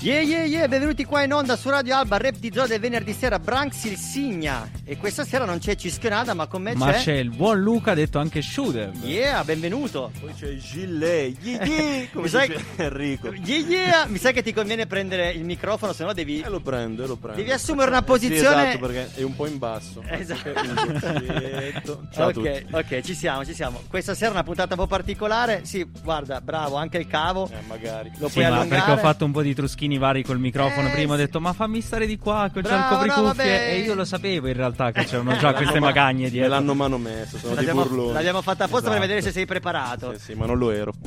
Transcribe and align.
Yeah, 0.00 0.20
yeah, 0.20 0.44
yeah, 0.44 0.68
benvenuti 0.68 1.04
qua 1.04 1.24
in 1.24 1.32
onda 1.32 1.56
su 1.56 1.68
Radio 1.70 1.96
Alba, 1.96 2.18
Rap 2.18 2.36
di 2.36 2.52
Zoo 2.54 2.68
del 2.68 2.78
venerdì 2.78 3.12
sera, 3.12 3.40
Branks 3.40 3.82
il 3.84 3.96
Signa. 3.96 4.70
E 4.84 4.96
questa 4.96 5.24
sera 5.24 5.44
non 5.44 5.58
c'è 5.58 5.74
Cischionada, 5.74 6.34
ma 6.34 6.46
con 6.46 6.62
me 6.62 6.72
Ma 6.76 6.92
c'è... 6.92 6.98
c'è 6.98 7.12
il 7.14 7.30
buon 7.30 7.60
Luca, 7.60 7.94
detto 7.94 8.20
anche 8.20 8.40
Shooter. 8.40 8.92
Yeah, 9.02 9.42
benvenuto. 9.42 10.12
Poi 10.20 10.32
c'è 10.38 10.54
Gillet, 10.54 11.36
yeah, 11.42 11.64
yeah, 11.64 12.06
come 12.14 12.28
sai- 12.28 12.46
dice 12.46 12.64
Enrico. 12.76 13.32
Yeah, 13.32 13.66
yeah, 13.66 14.06
mi 14.06 14.18
sa 14.18 14.30
che 14.30 14.40
ti 14.44 14.52
conviene 14.52 14.86
prendere 14.86 15.32
il 15.32 15.42
microfono, 15.42 15.92
se 15.92 16.04
no 16.04 16.12
devi... 16.12 16.42
E 16.42 16.48
lo 16.48 16.60
prendo, 16.60 17.02
e 17.02 17.06
lo 17.08 17.16
prendo. 17.16 17.38
Devi 17.40 17.50
assumere 17.50 17.90
una 17.90 17.98
Sì, 17.98 18.04
posizione- 18.04 18.68
esatto, 18.68 18.86
perché 18.86 19.10
è 19.16 19.22
un 19.22 19.34
po' 19.34 19.46
in 19.48 19.58
basso. 19.58 20.00
Esatto. 20.06 20.52
Perfetto. 20.52 22.06
Ciao 22.14 22.24
a 22.24 22.28
ok, 22.28 22.32
tutti. 22.34 22.66
ok, 22.70 23.00
ci 23.00 23.14
siamo, 23.14 23.44
ci 23.44 23.52
siamo. 23.52 23.82
Questa 23.88 24.14
sera 24.14 24.30
è 24.30 24.34
una 24.34 24.44
puntata 24.44 24.74
un 24.74 24.80
po' 24.80 24.86
particolare. 24.86 25.62
Sì, 25.64 25.84
guarda, 26.04 26.40
bravo, 26.40 26.76
anche 26.76 26.98
il 26.98 27.08
cavo. 27.08 27.50
Eh, 27.50 27.66
magari. 27.66 28.12
Lo 28.18 28.28
Sì, 28.28 28.34
puoi 28.34 28.44
ma 28.48 28.54
allungare. 28.58 28.80
perché 28.82 28.90
ho 28.92 29.02
fatto 29.02 29.24
un 29.24 29.32
po' 29.32 29.42
di 29.42 29.54
truschini 29.54 29.86
vari 29.96 30.22
col 30.22 30.38
microfono. 30.38 30.88
Eh, 30.88 30.90
Prima 30.90 31.14
ho 31.14 31.16
detto, 31.16 31.40
ma 31.40 31.52
fammi 31.54 31.80
stare 31.80 32.06
di 32.06 32.18
qua, 32.18 32.50
che 32.52 32.60
c'è 32.60 32.76
no, 32.76 32.86
copricuffie. 32.88 33.22
vabbè. 33.24 33.68
e 33.70 33.78
io 33.78 33.94
lo 33.94 34.04
sapevo 34.04 34.48
in 34.48 34.54
realtà 34.54 34.90
che 34.92 35.04
c'erano 35.04 35.36
già 35.38 35.50
Me 35.52 35.54
queste 35.54 35.80
magagne 35.80 36.24
Me 36.24 36.30
dietro. 36.30 36.50
l'hanno 36.50 36.74
manomesso, 36.74 37.38
sono 37.38 37.54
dei 37.54 37.64
L'abbiamo, 37.64 37.82
burloni. 37.88 38.12
l'abbiamo 38.12 38.42
fatta 38.42 38.64
apposta 38.64 38.88
per 38.90 38.98
Esatto. 38.98 39.06
vedere 39.06 39.22
se 39.22 39.30
sei 39.32 39.46
preparato. 39.46 40.12
Sì, 40.18 40.24
sì, 40.24 40.34
ma 40.34 40.44
non 40.44 40.58
lo 40.58 40.70
ero. 40.70 40.92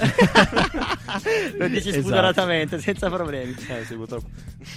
lo 1.58 1.67
dici 1.67 1.89
Esatto. 1.89 2.00
spudoratamente, 2.02 2.80
senza 2.80 3.09
problemi. 3.09 3.56
eh, 3.67 3.86
sì, 3.86 3.95
purtroppo. 3.95 4.28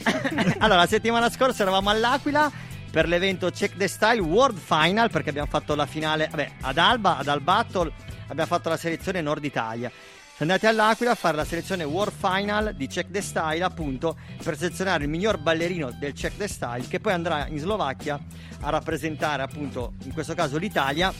allora, 0.59 0.81
la 0.81 0.87
settimana 0.87 1.31
scorsa 1.31 1.63
eravamo 1.63 1.91
all'Aquila 1.91 2.51
per 2.91 3.09
l'evento 3.09 3.51
Check 3.51 3.77
the 3.77 3.89
Style 3.89 4.21
World 4.21 4.59
Final 4.59 5.11
perché 5.11 5.31
abbiamo 5.31 5.49
fatto 5.51 5.75
la 5.75 5.87
finale 5.87 6.29
vabbè, 6.31 6.51
ad 6.61 6.79
Alba, 6.79 7.17
ad 7.19 7.29
Albattle, 7.29 7.91
abbiamo 8.29 8.49
fatto 8.49 8.69
la 8.69 8.77
selezione 8.77 9.21
Nord 9.21 9.45
Italia. 9.45 9.91
Siamo 10.37 10.51
andati 10.51 10.67
all'Aquila 10.67 11.13
a 11.13 11.15
fare 11.15 11.37
la 11.37 11.45
selezione 11.45 11.85
World 11.85 12.13
Final 12.13 12.75
di 12.75 12.89
Check 12.89 13.09
the 13.13 13.21
Style 13.21 13.63
appunto 13.63 14.17
per 14.43 14.57
selezionare 14.57 15.05
il 15.05 15.09
miglior 15.09 15.39
ballerino 15.39 15.93
del 15.93 16.13
Check 16.13 16.37
the 16.37 16.49
Style 16.49 16.89
che 16.89 16.99
poi 16.99 17.13
andrà 17.13 17.47
in 17.47 17.61
Slovacchia 17.61 18.19
a 18.63 18.69
rappresentare 18.69 19.45
appunto 19.45 19.93
in 20.03 20.13
questo 20.13 20.35
caso 20.35 20.59
l'Italia 20.59 21.13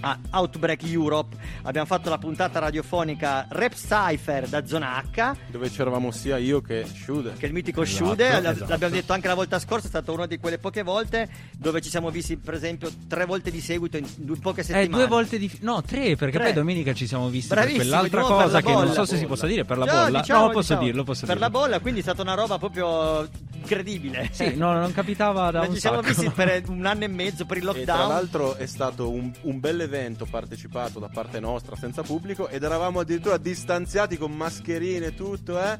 a 0.00 0.18
Outbreak 0.30 0.82
Europe. 0.84 1.36
Abbiamo 1.62 1.86
fatto 1.86 2.08
la 2.10 2.18
puntata 2.18 2.58
radiofonica 2.58 3.46
Rap 3.48 3.74
Cypher 3.74 4.48
da 4.48 4.66
Zona 4.66 5.02
H 5.12 5.32
Dove 5.48 5.68
c'eravamo 5.70 6.10
sia 6.10 6.36
io 6.38 6.60
che 6.60 6.84
Shude. 6.86 7.34
che 7.38 7.46
il 7.46 7.52
mitico 7.52 7.82
Esatto, 7.82 8.06
Shude, 8.06 8.28
esatto. 8.38 8.66
l'abbiamo 8.68 8.94
detto 8.94 9.12
anche 9.12 9.28
la 9.28 9.34
volta 9.34 9.58
scorsa, 9.58 9.86
è 9.86 9.88
stata 9.88 10.12
una 10.12 10.26
di 10.26 10.38
quelle 10.38 10.58
poche 10.58 10.82
volte 10.82 11.28
dove 11.56 11.80
ci 11.80 11.90
siamo 11.90 12.10
visti 12.10 12.36
per 12.36 12.54
esempio 12.54 12.90
tre 13.08 13.24
volte 13.24 13.50
di 13.50 13.60
seguito 13.60 13.96
in 13.96 14.06
due, 14.16 14.36
poche 14.40 14.60
Eh, 14.60 14.64
settimane. 14.64 14.88
due 14.88 15.06
volte 15.06 15.38
di... 15.38 15.50
No, 15.60 15.82
tre, 15.82 16.16
perché 16.16 16.36
Tre. 16.36 16.44
poi 16.44 16.52
domenica 16.52 16.92
ci 16.94 17.06
siamo 17.06 17.28
visti 17.28 17.48
Bravissimo, 17.54 17.78
per 17.82 17.88
quell'altra 17.88 18.20
per 18.20 18.30
cosa 18.30 18.52
la 18.52 18.60
che 18.62 18.72
non 18.72 18.92
so 18.92 19.04
se 19.04 19.16
si 19.16 19.26
possa 19.26 19.46
dire, 19.46 19.64
per 19.64 19.78
la 19.78 19.84
No, 19.84 19.92
bolla. 19.92 20.20
diciamo, 20.20 20.40
no, 20.46 20.46
posso 20.48 20.60
diciamo, 20.60 20.82
dirlo, 20.84 21.04
posso 21.04 21.26
Per 21.26 21.34
dirlo. 21.36 21.40
la 21.40 21.50
bolla, 21.50 21.80
quindi 21.80 22.00
è 22.00 22.02
stata 22.02 22.22
una 22.22 22.34
roba 22.34 22.58
proprio 22.58 23.28
incredibile. 23.54 24.28
Sì, 24.32 24.54
no, 24.56 24.72
non 24.72 24.92
capitava 24.92 25.50
da 25.50 25.60
Ma 25.60 25.66
un 25.66 25.74
ci 25.74 25.80
siamo 25.80 26.02
sacco. 26.02 26.08
visti 26.08 26.30
per 26.30 26.62
un 26.68 26.86
anno 26.86 27.04
e 27.04 27.08
mezzo 27.08 27.44
per 27.44 27.56
il 27.56 27.62
E 27.68 27.84
tra 27.84 27.94
lockdown. 27.94 28.08
l'altro 28.08 28.54
è 28.56 28.66
stato 28.66 29.10
un, 29.10 29.30
un 29.42 29.60
bel 29.60 29.87
evento 29.88 30.26
partecipato 30.26 30.98
da 30.98 31.08
parte 31.08 31.40
nostra 31.40 31.74
senza 31.74 32.02
pubblico 32.02 32.48
ed 32.48 32.62
eravamo 32.62 33.00
addirittura 33.00 33.38
distanziati 33.38 34.16
con 34.16 34.32
mascherine 34.32 35.06
e 35.06 35.14
tutto, 35.14 35.58
eh. 35.60 35.78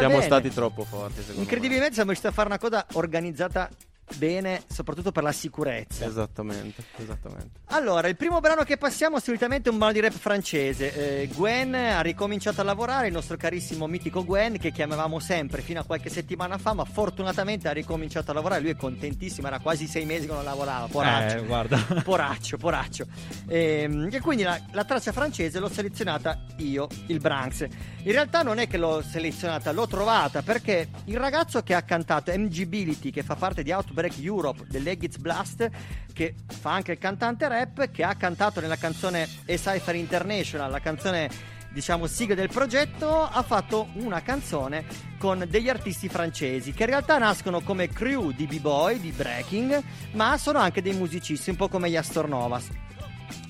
Siamo 0.00 0.14
bene. 0.14 0.26
stati 0.26 0.50
troppo 0.50 0.84
forti, 0.84 1.20
secondo 1.20 1.40
Incredibilmente 1.40 1.94
siamo 1.94 2.10
riusciti 2.10 2.28
a 2.28 2.34
fare 2.34 2.48
una 2.48 2.58
cosa 2.58 2.84
organizzata 2.92 3.70
bene, 4.16 4.62
soprattutto 4.66 5.12
per 5.12 5.22
la 5.22 5.32
sicurezza. 5.32 6.04
me. 6.04 6.10
Esattamente, 6.10 6.84
esattamente. 6.96 7.60
Allora, 7.66 8.08
il 8.08 8.16
primo 8.16 8.40
brano 8.40 8.62
che 8.62 8.76
passiamo 8.76 9.16
è 9.16 9.20
solitamente 9.20 9.70
un 9.70 9.78
brano 9.78 9.92
di 9.92 10.00
rap 10.00 10.12
francese. 10.12 11.22
Eh, 11.22 11.28
Gwen 11.28 11.74
ha 11.74 12.00
ricominciato 12.00 12.60
a 12.60 12.64
lavorare, 12.64 13.08
il 13.08 13.12
nostro 13.12 13.36
carissimo 13.36 13.86
mitico 13.86 14.24
Gwen, 14.24 14.58
che 14.58 14.70
chiamavamo 14.72 15.18
sempre 15.18 15.62
fino 15.62 15.80
a 15.80 15.84
qualche 15.84 16.10
settimana 16.10 16.58
fa, 16.58 16.72
ma 16.74 16.84
fortunatamente 16.84 17.68
ha 17.68 17.72
ricominciato 17.72 18.30
a 18.30 18.34
lavorare. 18.34 18.60
Lui 18.60 18.70
è 18.70 18.76
contentissimo, 18.76 19.46
era 19.46 19.58
quasi 19.58 19.86
sei 19.86 20.04
mesi 20.04 20.26
che 20.26 20.32
non 20.32 20.44
lavorava. 20.44 20.86
Poraccio. 20.86 21.36
Eh, 21.38 21.44
guarda. 21.44 21.76
Poraccio, 22.04 22.56
poraccio. 22.56 23.06
Ehm, 23.48 24.08
E, 24.12 24.20
quindi 24.20 24.42
la, 24.42 24.60
la 24.72 24.84
traccia 24.84 25.12
francese 25.12 25.58
l'ho 25.58 25.68
selezionata 25.68 26.44
io, 26.58 26.86
il 27.06 27.18
Branks. 27.18 27.66
In 28.04 28.12
realtà 28.12 28.42
non 28.42 28.58
è 28.58 28.66
che 28.68 28.76
l'ho 28.76 29.02
selezionata, 29.02 29.72
l'ho 29.72 29.86
trovata 29.86 30.42
perché 30.42 30.88
il 31.06 31.16
ragazzo 31.16 31.62
che 31.62 31.74
ha 31.74 31.82
cantato 31.82 32.32
MGbility, 32.36 33.10
che 33.10 33.22
fa 33.22 33.34
parte 33.34 33.62
di 33.62 33.72
Outbreak 33.94 34.18
Europe 34.18 34.64
dell'Eggiz 34.68 35.16
Blast, 35.18 35.70
che 36.12 36.34
fa 36.46 36.72
anche 36.72 36.92
il 36.92 36.98
cantante 36.98 37.46
rap, 37.46 37.90
che 37.90 38.02
ha 38.02 38.14
cantato 38.16 38.60
nella 38.60 38.76
canzone 38.76 39.22
A 39.22 39.54
Cypher 39.54 39.94
International, 39.94 40.70
la 40.70 40.80
canzone 40.80 41.30
diciamo 41.70 42.06
sigla 42.06 42.34
del 42.34 42.48
progetto, 42.48 43.22
ha 43.22 43.42
fatto 43.42 43.88
una 43.94 44.22
canzone 44.22 44.84
con 45.18 45.44
degli 45.48 45.68
artisti 45.68 46.08
francesi 46.08 46.72
che 46.72 46.84
in 46.84 46.90
realtà 46.90 47.18
nascono 47.18 47.62
come 47.62 47.88
crew 47.88 48.30
di 48.30 48.46
b-boy, 48.46 49.00
di 49.00 49.10
breaking, 49.10 49.82
ma 50.12 50.36
sono 50.38 50.58
anche 50.58 50.82
dei 50.82 50.94
musicisti, 50.94 51.50
un 51.50 51.56
po' 51.56 51.68
come 51.68 51.90
gli 51.90 51.96
Astor 51.96 52.28
Novas. 52.28 52.68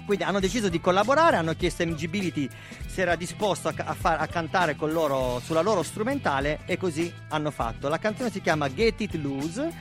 Quindi 0.04 0.25
hanno 0.25 0.41
deciso 0.41 0.69
di 0.69 0.81
collaborare, 0.81 1.37
hanno 1.37 1.54
chiesto 1.54 1.83
a 1.83 1.87
MGbility 1.87 2.49
se 2.87 3.00
era 3.00 3.16
disposto 3.16 3.69
a, 3.69 3.94
far- 3.94 4.21
a 4.21 4.27
cantare 4.27 4.77
loro, 4.78 5.41
sulla 5.43 5.62
loro 5.62 5.83
strumentale 5.83 6.60
e 6.66 6.77
così 6.77 7.12
hanno 7.28 7.50
fatto. 7.50 7.88
La 7.88 7.99
canzone 7.99 8.31
si 8.31 8.41
chiama 8.41 8.69
Get 8.69 9.00
It 9.00 9.15
Loose, 9.15 9.72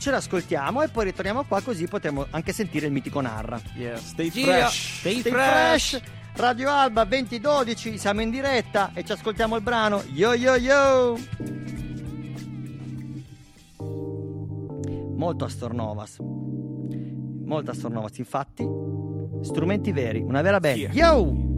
ce 0.00 0.10
l'ascoltiamo 0.10 0.82
e 0.82 0.88
poi 0.88 1.04
ritorniamo 1.04 1.44
qua 1.44 1.60
così 1.60 1.86
potremo 1.86 2.26
anche 2.30 2.52
sentire 2.52 2.86
il 2.86 2.92
mitico 2.92 3.20
Narra. 3.20 3.60
Yeah, 3.76 3.98
stay 3.98 4.30
Gira. 4.30 4.52
fresh. 4.66 4.98
Stay 4.98 5.20
Stay 5.20 5.32
fresh. 5.32 5.90
fresh. 5.90 6.02
Radio 6.36 6.70
Alba 6.70 7.04
2012, 7.04 7.98
siamo 7.98 8.22
in 8.22 8.30
diretta 8.30 8.92
e 8.94 9.04
ci 9.04 9.12
ascoltiamo 9.12 9.56
il 9.56 9.62
brano 9.62 10.02
Yo 10.12 10.32
Yo 10.32 10.56
Yo. 10.56 11.18
Molto 15.16 15.44
Astor 15.44 15.74
Novas. 15.74 16.18
Molto 16.18 17.70
Astor 17.70 17.90
Novas, 17.90 18.16
infatti. 18.18 18.66
Strumenti 19.42 19.92
veri, 19.92 20.20
una 20.20 20.40
vera 20.40 20.60
band. 20.60 20.94
Yo! 20.94 21.48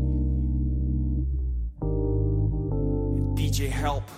DJ 3.35 3.71
Help, 3.73 4.09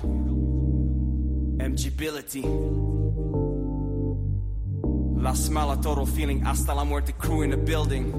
MGbility. 5.24 5.54
La 5.54 5.72
a 5.72 5.76
Total 5.76 6.06
Feeling, 6.06 6.40
hasta 6.44 6.74
la 6.74 6.84
muerte 6.84 7.12
crew 7.12 7.42
in 7.42 7.50
the 7.50 7.56
building. 7.56 8.12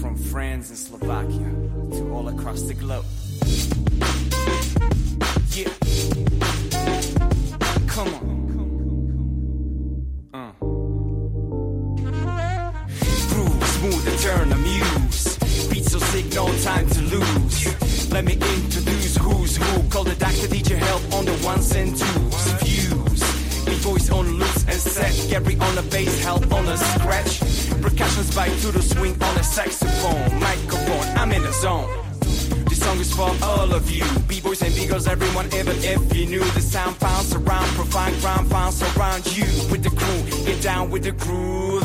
From 0.00 0.16
France 0.16 0.70
and 0.70 0.78
Slovakia 0.78 1.50
to 1.96 2.12
all 2.14 2.28
across 2.28 2.62
the 2.62 2.74
globe. 2.74 3.04
Yeah. 5.54 5.68
Come 7.86 8.14
on. 8.14 8.22
Uh. 10.34 10.52
Groove, 13.28 13.64
smooth 13.64 14.08
and 14.08 14.18
turn 14.20 14.52
amuse. 14.52 15.38
Beat 15.68 15.84
so 15.84 15.98
sick, 15.98 16.34
no 16.34 16.46
time 16.62 16.88
to 16.88 17.02
lose. 17.02 18.10
Let 18.12 18.24
me 18.24 18.34
introduce 18.34 19.16
who's 19.16 19.56
who. 19.56 19.82
Call 19.88 20.04
the 20.04 20.14
doctor, 20.14 20.48
DJ 20.48 20.76
help 20.76 21.02
on 21.12 21.24
the 21.24 21.34
ones 21.44 21.74
and 21.74 21.96
twos. 21.96 22.31
Set. 24.92 25.12
Gary 25.30 25.56
on 25.58 25.74
the 25.74 25.82
bass, 25.90 26.22
help 26.22 26.52
on 26.52 26.64
the 26.66 26.76
scratch. 26.76 27.40
Percussions 27.80 28.34
by 28.34 28.48
to 28.48 28.68
the 28.70 28.82
swing 28.82 29.14
on 29.22 29.34
the 29.34 29.42
saxophone. 29.42 30.40
Microphone, 30.40 31.06
I'm 31.16 31.32
in 31.32 31.42
the 31.42 31.52
zone. 31.52 31.88
This 32.68 32.80
song 32.80 32.98
is 32.98 33.12
for 33.12 33.30
all 33.42 33.72
of 33.72 33.90
you, 33.90 34.04
B-boys 34.28 34.62
and 34.62 34.74
B-girls, 34.74 35.06
everyone, 35.06 35.46
even 35.54 35.76
if 35.92 36.16
you 36.16 36.26
knew 36.26 36.44
the 36.58 36.60
sound 36.60 36.98
bounce 36.98 37.34
around, 37.34 37.68
provide 37.80 38.14
ground 38.20 38.48
bounce 38.50 38.80
around 38.96 39.24
you 39.36 39.44
with 39.70 39.82
the 39.82 39.90
crew, 39.90 40.20
get 40.46 40.62
down 40.62 40.90
with 40.90 41.04
the 41.04 41.12
groove, 41.12 41.84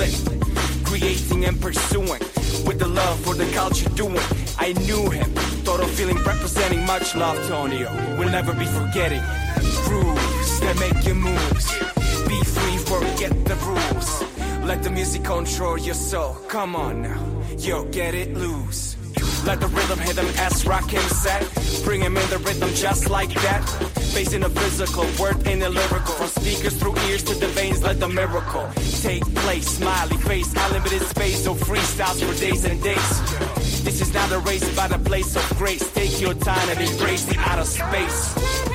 creating 0.85 1.45
and 1.45 1.59
pursuing 1.61 2.21
with 2.65 2.79
the 2.79 2.87
love 2.87 3.19
for 3.21 3.33
the 3.33 3.45
culture 3.53 3.89
doing. 3.89 4.27
I 4.57 4.73
knew 4.85 5.09
him, 5.09 5.29
total 5.63 5.87
feeling 5.87 6.17
representing 6.23 6.85
much 6.85 7.15
love, 7.15 7.37
Tonio. 7.47 7.89
We'll 8.17 8.29
never 8.29 8.53
be 8.53 8.65
forgetting 8.65 9.23
grooves 9.87 10.59
that 10.59 10.75
make 10.79 11.05
you 11.05 11.15
moves. 11.15 11.96
Forget 12.87 13.33
the 13.43 13.55
rules. 13.67 14.23
Let 14.65 14.81
the 14.81 14.89
music 14.89 15.25
control 15.25 15.77
your 15.77 15.93
soul. 15.93 16.35
Come 16.47 16.73
on 16.73 17.01
now, 17.01 17.21
yo, 17.57 17.83
get 17.85 18.15
it 18.15 18.33
loose. 18.33 18.95
Let 19.45 19.59
the 19.59 19.67
rhythm 19.67 19.99
hit 19.99 20.15
them 20.15 20.27
as 20.37 20.65
rock 20.65 20.89
him 20.89 21.01
set. 21.01 21.43
Bring 21.83 21.99
him 21.99 22.15
in 22.15 22.29
the 22.29 22.37
rhythm 22.37 22.69
just 22.73 23.09
like 23.09 23.33
that. 23.33 23.63
in 24.33 24.43
a 24.43 24.49
physical, 24.49 25.05
word 25.19 25.45
in 25.47 25.61
a 25.63 25.69
lyrical. 25.69 26.15
From 26.15 26.27
speakers 26.27 26.77
through 26.77 26.97
ears 27.09 27.23
to 27.23 27.35
the 27.35 27.47
veins, 27.47 27.83
let 27.83 27.99
the 27.99 28.07
miracle 28.07 28.67
take 29.01 29.23
place. 29.35 29.67
Smiley 29.67 30.17
face, 30.17 30.53
unlimited 30.55 31.01
space, 31.01 31.43
so 31.43 31.55
freestyles 31.55 32.23
for 32.23 32.39
days 32.39 32.63
and 32.63 32.81
days. 32.81 33.83
This 33.83 33.99
is 34.01 34.13
not 34.13 34.31
a 34.31 34.39
race, 34.39 34.67
but 34.75 34.93
a 34.93 34.99
place 34.99 35.35
of 35.35 35.57
grace. 35.57 35.91
Take 35.93 36.21
your 36.21 36.33
time 36.35 36.69
and 36.69 36.79
embrace 36.79 37.25
the 37.25 37.37
outer 37.39 37.65
space. 37.65 38.66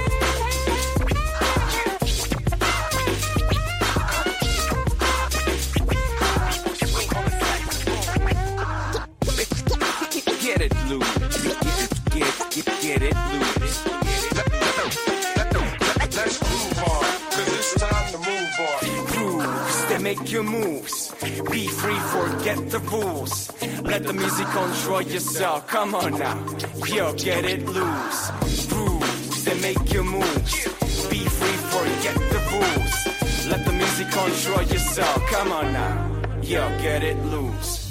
Make 20.15 20.31
your 20.31 20.43
moves. 20.43 21.15
Be 21.51 21.67
free, 21.69 22.01
forget 22.17 22.59
the 22.71 22.81
rules. 22.93 23.51
Let 23.83 24.03
the 24.05 24.13
music 24.13 24.47
control 24.47 25.03
yourself. 25.03 25.67
Come 25.67 25.95
on 25.95 26.19
now, 26.19 26.37
yo, 26.87 27.15
get 27.15 27.45
it 27.45 27.65
loose. 27.67 28.21
Grooves 28.69 29.45
that 29.45 29.59
make 29.63 29.93
your 29.93 30.05
moves. 30.05 30.55
Be 31.11 31.21
free, 31.39 31.59
forget 31.75 32.17
the 32.35 32.41
rules. 32.53 32.95
Let 33.51 33.65
the 33.65 33.73
music 33.73 34.09
control 34.11 34.63
yourself. 34.75 35.17
Come 35.35 35.53
on 35.53 35.73
now, 35.73 35.93
yo, 36.43 36.63
get 36.83 37.03
it 37.03 37.19
loose. 37.35 37.83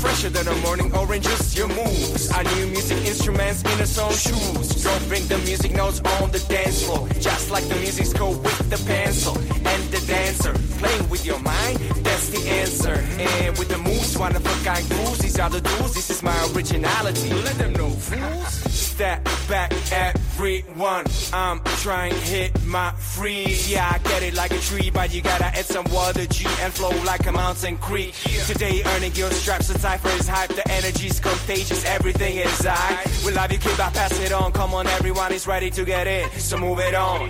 Fresher 0.00 0.28
than 0.28 0.46
a 0.46 0.56
morning 0.56 0.94
oranges, 0.94 1.56
your 1.56 1.68
moves. 1.68 2.30
Our 2.32 2.44
new 2.44 2.66
music 2.66 2.98
instruments 3.06 3.62
in 3.62 3.80
its 3.80 3.98
own 3.98 4.12
shoes. 4.12 4.82
Dropping 4.82 5.26
the 5.26 5.38
music 5.38 5.72
notes 5.72 6.00
on 6.20 6.30
the 6.30 6.38
dance 6.50 6.84
floor. 6.84 7.08
Just 7.20 7.50
like 7.50 7.66
the 7.68 7.76
music's 7.76 8.12
go 8.12 8.28
with 8.30 8.70
the 8.70 8.78
pencil. 8.86 9.36
And 9.72 9.82
the 9.94 10.00
dancer, 10.06 10.54
playing 10.78 11.08
with 11.08 11.24
your 11.24 11.38
mind, 11.40 11.78
that's 12.04 12.28
the 12.30 12.48
answer. 12.48 12.94
And 13.18 13.58
with 13.58 13.68
the 13.68 13.78
moves, 13.78 14.16
one 14.18 14.34
of 14.36 14.44
a 14.44 14.64
kind 14.64 14.88
grooves. 14.88 15.18
These 15.18 15.38
are 15.38 15.50
the 15.50 15.60
dudes, 15.60 15.94
this 15.94 16.10
is 16.10 16.22
my 16.22 16.36
originality. 16.54 17.30
Let 17.30 17.56
them 17.58 17.72
know, 17.72 17.90
fools. 17.90 18.54
Step 18.72 19.28
back, 19.48 19.72
everyone. 19.92 21.04
I'm 21.32 21.60
trying 21.82 22.12
to 22.12 22.18
hit 22.18 22.64
my 22.64 22.92
freeze. 22.92 23.70
Yeah, 23.70 23.90
I 23.94 23.98
get 23.98 24.22
it 24.22 24.34
like 24.34 24.52
a 24.52 24.58
tree, 24.58 24.90
but 24.90 25.12
you 25.12 25.20
gotta 25.22 25.46
add 25.46 25.66
some 25.66 25.84
water, 25.92 26.26
G, 26.26 26.46
and 26.62 26.72
flow 26.72 26.90
like 27.04 27.26
a 27.26 27.32
mountain 27.32 27.76
creek. 27.78 28.14
Today, 28.46 28.82
earning 28.86 29.14
your 29.14 29.30
stripes, 29.30 29.68
the 29.68 29.78
cipher 29.78 30.08
is 30.08 30.28
hype, 30.28 30.50
the 30.50 30.66
energy's 30.70 31.20
contagious, 31.20 31.84
everything 31.84 32.36
is 32.36 32.66
I. 32.66 33.04
We 33.24 33.32
love 33.32 33.52
you, 33.52 33.58
kid, 33.58 33.78
I 33.80 33.90
pass 33.90 34.18
it 34.20 34.32
on. 34.32 34.52
Come 34.52 34.74
on, 34.74 34.86
everyone 34.86 35.32
is 35.32 35.46
ready 35.46 35.70
to 35.70 35.84
get 35.84 36.06
it, 36.06 36.32
so 36.32 36.56
move 36.56 36.78
it 36.80 36.94
on. 36.94 37.28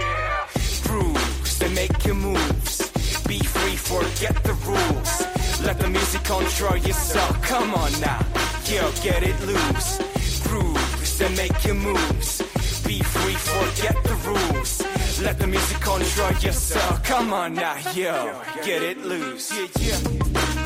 Grooves 0.84 1.58
that 1.58 1.72
make 1.72 2.04
your 2.04 2.14
moves. 2.14 2.75
Be 3.26 3.38
free, 3.40 3.76
forget 3.76 4.42
the 4.44 4.52
rules. 4.52 5.26
Let 5.64 5.78
the 5.80 5.88
music 5.88 6.22
control 6.22 6.76
yourself. 6.76 7.42
Come 7.42 7.74
on 7.74 7.90
now, 8.00 8.24
yo, 8.66 8.90
get 9.02 9.22
it 9.22 9.38
loose. 9.44 9.98
Grooves 10.44 11.18
that 11.18 11.32
make 11.36 11.64
your 11.64 11.74
moves. 11.74 12.42
Be 12.86 13.00
free, 13.02 13.34
forget 13.34 13.96
the 14.04 14.14
rules. 14.28 14.82
Let 15.20 15.38
the 15.38 15.46
music 15.46 15.80
control 15.80 16.32
yourself. 16.40 17.02
Come 17.02 17.32
on 17.32 17.54
now, 17.54 17.76
yo, 17.94 18.40
get 18.64 18.82
it 18.82 18.98
loose. 19.04 19.50
Yeah, 19.80 19.98
yeah. 20.04 20.65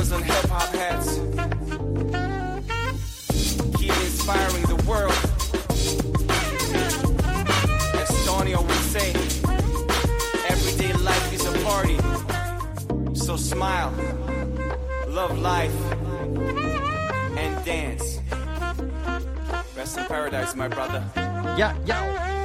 And 0.00 0.24
hip-hop 0.24 0.74
heads. 0.74 1.18
Keep 3.76 3.96
inspiring 4.08 4.64
the 4.64 4.82
world. 4.88 5.12
Tony 8.24 8.54
always 8.54 8.80
say, 8.96 9.10
everyday 10.48 10.92
life 10.94 11.32
is 11.34 11.44
a 11.44 11.52
party. 11.62 11.98
So 13.14 13.36
smile, 13.36 13.92
love 15.06 15.38
life, 15.38 15.76
and 17.36 17.64
dance. 17.66 18.20
Rest 19.76 19.98
in 19.98 20.04
paradise, 20.06 20.56
my 20.56 20.68
brother. 20.68 21.04
Ya, 21.58 21.74
ya. 21.84 22.39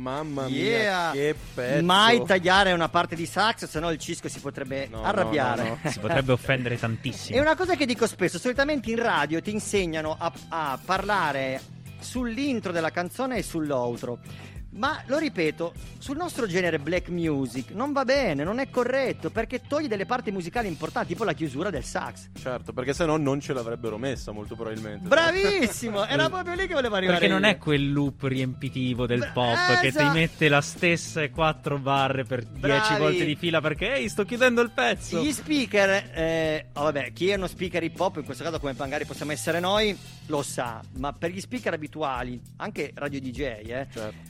Mamma 0.00 0.48
mia, 0.48 0.78
Yeah. 0.80 1.10
che 1.12 1.34
pezzo. 1.54 1.84
Mai 1.84 2.24
tagliare 2.24 2.72
una 2.72 2.88
parte 2.88 3.14
di 3.14 3.26
sax, 3.26 3.66
se 3.66 3.80
no 3.80 3.90
il 3.90 3.98
cisco 3.98 4.28
si 4.28 4.40
potrebbe 4.40 4.88
No, 4.90 5.02
arrabbiare. 5.04 5.62
no, 5.62 5.78
no, 5.82 5.90
Si 5.90 5.98
potrebbe 5.98 6.32
offendere 6.32 6.78
tantissimo. 6.78 7.36
È 7.38 7.40
una 7.40 7.54
cosa 7.54 7.74
che 7.76 7.84
dico 7.84 8.06
spesso, 8.06 8.38
solitamente 8.38 8.90
in 8.90 9.00
radio 9.02 9.42
ti 9.42 9.50
insegnano 9.52 10.16
a, 10.18 10.32
a 10.48 10.78
parlare 10.82 11.60
sull'intro 12.00 12.72
della 12.72 12.90
canzone 12.90 13.36
e 13.36 13.42
sull'outro. 13.42 14.18
Ma 14.72 15.02
lo 15.06 15.18
ripeto, 15.18 15.72
sul 15.98 16.16
nostro 16.16 16.46
genere 16.46 16.78
black 16.78 17.08
music 17.08 17.70
non 17.72 17.92
va 17.92 18.04
bene, 18.04 18.44
non 18.44 18.60
è 18.60 18.70
corretto, 18.70 19.30
perché 19.30 19.62
toglie 19.66 19.88
delle 19.88 20.06
parti 20.06 20.30
musicali 20.30 20.68
importanti, 20.68 21.08
tipo 21.08 21.24
la 21.24 21.32
chiusura 21.32 21.70
del 21.70 21.82
sax. 21.82 22.28
Certo, 22.40 22.72
perché 22.72 22.92
se 22.92 23.04
no 23.04 23.16
non 23.16 23.40
ce 23.40 23.52
l'avrebbero 23.52 23.98
messa, 23.98 24.30
molto 24.30 24.54
probabilmente. 24.54 25.08
Bravissimo! 25.08 26.06
Era 26.06 26.28
proprio 26.30 26.54
lì 26.54 26.66
che 26.68 26.74
volevo 26.74 26.94
arrivare. 26.94 27.18
Perché 27.18 27.32
non 27.32 27.42
io. 27.42 27.48
è 27.48 27.58
quel 27.58 27.92
loop 27.92 28.22
riempitivo 28.22 29.06
del 29.06 29.18
Bra- 29.18 29.30
pop 29.32 29.80
che 29.80 29.90
ti 29.90 29.96
esatto. 29.98 30.12
mette 30.16 30.48
la 30.48 30.60
stessa 30.60 31.28
quattro 31.30 31.78
barre 31.78 32.22
per 32.24 32.46
Bravi. 32.46 32.78
dieci 32.80 33.00
volte 33.00 33.24
di 33.24 33.34
fila 33.34 33.60
perché 33.60 33.94
ehi, 33.94 34.08
sto 34.08 34.24
chiudendo 34.24 34.60
il 34.60 34.70
pezzo. 34.70 35.20
Gli 35.20 35.32
speaker, 35.32 36.10
eh, 36.14 36.66
oh, 36.74 36.84
vabbè, 36.84 37.12
chi 37.12 37.28
è 37.28 37.34
uno 37.34 37.48
speaker 37.48 37.82
hip 37.82 37.98
hop, 37.98 38.18
in 38.18 38.24
questo 38.24 38.44
caso 38.44 38.60
come 38.60 38.74
magari 38.78 39.04
possiamo 39.04 39.32
essere 39.32 39.58
noi, 39.58 39.96
lo 40.26 40.42
sa, 40.42 40.80
ma 40.98 41.12
per 41.12 41.30
gli 41.30 41.40
speaker 41.40 41.72
abituali, 41.74 42.40
anche 42.58 42.92
radio 42.94 43.20
DJ, 43.20 43.40
eh, 43.40 43.86
Certo. 43.92 44.29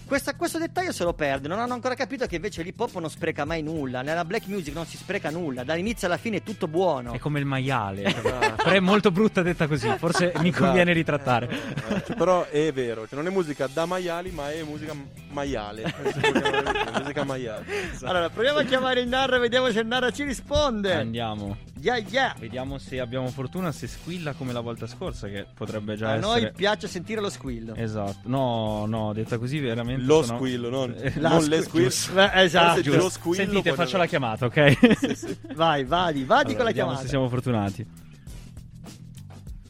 questa- 0.11 0.35
questo 0.35 0.57
dettaglio 0.57 0.91
se 0.91 1.05
lo 1.05 1.13
perde. 1.13 1.47
Non 1.47 1.59
hanno 1.59 1.73
ancora 1.73 1.95
capito 1.95 2.25
che 2.25 2.35
invece 2.35 2.63
l'hip 2.63 2.77
hop 2.77 2.97
non 2.99 3.09
spreca 3.09 3.45
mai 3.45 3.63
nulla. 3.63 4.01
Nella 4.01 4.25
black 4.25 4.47
music 4.47 4.73
non 4.73 4.85
si 4.85 4.97
spreca 4.97 5.29
nulla. 5.29 5.63
Dall'inizio 5.63 6.07
alla 6.07 6.17
fine 6.17 6.37
è 6.37 6.43
tutto 6.43 6.67
buono. 6.67 7.13
È 7.13 7.17
come 7.19 7.39
il 7.39 7.45
maiale. 7.45 8.13
Però 8.21 8.59
è 8.75 8.79
molto 8.81 9.09
brutta 9.09 9.41
detta 9.41 9.67
così. 9.67 9.87
Forse 9.97 10.33
mi 10.39 10.51
conviene 10.51 10.91
ritrattare. 10.91 11.47
Eh, 11.49 12.03
cioè, 12.05 12.15
però 12.17 12.45
è 12.45 12.73
vero, 12.73 13.07
cioè, 13.07 13.17
non 13.17 13.25
è 13.27 13.33
musica 13.33 13.67
da 13.71 13.85
maiali, 13.85 14.31
ma 14.31 14.51
è 14.51 14.61
musica 14.63 14.93
maiale. 15.29 15.83
È 16.11 16.99
musica 16.99 17.23
maiale. 17.23 17.65
Allora, 18.01 18.29
proviamo 18.29 18.59
a 18.59 18.63
chiamare 18.63 18.99
il 18.99 19.07
Narra 19.07 19.37
e 19.37 19.39
vediamo 19.39 19.71
se 19.71 19.79
il 19.79 19.87
Narra 19.87 20.11
ci 20.11 20.23
risponde. 20.25 20.93
Andiamo. 20.93 21.55
Yeah, 21.79 21.97
yeah. 21.97 22.35
Vediamo 22.37 22.77
se 22.77 22.99
abbiamo 22.99 23.27
fortuna, 23.29 23.71
se 23.71 23.87
squilla 23.87 24.33
come 24.33 24.51
la 24.53 24.59
volta 24.59 24.85
scorsa, 24.87 25.27
che 25.27 25.45
potrebbe 25.53 25.95
già 25.95 26.09
A 26.09 26.15
essere. 26.17 26.41
noi 26.41 26.51
piace 26.51 26.87
sentire 26.87 27.21
lo 27.21 27.29
squillo. 27.29 27.73
Esatto. 27.75 28.19
No, 28.25 28.85
no, 28.85 29.13
detta 29.13 29.37
così 29.39 29.59
veramente. 29.59 30.00
Lo 30.05 30.23
sono- 30.23 30.37
squillo, 30.37 30.69
non, 30.69 30.95
Eh, 30.97 31.13
La 31.19 31.29
non 31.29 31.41
squi- 31.41 31.49
le 31.55 31.61
squillo. 31.63 31.89
giusto. 31.89 32.13
Beh, 32.15 32.31
esatto. 32.43 32.95
Lo 32.95 33.09
squillo 33.09 33.35
Sentite, 33.43 33.73
faccio 33.73 33.91
non- 33.91 34.01
la 34.01 34.05
chiamata, 34.07 34.45
ok? 34.45 35.53
Vai, 35.55 35.83
vadi, 35.85 36.23
vadi 36.23 36.41
Allora, 36.51 36.55
con 36.55 36.65
la 36.65 36.71
chiamata. 36.71 37.01
se 37.01 37.07
siamo 37.07 37.29
fortunati. 37.29 37.85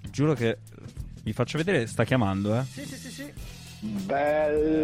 Giuro 0.09 0.33
che 0.33 0.59
vi 1.23 1.33
faccio 1.33 1.57
vedere, 1.57 1.87
sta 1.87 2.03
chiamando, 2.03 2.55
eh. 2.57 2.63
Sì, 2.69 2.85
sì, 2.85 2.95
sì, 2.97 3.09
sì. 3.11 3.33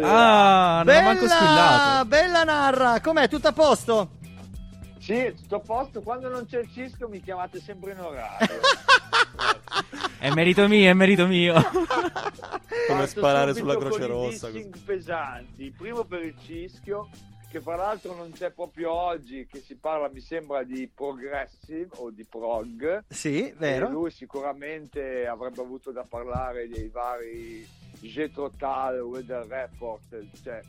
Ah, 0.02 0.82
non 0.84 0.94
ha 0.96 1.02
manco 1.02 1.22
Bella, 1.26 1.34
squillato. 1.36 2.04
bella 2.06 2.44
Narra, 2.44 3.00
com'è? 3.00 3.28
Tutto 3.28 3.48
a 3.48 3.52
posto? 3.52 4.10
Sì, 4.98 5.32
tutto 5.36 5.56
a 5.56 5.60
posto. 5.60 6.00
Quando 6.02 6.28
non 6.28 6.46
c'è 6.46 6.58
il 6.60 6.68
cisco 6.72 7.08
mi 7.08 7.22
chiamate 7.22 7.60
sempre 7.60 7.92
in 7.92 8.00
orario. 8.00 8.46
È 10.20 10.30
merito 10.34 10.66
mio, 10.66 10.88
è 10.90 10.92
merito 10.94 11.26
mio. 11.26 11.54
Come 12.88 13.06
sparare 13.06 13.54
sulla 13.54 13.76
Croce 13.76 14.06
Rossa. 14.06 14.50
pesanti. 14.84 15.70
Primo 15.76 16.04
per 16.04 16.22
il 16.24 16.34
cischio, 16.44 17.08
che 17.50 17.60
fra 17.60 17.76
l'altro 17.76 18.14
non 18.16 18.32
c'è 18.32 18.50
proprio 18.50 18.92
oggi, 18.92 19.46
che 19.46 19.60
si 19.60 19.76
parla, 19.76 20.08
mi 20.12 20.20
sembra, 20.20 20.64
di 20.64 20.90
progressive 20.92 21.88
o 21.96 22.10
di 22.10 22.24
prog. 22.24 23.04
Sì, 23.08 23.48
E 23.48 23.54
vero? 23.56 23.88
lui 23.90 24.10
sicuramente 24.10 25.26
avrebbe 25.26 25.60
avuto 25.60 25.92
da 25.92 26.04
parlare 26.08 26.68
dei 26.68 26.88
vari 26.88 27.66
Jetro 28.00 28.50
Tal, 28.56 29.00
Weather 29.00 29.46
Report, 29.46 30.24
cioè 30.42 30.60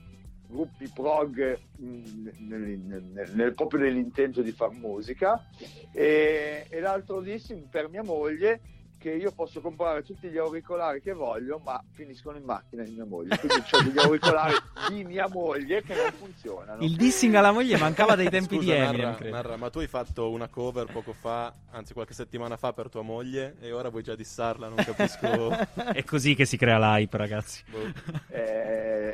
gruppi 0.48 0.92
prog 0.94 1.60
mh, 1.78 2.30
nel, 2.48 2.60
nel- 2.80 3.32
nel- 3.34 3.54
proprio 3.54 3.82
nell'intento 3.82 4.42
di 4.42 4.52
far 4.52 4.72
musica. 4.72 5.44
E, 5.92 6.66
e 6.70 6.80
l'altro 6.80 7.20
dissing 7.22 7.68
per 7.70 7.90
mia 7.90 8.04
moglie 8.04 8.60
che 9.00 9.12
io 9.12 9.32
posso 9.32 9.62
comprare 9.62 10.04
tutti 10.04 10.28
gli 10.30 10.38
auricolari 10.38 11.02
che 11.02 11.14
voglio, 11.14 11.60
ma 11.64 11.82
finiscono 11.94 12.38
in 12.38 12.44
macchina 12.44 12.84
di 12.84 12.92
mia 12.92 13.06
moglie. 13.06 13.38
Quindi 13.40 13.64
ho 13.72 13.82
degli 13.84 13.98
auricolari 14.04 14.54
di 14.90 15.04
mia 15.06 15.28
moglie 15.30 15.82
che 15.82 15.96
non 15.96 16.12
funzionano. 16.12 16.84
Il 16.84 16.96
dissing 16.96 17.34
alla 17.36 17.52
moglie 17.52 17.78
mancava 17.78 18.16
dai 18.16 18.30
tempi 18.30 18.58
Scusa, 18.58 18.74
di 18.74 18.78
Eminem, 18.80 19.10
Narra. 19.12 19.30
Narra, 19.30 19.56
ma 19.58 19.70
tu 19.70 19.80
hai 19.80 19.88
fatto 19.88 20.30
una 20.30 20.48
cover 20.50 20.86
poco 20.92 21.14
fa, 21.14 21.54
anzi 21.72 21.94
qualche 21.94 22.14
settimana 22.14 22.58
fa 22.58 22.74
per 22.74 22.90
tua 22.90 23.02
moglie 23.02 23.56
e 23.62 23.72
ora 23.72 23.90
vuoi 23.90 24.04
già 24.04 24.16
dissarla, 24.16 24.68
non 24.68 24.76
capisco. 24.78 25.50
È 25.94 26.04
così 26.04 26.36
che 26.36 26.46
si 26.46 26.58
crea 26.58 26.78
l'hype, 26.78 27.18
ragazzi. 27.18 27.64
Boh. 27.70 27.88
È, 28.28 28.36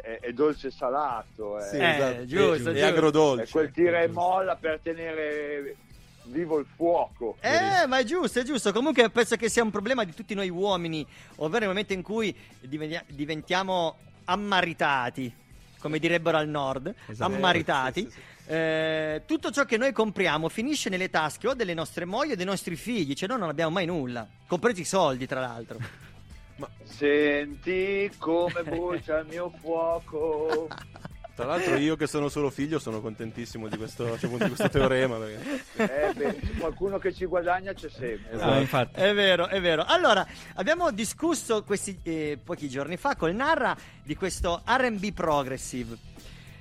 è- 0.01 0.19
è 0.25 0.33
dolce 0.33 0.71
salato, 0.71 1.59
è, 1.59 1.69
Sì, 1.69 1.77
Eh, 1.77 1.89
esatto. 1.95 2.25
giusto, 2.25 2.53
è, 2.53 2.55
giusto. 2.57 2.71
è 2.71 2.81
agrodolce. 2.81 3.43
è 3.43 3.49
quel 3.49 3.71
tira 3.71 4.01
e 4.01 4.07
molla 4.07 4.55
per 4.55 4.79
tenere 4.81 5.75
vivo 6.25 6.59
il 6.59 6.65
fuoco. 6.75 7.37
Eh, 7.41 7.85
ma 7.87 7.99
è 7.99 8.03
giusto, 8.03 8.39
è 8.39 8.43
giusto. 8.43 8.71
Comunque 8.71 9.09
penso 9.09 9.35
che 9.35 9.49
sia 9.49 9.63
un 9.63 9.71
problema 9.71 10.03
di 10.03 10.13
tutti 10.13 10.33
noi 10.33 10.49
uomini, 10.49 11.05
ovvero 11.37 11.59
nel 11.59 11.67
momento 11.69 11.93
in 11.93 12.01
cui 12.01 12.35
diventiamo 13.07 13.97
ammaritati, 14.25 15.33
come 15.79 15.99
direbbero 15.99 16.37
al 16.37 16.47
nord, 16.47 16.93
Esatto. 17.07 17.31
ammaritati. 17.33 18.01
Eh, 18.01 18.09
sì, 18.09 18.11
sì, 18.11 18.19
eh, 18.47 19.21
tutto 19.25 19.51
ciò 19.51 19.65
che 19.65 19.77
noi 19.77 19.91
compriamo 19.91 20.49
finisce 20.49 20.89
nelle 20.89 21.09
tasche 21.09 21.47
o 21.47 21.53
delle 21.53 21.73
nostre 21.73 22.05
mogli 22.05 22.31
o 22.31 22.35
dei 22.35 22.45
nostri 22.45 22.75
figli, 22.75 23.13
cioè 23.13 23.27
noi 23.29 23.39
non 23.39 23.49
abbiamo 23.49 23.71
mai 23.71 23.85
nulla, 23.85 24.27
compresi 24.47 24.81
i 24.81 24.85
soldi 24.85 25.25
tra 25.27 25.39
l'altro. 25.39 25.77
Senti 26.83 28.09
come 28.17 28.63
brucia 28.63 29.19
il 29.19 29.27
mio 29.27 29.51
fuoco. 29.59 30.67
Tra 31.35 31.45
l'altro 31.45 31.75
io 31.75 31.97
che 31.97 32.07
sono 32.07 32.29
solo 32.29 32.49
figlio 32.49 32.79
sono 32.79 33.01
contentissimo 33.01 33.67
di 33.67 33.75
questo, 33.75 34.17
cioè, 34.17 34.29
di 34.29 34.37
questo 34.37 34.69
teorema. 34.69 35.17
Perché... 35.17 35.63
Eh, 35.75 36.13
beh, 36.13 36.39
qualcuno 36.57 36.97
che 36.97 37.13
ci 37.13 37.25
guadagna 37.25 37.73
c'è 37.73 37.89
sempre. 37.89 38.39
Ah, 38.39 38.57
infatti. 38.57 39.01
È 39.01 39.13
vero, 39.13 39.47
è 39.47 39.59
vero. 39.59 39.83
Allora, 39.85 40.25
abbiamo 40.53 40.91
discusso 40.91 41.63
questi 41.63 41.99
eh, 42.03 42.39
pochi 42.41 42.69
giorni 42.69 42.95
fa 42.95 43.17
col 43.17 43.35
Narra 43.35 43.75
di 44.01 44.15
questo 44.15 44.63
RB 44.65 45.11
progressive. 45.11 45.97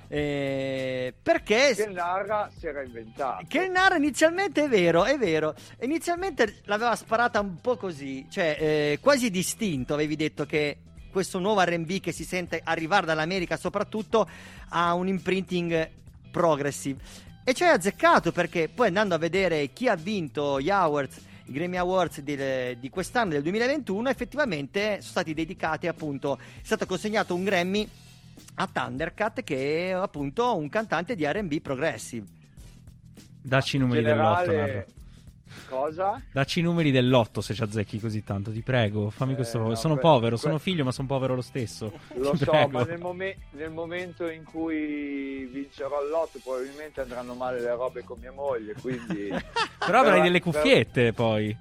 Eh, 0.07 1.13
perché 1.23 1.73
Che 1.73 1.87
narra 1.87 2.49
si 2.55 2.67
era 2.67 2.83
inventato. 2.83 3.45
Che 3.47 3.63
il 3.63 3.71
Narra 3.71 3.95
inizialmente 3.95 4.65
è 4.65 4.67
vero, 4.67 5.05
è 5.05 5.17
vero. 5.17 5.55
Inizialmente 5.81 6.61
l'aveva 6.65 6.95
sparata 6.95 7.39
un 7.39 7.59
po' 7.61 7.77
così, 7.77 8.27
cioè 8.29 8.57
eh, 8.59 8.99
quasi 9.01 9.31
distinto. 9.31 9.93
Avevi 9.93 10.15
detto 10.15 10.45
che 10.45 10.77
questo 11.15 11.39
nuovo 11.39 11.61
RB 11.63 12.01
che 12.01 12.11
si 12.11 12.25
sente 12.25 12.59
arrivare 12.61 13.05
dall'America 13.05 13.55
soprattutto 13.55 14.27
ha 14.67 14.93
un 14.93 15.07
imprinting 15.07 15.89
progressive. 16.29 17.01
E 17.45 17.53
ci 17.53 17.63
hai 17.63 17.69
azzeccato 17.69 18.33
perché 18.33 18.67
poi 18.67 18.87
andando 18.87 19.15
a 19.15 19.17
vedere 19.17 19.71
chi 19.71 19.87
ha 19.87 19.95
vinto 19.95 20.59
gli 20.59 20.69
awards, 20.69 21.21
i 21.45 21.53
Grammy 21.53 21.77
Awards 21.77 22.19
del- 22.19 22.75
di 22.79 22.89
quest'anno, 22.89 23.31
del 23.31 23.43
2021, 23.43 24.09
effettivamente 24.09 24.97
sono 24.99 25.01
stati 25.03 25.33
dedicati 25.33 25.87
appunto, 25.87 26.37
è 26.37 26.65
stato 26.65 26.85
consegnato 26.85 27.33
un 27.33 27.45
Grammy 27.45 27.87
a 28.55 28.67
Thundercat 28.69 29.41
che 29.43 29.87
è 29.87 29.91
appunto 29.91 30.57
un 30.57 30.67
cantante 30.67 31.15
di 31.15 31.25
R&B 31.25 31.61
progressive. 31.61 32.25
Dacci 33.41 33.77
i 33.77 33.79
numeri 33.79 34.03
dell'otto, 34.03 34.51
Narra. 34.51 34.85
Cosa? 35.69 36.21
Dacci 36.31 36.59
i 36.59 36.63
numeri 36.63 36.91
dell'otto 36.91 37.41
se 37.41 37.53
ci 37.53 37.63
azzecchi 37.63 37.99
così 37.99 38.23
tanto, 38.23 38.51
ti 38.51 38.61
prego. 38.61 39.09
Fammi 39.09 39.33
Eh, 39.33 39.35
questo. 39.35 39.57
no, 39.59 39.75
sono 39.75 39.93
que- 39.93 40.01
povero, 40.01 40.35
que- 40.35 40.41
sono 40.41 40.57
figlio, 40.57 40.83
ma 40.83 40.91
sono 40.91 41.07
povero 41.07 41.35
lo 41.35 41.41
stesso. 41.41 41.91
Lo 42.15 42.31
Ti 42.37 42.37
so, 42.37 42.51
prego. 42.51 42.69
ma 42.69 42.83
nel, 42.83 42.99
momen- 42.99 43.35
nel 43.51 43.71
momento 43.71 44.27
in 44.29 44.43
cui 44.43 45.45
vincerò 45.45 46.03
il 46.03 46.09
lotto 46.09 46.39
probabilmente 46.43 47.01
andranno 47.01 47.33
male 47.35 47.61
le 47.61 47.73
robe 47.75 48.03
con 48.03 48.17
mia 48.19 48.31
moglie, 48.31 48.73
quindi... 48.73 49.29
Però 49.85 49.99
avrai 49.99 50.11
Però- 50.11 50.23
delle 50.23 50.41
cuffiette 50.41 51.13
poi. 51.13 51.55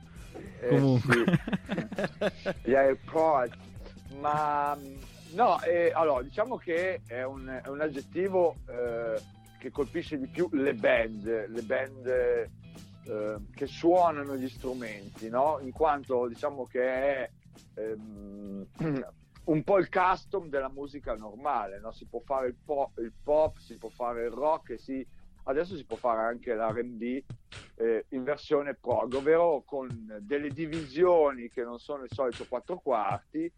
eh, 0.61 0.69
Comunque. 0.69 1.15
sì. 2.63 2.71
AirPods. 2.75 3.57
Ma 4.21 4.77
no, 5.33 5.61
eh, 5.63 5.91
allora 5.95 6.23
diciamo 6.23 6.57
che 6.57 7.01
è 7.07 7.23
un, 7.23 7.61
è 7.63 7.69
un 7.69 7.81
aggettivo 7.81 8.57
eh, 8.69 9.21
che 9.59 9.71
colpisce 9.71 10.19
di 10.19 10.27
più 10.27 10.49
le 10.53 10.75
band, 10.75 11.49
le 11.49 11.63
band 11.63 12.49
eh, 13.07 13.37
che 13.55 13.67
suonano 13.67 14.37
gli 14.37 14.49
strumenti, 14.49 15.29
no? 15.29 15.59
In 15.61 15.73
quanto 15.73 16.27
diciamo 16.27 16.65
che 16.67 16.83
è 16.83 17.31
ehm, 17.75 18.67
un 19.45 19.63
po' 19.63 19.79
il 19.79 19.89
custom 19.91 20.49
della 20.49 20.71
musica 20.71 21.15
normale, 21.15 21.81
no? 21.81 21.93
Si 21.93 22.07
può 22.07 22.21
fare 22.21 22.49
il 22.49 22.57
pop, 22.65 22.99
il 22.99 23.13
pop, 23.23 23.59
si 23.59 23.77
può 23.77 23.91
fare 23.91 24.25
il 24.25 24.31
rock 24.31 24.79
si, 24.81 25.07
adesso 25.45 25.77
si 25.77 25.85
può 25.85 25.97
fare 25.97 26.23
anche 26.23 26.55
l'R&B 26.55 27.23
eh, 27.77 28.07
in 28.11 28.25
versione 28.25 28.75
prog, 28.75 29.15
ovvero 29.15 29.63
con 29.67 30.19
delle 30.21 30.49
divisioni 30.51 31.49
che 31.49 31.63
non 31.63 31.79
sono 31.79 32.05
il 32.05 32.11
solito 32.13 32.47
quattro 32.49 32.79
quarti 32.79 33.51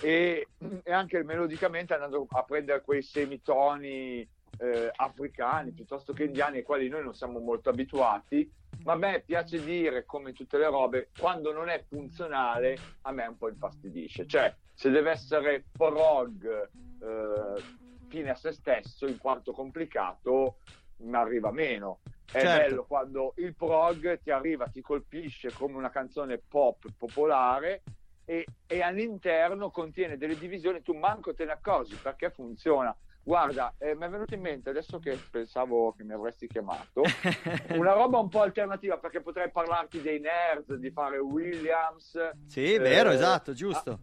e, 0.00 0.48
e 0.82 0.92
anche 0.92 1.22
melodicamente 1.24 1.94
andando 1.94 2.26
a 2.30 2.42
prendere 2.42 2.80
quei 2.80 3.02
semitoni 3.02 4.26
eh, 4.58 4.90
africani 4.94 5.72
piuttosto 5.72 6.12
che 6.12 6.24
indiani 6.24 6.58
ai 6.58 6.62
quali 6.62 6.88
noi 6.88 7.02
non 7.02 7.14
siamo 7.14 7.38
molto 7.38 7.70
abituati. 7.70 8.50
Ma 8.84 8.92
a 8.92 8.96
me 8.96 9.22
piace 9.24 9.64
dire, 9.64 10.04
come 10.04 10.32
tutte 10.32 10.58
le 10.58 10.66
robe, 10.66 11.10
quando 11.16 11.52
non 11.52 11.68
è 11.68 11.84
funzionale, 11.88 12.76
a 13.02 13.12
me 13.12 13.26
un 13.26 13.38
po' 13.38 13.48
infastidisce. 13.48 14.26
Cioè, 14.26 14.54
se 14.74 14.90
deve 14.90 15.12
essere 15.12 15.64
prog 15.72 16.68
eh, 17.00 17.62
fine 18.08 18.30
a 18.30 18.34
se 18.34 18.52
stesso, 18.52 19.06
in 19.06 19.16
quanto 19.16 19.52
complicato, 19.52 20.58
mi 20.98 21.14
arriva 21.16 21.50
meno. 21.50 22.00
È 22.30 22.40
Certo. 22.40 22.68
bello 22.68 22.84
quando 22.84 23.32
il 23.36 23.54
prog 23.54 24.20
ti 24.20 24.30
arriva, 24.30 24.66
ti 24.66 24.80
colpisce 24.80 25.52
come 25.52 25.76
una 25.76 25.90
canzone 25.90 26.38
pop 26.38 26.84
popolare 26.98 27.82
e, 28.24 28.44
e 28.66 28.82
all'interno 28.82 29.70
contiene 29.70 30.16
delle 30.16 30.36
divisioni, 30.36 30.82
tu 30.82 30.94
manco 30.94 31.34
te 31.34 31.44
ne 31.44 31.52
accorgi 31.52 31.96
perché 31.96 32.30
funziona. 32.30 32.94
Guarda, 33.24 33.74
eh, 33.78 33.94
mi 33.94 34.04
è 34.04 34.08
venuto 34.10 34.34
in 34.34 34.42
mente 34.42 34.68
adesso 34.68 34.98
che 34.98 35.18
pensavo 35.30 35.94
che 35.96 36.04
mi 36.04 36.12
avresti 36.12 36.46
chiamato 36.46 37.02
una 37.72 37.94
roba 37.94 38.18
un 38.18 38.28
po' 38.28 38.42
alternativa 38.42 38.98
perché 38.98 39.22
potrei 39.22 39.50
parlarti 39.50 40.02
dei 40.02 40.20
nerds, 40.20 40.74
di 40.74 40.90
fare 40.90 41.16
Williams, 41.18 42.18
Sì, 42.46 42.76
vero, 42.76 43.10
Eh, 43.10 43.14
esatto, 43.14 43.54
giusto. 43.54 43.98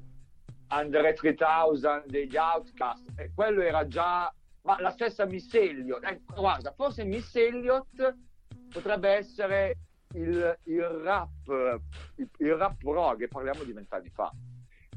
Andre 0.69 1.13
3000 1.13 2.03
degli 2.07 2.35
Outcast, 2.35 3.11
e 3.15 3.31
quello 3.35 3.61
era 3.61 3.85
già, 3.87 4.33
ma 4.63 4.79
la 4.79 4.89
stessa 4.89 5.25
Miss 5.25 5.53
Elliott, 5.53 6.03
ecco, 6.03 6.33
guarda, 6.41 6.71
forse 6.71 7.03
Miss 7.03 7.35
Elliott 7.35 8.15
potrebbe 8.71 9.09
essere 9.09 9.77
il, 10.13 10.57
il 10.63 10.81
rap, 10.81 11.79
il, 12.15 12.29
il 12.37 12.55
rap 12.55 12.77
prog, 12.77 13.27
parliamo 13.27 13.63
di 13.63 13.73
vent'anni 13.73 14.09
fa, 14.09 14.31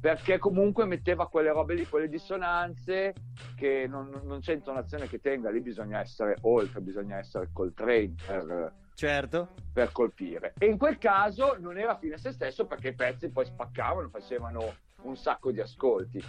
perché 0.05 0.37
comunque 0.37 0.85
metteva 0.85 1.29
quelle 1.29 1.51
robe 1.51 1.73
lì, 1.73 1.89
quelle 1.89 2.11
dissonanze 2.11 3.15
che 3.57 3.87
non, 3.89 4.21
non 4.25 4.41
c'è 4.41 4.53
intonazione 4.53 5.09
che 5.09 5.19
tenga, 5.19 5.49
lì 5.49 5.63
bisogna 5.63 5.99
essere 5.99 6.37
oltre, 6.43 6.83
bisogna 6.83 7.17
essere 7.17 7.49
col 7.55 7.73
train 7.73 8.15
per, 8.15 8.75
Certo. 8.93 9.55
per 9.73 9.93
colpire. 9.93 10.53
E 10.59 10.67
in 10.67 10.77
quel 10.77 10.99
caso 10.99 11.57
non 11.59 11.79
era 11.79 11.97
fine 11.97 12.17
a 12.17 12.19
se 12.19 12.33
stesso 12.33 12.67
perché 12.67 12.89
i 12.89 12.95
pezzi 12.95 13.31
poi 13.31 13.47
spaccavano, 13.47 14.11
facevano 14.11 14.75
un 15.05 15.17
sacco 15.17 15.51
di 15.51 15.63
ascolti. 15.63 16.23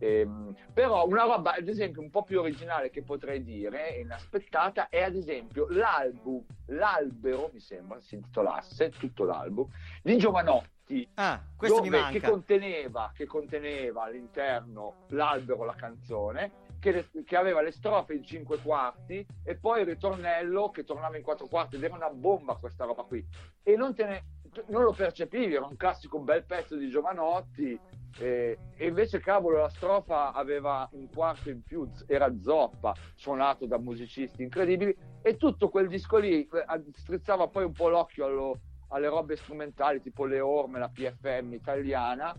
Ehm, 0.00 0.52
però 0.72 1.06
una 1.06 1.22
roba, 1.22 1.54
ad 1.54 1.68
esempio, 1.68 2.02
un 2.02 2.10
po' 2.10 2.24
più 2.24 2.40
originale 2.40 2.90
che 2.90 3.04
potrei 3.04 3.44
dire, 3.44 3.90
inaspettata, 3.90 4.88
è 4.88 5.02
ad 5.02 5.14
esempio 5.14 5.68
l'album, 5.70 6.44
l'albero, 6.66 7.48
mi 7.52 7.60
sembra 7.60 8.00
si 8.00 8.16
intitolasse, 8.16 8.90
tutto 8.90 9.22
l'album, 9.22 9.68
di 10.02 10.16
Giovanotti, 10.18 10.73
Ah, 11.14 11.40
questo 11.56 11.80
mi 11.82 11.88
dove, 11.88 12.02
che, 12.10 12.20
conteneva, 12.30 13.10
che 13.14 13.26
conteneva 13.26 14.04
all'interno 14.04 14.94
l'albero, 15.08 15.64
la 15.64 15.74
canzone, 15.74 16.62
che, 16.78 16.92
le- 16.92 17.22
che 17.24 17.36
aveva 17.36 17.62
le 17.62 17.72
strofe 17.72 18.12
in 18.14 18.22
cinque 18.22 18.58
quarti 18.58 19.26
e 19.42 19.56
poi 19.56 19.80
il 19.80 19.86
ritornello 19.86 20.70
che 20.70 20.84
tornava 20.84 21.16
in 21.16 21.22
quattro 21.22 21.46
quarti 21.46 21.76
ed 21.76 21.84
era 21.84 21.94
una 21.94 22.10
bomba 22.10 22.56
questa 22.56 22.84
roba 22.84 23.02
qui. 23.04 23.26
E 23.62 23.76
non, 23.76 23.94
te 23.94 24.04
ne, 24.04 24.24
non 24.68 24.82
lo 24.82 24.92
percepivi, 24.92 25.54
era 25.54 25.64
un 25.66 25.76
classico 25.76 26.18
bel 26.18 26.44
pezzo 26.44 26.76
di 26.76 26.88
Giovanotti. 26.90 27.78
eh, 28.20 28.58
e 28.76 28.86
invece, 28.86 29.18
cavolo, 29.20 29.58
la 29.58 29.68
strofa 29.70 30.32
aveva 30.32 30.86
un 30.92 31.08
quarto 31.08 31.48
in 31.50 31.62
più, 31.62 31.90
era 32.06 32.32
zoppa, 32.38 32.94
suonato 33.14 33.66
da 33.66 33.78
musicisti 33.78 34.42
incredibili. 34.42 34.94
E 35.22 35.36
tutto 35.38 35.70
quel 35.70 35.88
disco 35.88 36.18
lì 36.18 36.46
eh, 36.46 36.82
strizzava 36.92 37.48
poi 37.48 37.64
un 37.64 37.72
po' 37.72 37.88
l'occhio 37.88 38.26
allo- 38.26 38.60
alle 38.88 39.08
robe 39.08 39.36
strumentali 39.36 40.00
tipo 40.02 40.24
le 40.24 40.40
orme, 40.40 40.78
la 40.78 40.88
PFM 40.92 41.52
italiana 41.52 42.34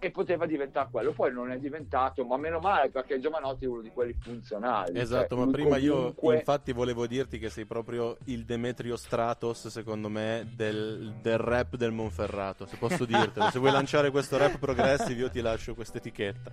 e 0.00 0.12
poteva 0.12 0.46
diventare 0.46 0.88
quello. 0.92 1.12
Poi 1.12 1.32
non 1.32 1.50
è 1.50 1.58
diventato, 1.58 2.24
ma 2.24 2.36
meno 2.36 2.60
male 2.60 2.88
perché 2.88 3.18
Giovanotti 3.18 3.64
è 3.64 3.68
uno 3.68 3.80
di 3.82 3.90
quelli 3.90 4.14
funzionali. 4.20 4.96
Esatto, 4.98 5.34
Cioè, 5.34 5.44
ma 5.44 5.50
prima 5.50 5.76
io 5.76 5.94
comunque- 5.94 6.36
infatti 6.36 6.72
volevo 6.72 7.06
dirti 7.08 7.38
che 7.40 7.50
sei 7.50 7.64
proprio 7.64 8.16
il 8.26 8.44
Demetrio 8.44 8.96
Stratos, 8.96 9.66
secondo 9.68 10.08
me, 10.08 10.46
del, 10.54 11.14
del 11.20 11.38
rap 11.38 11.74
del 11.74 11.90
Monferrato, 11.90 12.64
se 12.66 12.76
posso 12.76 13.04
dirtelo. 13.06 13.50
se 13.50 13.58
vuoi 13.58 13.72
lanciare 13.72 14.10
questo 14.12 14.36
rap 14.36 14.58
progressive 14.58 15.20
io 15.20 15.30
ti 15.30 15.40
lascio 15.40 15.74
questa 15.74 15.98
etichetta. 15.98 16.52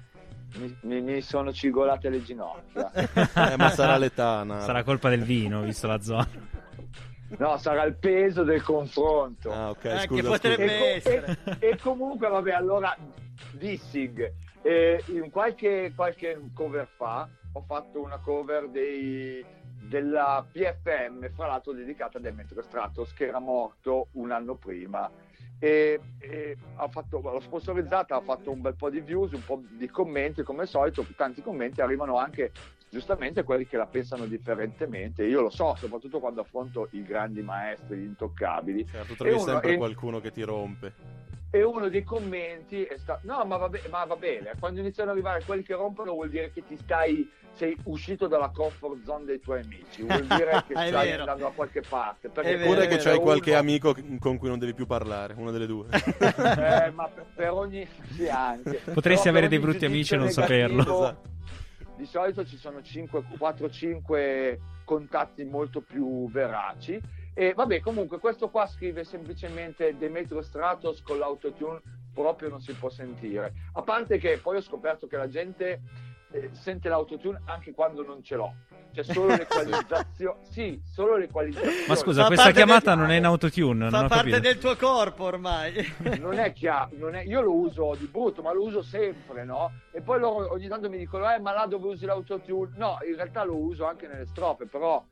mi, 0.57 0.75
mi- 0.81 1.01
mi 1.01 1.21
sono 1.21 1.53
cigolate 1.53 2.09
le 2.09 2.23
ginocchia. 2.23 2.91
Eh, 3.53 3.57
ma 3.57 3.69
sarà 3.69 3.97
l'età. 3.97 4.43
Sarà 4.61 4.83
colpa 4.83 5.09
del 5.09 5.21
vino, 5.23 5.61
visto 5.61 5.85
la 5.85 6.01
zona. 6.01 6.27
No, 7.37 7.57
sarà 7.57 7.83
il 7.83 7.95
peso 7.95 8.43
del 8.43 8.61
confronto. 8.61 9.51
Ah, 9.51 9.69
ok, 9.71 9.83
Eh, 9.85 9.99
scusa, 9.99 10.21
che 10.21 10.27
potrebbe 10.27 10.67
scusa. 10.67 10.85
E, 10.85 10.95
essere. 10.95 11.37
e- 11.59 11.67
e 11.69 11.77
comunque, 11.77 12.27
vabbè, 12.29 12.51
allora, 12.51 12.95
dissing. 13.51 14.31
Eh, 14.61 15.03
in 15.07 15.29
qualche, 15.31 15.91
qualche 15.95 16.39
cover 16.53 16.87
fa 16.95 17.27
ho 17.53 17.61
fatto 17.61 18.01
una 18.01 18.17
cover 18.19 18.67
dei- 18.69 19.43
della 19.81 20.43
PFM, 20.51 21.29
fra 21.33 21.47
l'altro 21.47 21.71
dedicata 21.73 22.17
a 22.17 22.21
Demetrio 22.21 22.61
Stratos, 22.63 23.13
che 23.13 23.27
era 23.27 23.39
morto 23.39 24.07
un 24.13 24.31
anno 24.31 24.55
prima. 24.55 25.09
E, 25.59 25.99
e 26.19 26.57
ha 26.75 26.87
fatto, 26.89 27.21
l'ho 27.21 27.39
sponsorizzata, 27.39 28.15
ha 28.15 28.21
fatto 28.21 28.51
un 28.51 28.61
bel 28.61 28.75
po' 28.75 28.89
di 28.89 28.99
views, 28.99 29.31
un 29.31 29.43
po' 29.45 29.61
di 29.69 29.87
commenti, 29.87 30.43
come 30.43 30.61
al 30.63 30.67
solito, 30.67 31.05
tanti 31.15 31.41
commenti 31.41 31.79
arrivano 31.81 32.17
anche 32.17 32.51
giustamente 32.89 33.43
quelli 33.43 33.65
che 33.65 33.77
la 33.77 33.85
pensano 33.87 34.25
differentemente. 34.25 35.23
Io 35.25 35.41
lo 35.41 35.49
so, 35.49 35.75
soprattutto 35.77 36.19
quando 36.19 36.41
affronto 36.41 36.87
i 36.91 37.03
grandi 37.03 37.41
maestri, 37.41 37.97
gli 37.97 38.03
intoccabili, 38.05 38.85
Certo, 38.87 39.07
tu 39.07 39.15
trovi 39.15 39.31
E 39.31 39.35
uno- 39.35 39.43
sempre 39.45 39.73
e- 39.73 39.77
qualcuno 39.77 40.19
che 40.19 40.31
ti 40.31 40.41
rompe. 40.43 40.93
e 41.51 41.63
uno 41.63 41.87
dei 41.87 42.03
commenti 42.03 42.83
è 42.83 42.97
stato 42.97 43.25
no 43.27 43.45
ma 43.45 43.55
va, 43.55 43.69
be- 43.69 43.83
ma 43.89 44.03
va 44.03 44.17
bene 44.17 44.51
quando 44.59 44.81
iniziano 44.81 45.11
ad 45.11 45.15
arrivare 45.15 45.41
quelli 45.45 45.63
che 45.63 45.73
rompono 45.73 46.11
vuol 46.11 46.27
dire 46.29 46.51
che 46.51 46.65
ti 46.65 46.75
stai 46.75 47.29
sei 47.53 47.77
uscito 47.83 48.27
dalla 48.27 48.49
comfort 48.49 49.01
zone 49.05 49.23
dei 49.23 49.39
tuoi 49.39 49.61
amici 49.61 50.01
vuol 50.01 50.25
dire 50.25 50.63
che 50.67 50.73
stai 50.73 50.91
vero. 50.91 51.19
andando 51.21 51.47
a 51.47 51.51
qualche 51.53 51.79
parte 51.87 52.27
È 52.27 52.29
perché 52.29 52.57
vero, 52.57 52.71
Oppure 52.71 52.87
che 52.87 52.97
c'hai 52.97 53.13
uno- 53.13 53.21
qualche 53.21 53.55
amico 53.55 53.95
con 54.19 54.37
cui 54.37 54.49
non 54.49 54.59
devi 54.59 54.73
più 54.73 54.85
parlare, 54.85 55.33
una 55.37 55.51
delle 55.51 55.65
due. 55.67 55.87
eh, 55.95 56.91
ma 56.91 57.07
per, 57.07 57.25
per 57.33 57.51
ogni 57.51 57.87
sì, 58.11 58.27
anche. 58.27 58.81
Potresti 58.93 59.23
Però 59.29 59.29
avere 59.29 59.47
dei 59.47 59.59
brutti 59.59 59.85
amici 59.85 60.13
e 60.15 60.17
non 60.17 60.29
saperlo. 60.31 60.81
Esatto. 60.81 61.33
Di 61.95 62.05
solito 62.05 62.45
ci 62.45 62.57
sono 62.57 62.79
4-5 62.79 64.57
contatti 64.83 65.43
molto 65.43 65.81
più 65.81 66.29
veraci. 66.29 66.99
E 67.33 67.53
vabbè 67.53 67.81
comunque 67.81 68.19
questo 68.19 68.49
qua 68.49 68.65
scrive 68.65 69.03
semplicemente 69.03 69.97
Demetrio 69.97 70.41
Stratos 70.41 71.01
con 71.01 71.17
l'autotune 71.17 71.81
proprio 72.13 72.49
non 72.49 72.61
si 72.61 72.73
può 72.73 72.89
sentire. 72.89 73.53
A 73.73 73.81
parte 73.81 74.17
che 74.17 74.39
poi 74.41 74.55
ho 74.57 74.61
scoperto 74.61 75.05
che 75.05 75.17
la 75.17 75.27
gente 75.27 75.81
eh, 76.35 76.49
sente 76.51 76.89
l'autotune 76.89 77.41
anche 77.45 77.71
quando 77.73 78.03
non 78.03 78.21
ce 78.23 78.35
l'ho 78.35 78.53
cioè 78.93 79.03
solo 79.03 79.35
l'equalizzazione 79.35 80.37
sì 80.49 80.81
solo 80.85 81.15
l'equalizzazione 81.17 81.85
Ma 81.87 81.95
scusa, 81.95 82.21
Fa 82.21 82.27
questa 82.27 82.51
chiamata 82.51 82.91
del- 82.91 82.99
non 82.99 83.11
è 83.11 83.17
in 83.17 83.25
autotune, 83.25 83.89
Fa 83.89 83.99
parte 84.07 84.15
capito. 84.31 84.39
del 84.39 84.57
tuo 84.57 84.75
corpo 84.77 85.23
ormai. 85.25 85.73
non 86.19 86.39
è 86.39 86.53
chiaro, 86.53 86.91
non 86.93 87.15
è- 87.15 87.23
io 87.23 87.41
lo 87.41 87.53
uso 87.53 87.95
di 87.97 88.05
brutto, 88.05 88.41
ma 88.41 88.53
lo 88.53 88.63
uso 88.63 88.81
sempre, 88.81 89.43
no? 89.43 89.71
E 89.91 90.01
poi 90.01 90.19
loro 90.19 90.51
ogni 90.53 90.67
tanto 90.69 90.89
mi 90.89 90.97
dicono, 90.97 91.29
eh, 91.29 91.39
ma 91.39 91.51
là 91.51 91.65
dove 91.65 91.87
usi 91.87 92.05
l'autotune? 92.05 92.71
No, 92.77 92.97
in 93.07 93.15
realtà 93.15 93.43
lo 93.43 93.55
uso 93.55 93.85
anche 93.85 94.07
nelle 94.07 94.25
strofe, 94.27 94.65
però 94.65 95.03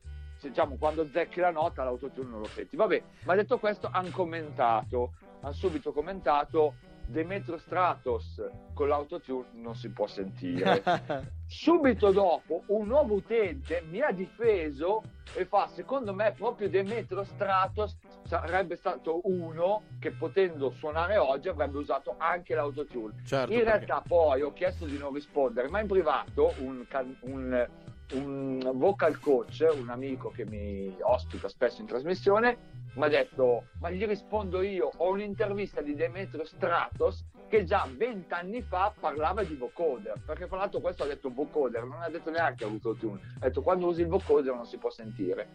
diciamo, 0.41 0.75
quando 0.77 1.07
zecchi 1.11 1.39
la 1.41 1.51
nota 1.51 1.83
l'autotune 1.83 2.29
non 2.29 2.39
lo 2.39 2.47
senti. 2.47 2.75
Vabbè, 2.77 3.03
ma 3.25 3.35
detto 3.35 3.59
questo, 3.59 3.89
hanno 3.91 4.09
commentato, 4.11 5.11
hanno 5.41 5.53
subito 5.53 5.91
commentato, 5.91 6.75
Demetrio 7.13 7.57
Stratos 7.57 8.41
con 8.73 8.87
l'autotune 8.87 9.45
non 9.53 9.75
si 9.75 9.89
può 9.89 10.07
sentire. 10.07 10.81
Subito 11.45 12.11
dopo 12.11 12.63
un 12.67 12.87
nuovo 12.87 13.13
utente 13.13 13.83
mi 13.89 14.01
ha 14.01 14.11
difeso 14.11 15.03
e 15.35 15.45
fa 15.45 15.67
secondo 15.67 16.11
me 16.13 16.33
proprio 16.35 16.67
Demetrio 16.69 17.23
Stratos 17.23 17.95
sarebbe 18.25 18.75
stato 18.75 19.21
uno 19.25 19.83
che 19.99 20.11
potendo 20.11 20.71
suonare 20.71 21.17
oggi 21.17 21.49
avrebbe 21.49 21.77
usato 21.77 22.15
anche 22.17 22.55
l'autotune. 22.55 23.21
Certo, 23.23 23.53
In 23.53 23.59
perché- 23.59 23.77
realtà 23.85 24.03
poi 24.05 24.41
ho 24.41 24.51
chiesto 24.51 24.85
di 24.85 24.97
non 24.97 25.13
rispondere, 25.13 25.69
ma 25.69 25.79
in 25.81 25.87
privato 25.87 26.53
un, 26.59 26.83
un- 27.21 27.67
un 28.11 28.71
vocal 28.75 29.19
coach, 29.19 29.65
un 29.73 29.89
amico 29.89 30.29
che 30.29 30.45
mi 30.45 30.95
ospita 31.01 31.47
spesso 31.47 31.81
in 31.81 31.87
trasmissione, 31.87 32.81
mi 32.95 33.03
ha 33.05 33.07
detto, 33.07 33.65
ma 33.79 33.89
gli 33.89 34.05
rispondo 34.05 34.61
io, 34.61 34.91
ho 34.95 35.09
un'intervista 35.09 35.81
di 35.81 35.95
Demetrio 35.95 36.45
Stratos 36.45 37.25
che 37.47 37.63
già 37.63 37.87
vent'anni 37.89 38.61
fa 38.61 38.93
parlava 38.99 39.43
di 39.43 39.55
vocoder, 39.55 40.21
perché 40.25 40.47
fra 40.47 40.57
l'altro 40.57 40.79
questo 40.79 41.03
ha 41.03 41.07
detto 41.07 41.31
vocoder, 41.31 41.83
non 41.85 42.01
ha 42.01 42.09
detto 42.09 42.29
neanche 42.29 42.63
autotune, 42.63 43.19
ha 43.39 43.47
detto 43.47 43.61
quando 43.61 43.87
usi 43.87 44.01
il 44.01 44.07
vocoder 44.07 44.53
non 44.53 44.65
si 44.65 44.77
può 44.77 44.89
sentire. 44.89 45.47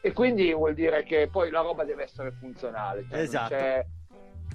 E 0.00 0.12
quindi 0.12 0.52
vuol 0.52 0.74
dire 0.74 1.02
che 1.02 1.28
poi 1.30 1.50
la 1.50 1.60
roba 1.60 1.84
deve 1.84 2.04
essere 2.04 2.30
funzionale, 2.32 3.04
cioè 3.08 3.18
Esatto. 3.18 3.54
non, 3.54 3.62
c'è, 3.62 3.86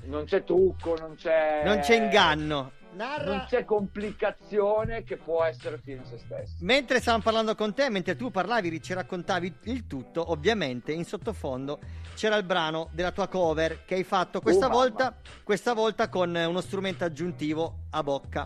non 0.04 0.24
c'è 0.26 0.44
trucco, 0.44 0.96
non 0.98 1.16
c'è... 1.16 1.62
Non 1.66 1.80
c'è 1.80 1.96
inganno. 1.96 2.72
Non 2.94 3.08
Narra. 3.08 3.46
c'è 3.48 3.64
complicazione 3.64 5.04
che 5.04 5.16
può 5.18 5.44
essere 5.44 5.78
fine 5.78 6.02
a 6.02 6.06
se 6.06 6.18
stesso. 6.18 6.56
Mentre 6.60 7.00
stavamo 7.00 7.24
parlando 7.24 7.56
con 7.56 7.74
te, 7.74 7.90
mentre 7.90 8.16
tu 8.16 8.32
parlavi, 8.32 8.82
ci 8.82 8.94
raccontavi 8.94 9.54
il 9.64 9.88
tutto, 9.88 10.30
ovviamente 10.32 10.92
in 10.92 11.06
sottofondo 11.06 11.80
c'era 12.16 12.36
il 12.36 12.44
brano 12.44 12.90
della 12.92 13.12
tua 13.12 13.28
cover 13.28 13.86
che 13.86 13.96
hai 13.96 14.04
fatto 14.04 14.42
questa 14.42 14.68
Oh, 14.68 14.70
volta, 14.70 15.16
questa 15.44 15.74
volta 15.74 16.10
con 16.10 16.36
uno 16.36 16.62
strumento 16.62 17.04
aggiuntivo 17.06 17.84
a 17.92 18.04
bocca, 18.04 18.46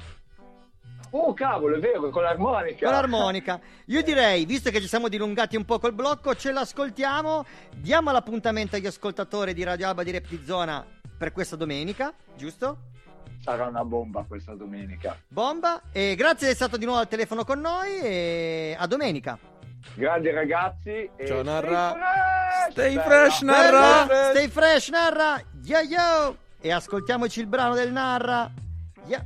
Oh 1.12 1.34
cavolo, 1.34 1.78
è 1.78 1.80
vero, 1.80 2.10
con 2.10 2.24
l'armonica. 2.24 2.86
con 2.86 2.94
l'armonica. 2.94 3.60
Io 3.86 4.02
direi, 4.04 4.46
visto 4.46 4.70
che 4.70 4.82
ci 4.82 4.88
siamo 4.88 5.08
dilungati 5.08 5.56
un 5.56 5.64
po' 5.64 5.80
col 5.80 5.94
blocco, 5.94 6.36
ce 6.36 6.52
l'ascoltiamo, 6.52 7.46
diamo 7.78 8.12
l'appuntamento 8.12 8.76
agli 8.76 8.86
ascoltatori 8.88 9.54
di 9.54 9.64
Radio 9.64 9.88
Alba 9.88 10.04
di 10.04 10.12
Rap 10.12 10.28
di 10.28 10.44
Zona 10.46 10.86
per 11.18 11.32
questa 11.32 11.56
domenica, 11.56 12.14
giusto? 12.36 12.90
Sarà 13.46 13.68
una 13.68 13.86
bomba 13.86 14.26
questa 14.28 14.56
domenica. 14.56 15.16
Bomba 15.28 15.84
e 15.92 16.16
grazie 16.16 16.48
di 16.48 16.54
essere 16.54 16.56
stato 16.56 16.78
di 16.78 16.86
nuovo 16.86 17.02
al 17.02 17.08
telefono 17.08 17.44
con 17.44 17.60
noi 17.60 18.00
e 18.00 18.76
a 18.76 18.88
domenica. 18.88 19.38
Grandi 19.94 20.32
ragazzi. 20.32 21.08
E 21.16 21.28
Ciao, 21.28 21.44
Narra. 21.44 21.96
Stay 22.72 22.94
Stay 22.94 23.04
fresh! 23.04 23.42
Narra. 23.42 24.32
Stay 24.32 24.48
fresh, 24.48 24.90
Narra. 24.90 25.40
Yo 25.62 25.78
yo. 25.82 26.38
E 26.60 26.72
ascoltiamoci 26.72 27.40
il 27.40 27.46
brano 27.46 27.76
del 27.76 27.92
Narra. 27.92 28.52
Yeah. 29.06 29.24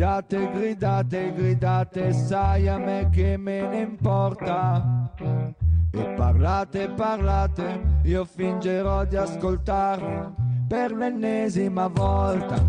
Gridate, 0.00 0.50
gridate, 0.52 1.32
gridate, 1.34 2.12
sai 2.14 2.66
a 2.68 2.78
me 2.78 3.10
che 3.12 3.36
me 3.36 3.60
ne 3.68 3.80
importa. 3.80 5.12
E 5.92 6.14
parlate, 6.16 6.88
parlate, 6.88 7.98
io 8.04 8.24
fingerò 8.24 9.04
di 9.04 9.16
ascoltarvi 9.16 10.64
per 10.66 10.92
l'ennesima 10.92 11.88
volta. 11.88 12.66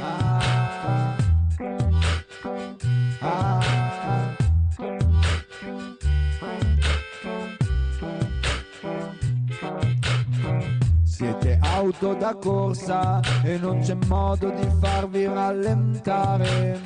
Ah, 0.00 0.31
auto 11.82 12.14
da 12.14 12.36
corsa 12.36 13.20
e 13.42 13.58
non 13.58 13.80
c'è 13.80 13.96
modo 14.06 14.50
di 14.50 14.68
farvi 14.80 15.26
rallentare. 15.26 16.80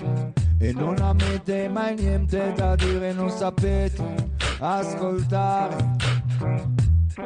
E 0.59 0.73
non 0.73 0.97
avete 1.03 1.69
mai 1.69 1.95
niente 1.95 2.55
da 2.57 2.75
dire, 2.75 3.13
non 3.13 3.29
sapete 3.29 4.31
ascoltare. 4.59 5.77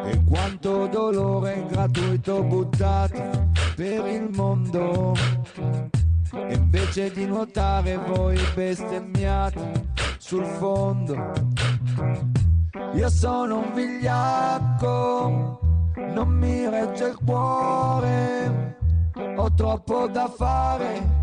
E 0.04 0.20
quanto 0.24 0.88
dolore 0.88 1.64
gratuito 1.68 2.42
buttate 2.42 3.48
per 3.76 4.04
il 4.06 4.28
mondo. 4.32 5.14
E 6.32 6.54
invece 6.54 7.12
di 7.12 7.24
nuotare 7.24 7.96
voi 7.96 8.36
bestemmiate 8.54 9.92
sul 10.18 10.44
fondo. 10.44 11.32
Io 12.94 13.08
sono 13.08 13.58
un 13.58 13.72
vigliacco, 13.74 15.69
non 16.12 16.28
mi 16.28 16.68
regge 16.68 17.08
il 17.08 17.18
cuore, 17.24 18.76
ho 19.36 19.52
troppo 19.54 20.06
da 20.08 20.28
fare. 20.28 21.18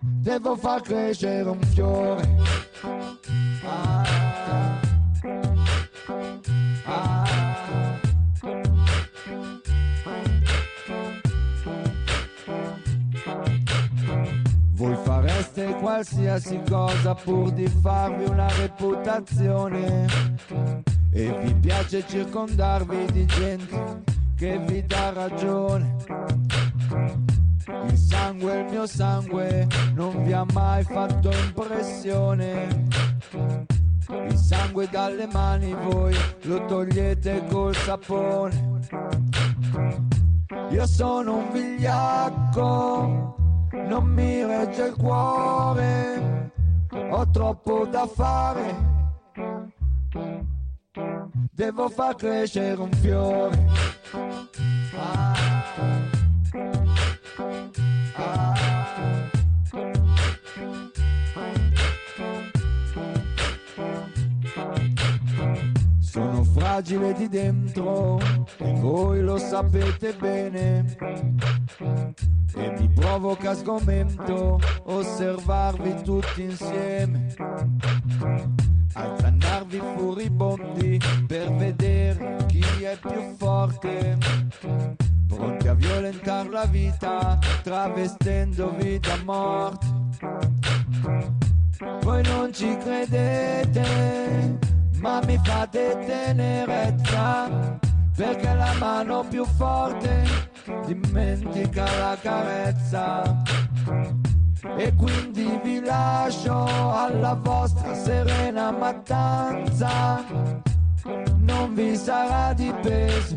Devo 0.00 0.56
far 0.56 0.80
crescere 0.82 1.48
un 1.48 1.60
fiore. 1.60 2.36
Ah, 3.64 4.02
ah. 6.84 7.34
Voi 14.72 14.96
fareste 15.02 15.74
qualsiasi 15.76 16.60
cosa 16.68 17.14
pur 17.14 17.50
di 17.52 17.66
farvi 17.68 18.24
una 18.24 18.48
reputazione 18.56 20.06
e 21.16 21.32
vi 21.44 21.54
piace 21.54 22.04
circondarvi 22.04 23.06
di 23.12 23.24
gente 23.24 24.02
che 24.36 24.58
vi 24.58 24.84
dà 24.84 25.12
ragione. 25.12 25.94
Il 27.86 27.96
sangue, 27.96 28.58
il 28.58 28.64
mio 28.64 28.84
sangue, 28.86 29.68
non 29.94 30.24
vi 30.24 30.32
ha 30.32 30.44
mai 30.52 30.82
fatto 30.82 31.30
impressione. 31.30 32.86
Il 34.28 34.36
sangue 34.36 34.88
dalle 34.90 35.28
mani 35.28 35.72
voi 35.72 36.16
lo 36.42 36.64
togliete 36.64 37.44
col 37.48 37.76
sapone. 37.76 38.80
Io 40.70 40.86
sono 40.86 41.36
un 41.36 41.52
vigliacco, 41.52 43.36
non 43.86 44.04
mi 44.04 44.44
regge 44.44 44.86
il 44.86 44.94
cuore, 44.96 46.50
ho 46.90 47.30
troppo 47.30 47.86
da 47.86 48.04
fare. 48.12 48.93
Devo 51.56 51.88
far 51.88 52.16
crescere 52.16 52.80
un 52.80 52.90
fiore. 52.94 53.66
Ah. 54.96 55.34
Ah. 58.16 58.54
Sono 66.00 66.42
fragile 66.42 67.12
di 67.12 67.28
dentro 67.28 68.18
e 68.58 68.72
voi 68.80 69.22
lo 69.22 69.38
sapete 69.38 70.12
bene. 70.14 70.96
E 72.56 72.74
mi 72.80 72.88
provoca 72.88 73.54
sgomento 73.54 74.58
osservarvi 74.82 76.02
tutti 76.02 76.42
insieme. 76.42 77.32
Alzanarvi 78.94 79.80
furibondi 79.96 81.00
per 81.26 81.52
vedere 81.54 82.36
chi 82.46 82.62
è 82.82 82.96
più 83.00 83.34
forte. 83.36 84.16
Pronti 85.26 85.68
a 85.68 85.74
violentare 85.74 86.48
la 86.48 86.64
vita, 86.64 87.38
travestendovi 87.62 89.00
da 89.00 89.18
morte. 89.24 89.86
Voi 92.02 92.22
non 92.22 92.52
ci 92.52 92.76
credete, 92.78 94.58
ma 94.98 95.20
mi 95.26 95.40
fate 95.42 95.98
tenerezza, 96.06 97.78
perché 98.14 98.54
la 98.54 98.74
mano 98.78 99.24
più 99.28 99.44
forte 99.44 100.24
dimentica 100.86 101.84
la 101.98 102.16
carezza. 102.20 103.42
E 104.76 104.94
quindi 104.94 105.60
vi 105.62 105.80
lascio 105.80 106.64
alla 106.90 107.34
vostra 107.34 107.94
serena 107.94 108.70
mattanza, 108.70 110.24
non 111.36 111.74
vi 111.74 111.94
sarà 111.94 112.54
di 112.54 112.72
peso 112.80 113.36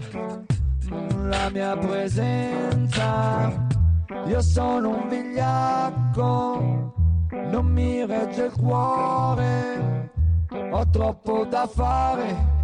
la 1.24 1.50
mia 1.50 1.76
presenza. 1.76 3.52
Io 4.26 4.42
sono 4.42 4.90
un 4.90 5.10
vigliacco, 5.10 6.94
non 7.30 7.66
mi 7.66 8.06
regge 8.06 8.46
il 8.46 8.54
cuore, 8.54 10.12
ho 10.72 10.90
troppo 10.90 11.44
da 11.46 11.68
fare. 11.68 12.56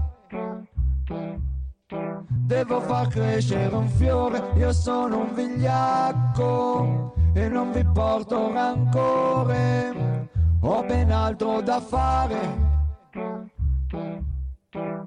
Devo 1.87 2.79
far 2.81 3.07
crescere 3.07 3.75
un 3.75 3.87
fiore, 3.89 4.41
io 4.55 4.71
sono 4.71 5.19
un 5.19 5.33
vigliacco 5.33 7.13
e 7.33 7.49
non 7.49 7.71
vi 7.71 7.83
porto 7.83 8.51
rancore, 8.51 10.29
ho 10.61 10.83
ben 10.83 11.11
altro 11.11 11.61
da 11.61 11.81
fare. 11.81 12.71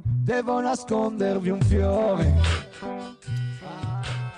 Devo 0.03 0.61
nascondervi 0.61 1.51
un 1.51 1.61
fiore. 1.61 2.35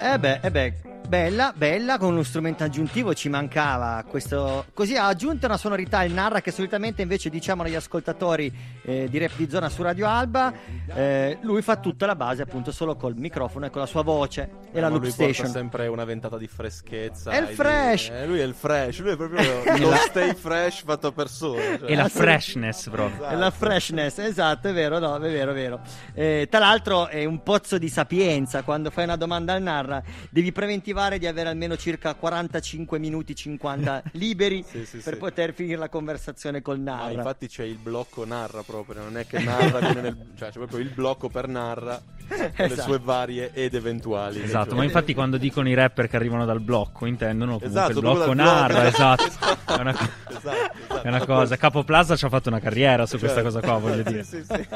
Eh 0.00 0.18
beh, 0.18 0.40
eh 0.42 0.50
beh, 0.50 0.87
bella, 1.08 1.52
bella, 1.56 1.96
con 1.98 2.12
uno 2.12 2.22
strumento 2.22 2.64
aggiuntivo 2.64 3.14
ci 3.14 3.28
mancava 3.30 4.04
questo. 4.06 4.66
Così 4.74 4.94
ha 4.96 5.06
aggiunto 5.06 5.46
una 5.46 5.56
sonorità 5.56 6.02
il 6.04 6.12
Narra 6.12 6.40
che 6.42 6.50
solitamente 6.50 7.00
invece 7.02 7.30
diciamo 7.30 7.62
agli 7.62 7.74
ascoltatori 7.74 8.52
eh, 8.82 9.08
di 9.08 9.18
Rap 9.18 9.32
di 9.36 9.48
Zona 9.48 9.68
su 9.70 9.82
Radio 9.82 10.06
Alba, 10.06 10.52
eh, 10.94 11.38
lui 11.42 11.62
fa 11.62 11.76
tutta 11.76 12.04
la 12.06 12.14
base 12.14 12.42
appunto 12.42 12.70
solo 12.72 12.94
col 12.96 13.14
microfono 13.16 13.66
e 13.66 13.70
con 13.70 13.80
la 13.80 13.86
sua 13.86 14.02
voce 14.02 14.50
e 14.70 14.80
la 14.80 14.88
Ma 14.88 14.92
loop 14.94 15.02
lui 15.04 15.12
porta 15.12 15.32
station. 15.32 15.50
sempre 15.50 15.86
una 15.86 16.04
ventata 16.04 16.36
di 16.36 16.46
freschezza. 16.46 17.30
È 17.30 17.38
il 17.38 17.44
e 17.44 17.46
di- 17.48 17.54
fresh. 17.54 18.08
eh, 18.10 18.26
lui 18.26 18.40
è 18.40 18.44
il 18.44 18.54
fresh, 18.54 18.98
lui 19.00 19.12
è 19.12 19.16
proprio 19.16 19.62
lo 19.78 19.94
stay 19.96 20.34
fresh 20.34 20.82
fatto 20.84 21.06
a 21.08 21.12
persona. 21.12 21.78
cioè. 21.78 21.90
E 21.90 21.94
la 21.94 22.08
freshness 22.08 22.88
proprio. 22.90 23.28
E 23.28 23.34
la 23.34 23.50
freshness, 23.50 24.18
esatto, 24.18 24.68
è 24.68 24.72
vero, 24.74 24.98
no, 24.98 25.16
è 25.16 25.20
vero, 25.20 25.52
è 25.52 25.54
vero. 25.54 25.80
Eh, 26.12 26.46
tra 26.50 26.58
l'altro 26.60 27.06
è 27.08 27.24
un 27.24 27.42
pozzo 27.42 27.78
di 27.78 27.88
sapienza, 27.88 28.62
quando 28.62 28.90
fai 28.90 29.04
una 29.04 29.16
domanda 29.16 29.54
al 29.54 29.62
Narra 29.62 30.02
devi 30.30 30.52
preventivare 30.98 31.18
di 31.18 31.26
avere 31.26 31.48
almeno 31.48 31.76
circa 31.76 32.14
45 32.14 32.98
minuti 32.98 33.34
50 33.34 34.02
liberi 34.12 34.64
Sì, 34.68 34.84
sì, 34.84 34.98
per 34.98 35.14
sì. 35.14 35.18
poter 35.18 35.54
finire 35.54 35.76
la 35.78 35.88
conversazione 35.88 36.60
col 36.60 36.80
Ma 36.80 36.96
Narra. 36.96 37.12
infatti 37.12 37.48
c'è 37.48 37.62
il 37.64 37.76
blocco 37.76 38.24
narra 38.24 38.62
proprio, 38.62 39.02
non 39.02 39.16
è 39.16 39.26
che 39.26 39.38
narra 39.38 39.78
viene 39.78 40.00
nel... 40.00 40.16
cioè 40.36 40.48
c'è 40.48 40.58
proprio 40.58 40.78
il 40.80 40.90
blocco 40.90 41.28
per 41.28 41.46
narra 41.48 42.00
con 42.28 42.36
le 42.38 42.52
Esatto. 42.64 42.82
sue 42.82 42.98
varie 42.98 43.50
ed 43.54 43.74
eventuali. 43.74 44.42
Esatto, 44.42 44.70
Cioè- 44.70 44.78
ma 44.78 44.84
infatti 44.84 45.14
quando 45.14 45.36
dicono 45.38 45.68
i 45.68 45.74
rapper 45.74 46.08
che 46.08 46.16
arrivano 46.16 46.44
dal 46.44 46.60
blocco 46.60 47.06
intendono 47.06 47.58
comunque 47.58 47.68
Esatto, 47.68 47.92
il 47.92 48.00
blocco 48.00 48.32
narra, 48.34 48.80
blocco. 48.80 48.86
esatto. 48.88 49.46
È 49.78 49.80
una, 49.80 49.90
Esatto, 49.92 50.36
esatto. 50.36 51.02
è 51.02 51.08
una 51.08 51.24
cosa. 51.24 51.56
Capo 51.56 51.84
Plaza 51.84 52.16
ci 52.16 52.24
ha 52.24 52.28
fatto 52.28 52.48
una 52.48 52.58
carriera 52.60 53.06
su 53.06 53.18
questa 53.18 53.42
Certo. 53.42 53.58
cosa 53.60 53.66
qua, 53.66 53.78
voglio 53.78 54.02
dire. 54.02 54.24
Sì, 54.24 54.42
sì. 54.44 54.66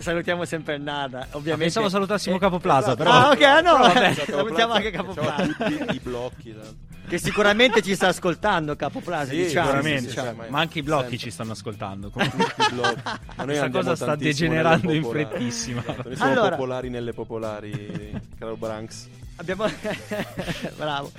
Salutiamo 0.00 0.44
sempre 0.44 0.74
il 0.76 0.82
Narra, 0.82 1.26
ovviamente. 1.32 1.64
Pensavo 1.64 1.88
salutassimo 1.88 2.36
Eh, 2.36 2.38
Capo 2.38 2.58
Plaza, 2.58 2.96
però. 2.96 3.10
Ah, 3.10 3.30
ok, 3.30 3.42
ah, 3.42 3.60
no, 3.60 3.76
vabbè. 3.78 4.08
Esatto, 4.08 4.30
salutiamo 4.32 4.72
anche 4.72 4.90
Capo 4.90 5.12
Plaza. 5.12 5.46
tutti 5.46 5.94
i 5.96 6.00
blocchi. 6.02 6.50
esatto. 6.56 6.88
Che 7.10 7.18
sicuramente 7.18 7.82
ci 7.82 7.94
sta 7.96 8.06
ascoltando 8.08 8.76
Capo 8.76 9.00
Plaza, 9.00 9.30
Sì, 9.32 9.38
diciamo. 9.44 9.66
Sicuramente, 9.66 10.08
sì, 10.08 10.14
cioè, 10.14 10.28
sì, 10.30 10.34
ma- 10.36 10.44
ma 10.48 10.60
anche 10.60 10.78
i 10.78 10.82
blocchi 10.82 11.02
sempre. 11.08 11.18
ci 11.18 11.30
stanno 11.30 11.52
ascoltando. 11.52 12.10
Comunque, 12.14 12.44
Tutti 12.44 12.70
i 12.70 12.74
blocchi. 12.74 13.00
Ma 13.04 13.18
noi 13.36 13.46
Questa 13.46 13.68
cosa 13.70 13.96
sta 13.96 14.14
degenerando 14.16 14.92
in 14.92 15.04
frettissima. 15.04 15.80
Esatto, 15.82 16.02
Noi 16.04 16.16
siamo 16.16 16.30
Allora- 16.32 16.50
popolari 16.50 16.88
nelle 16.88 17.12
popolari, 17.12 18.20
caro 18.38 18.56
Branks. 18.56 19.08
Abbiamo... 19.36 19.64
Bravo. 20.76 21.10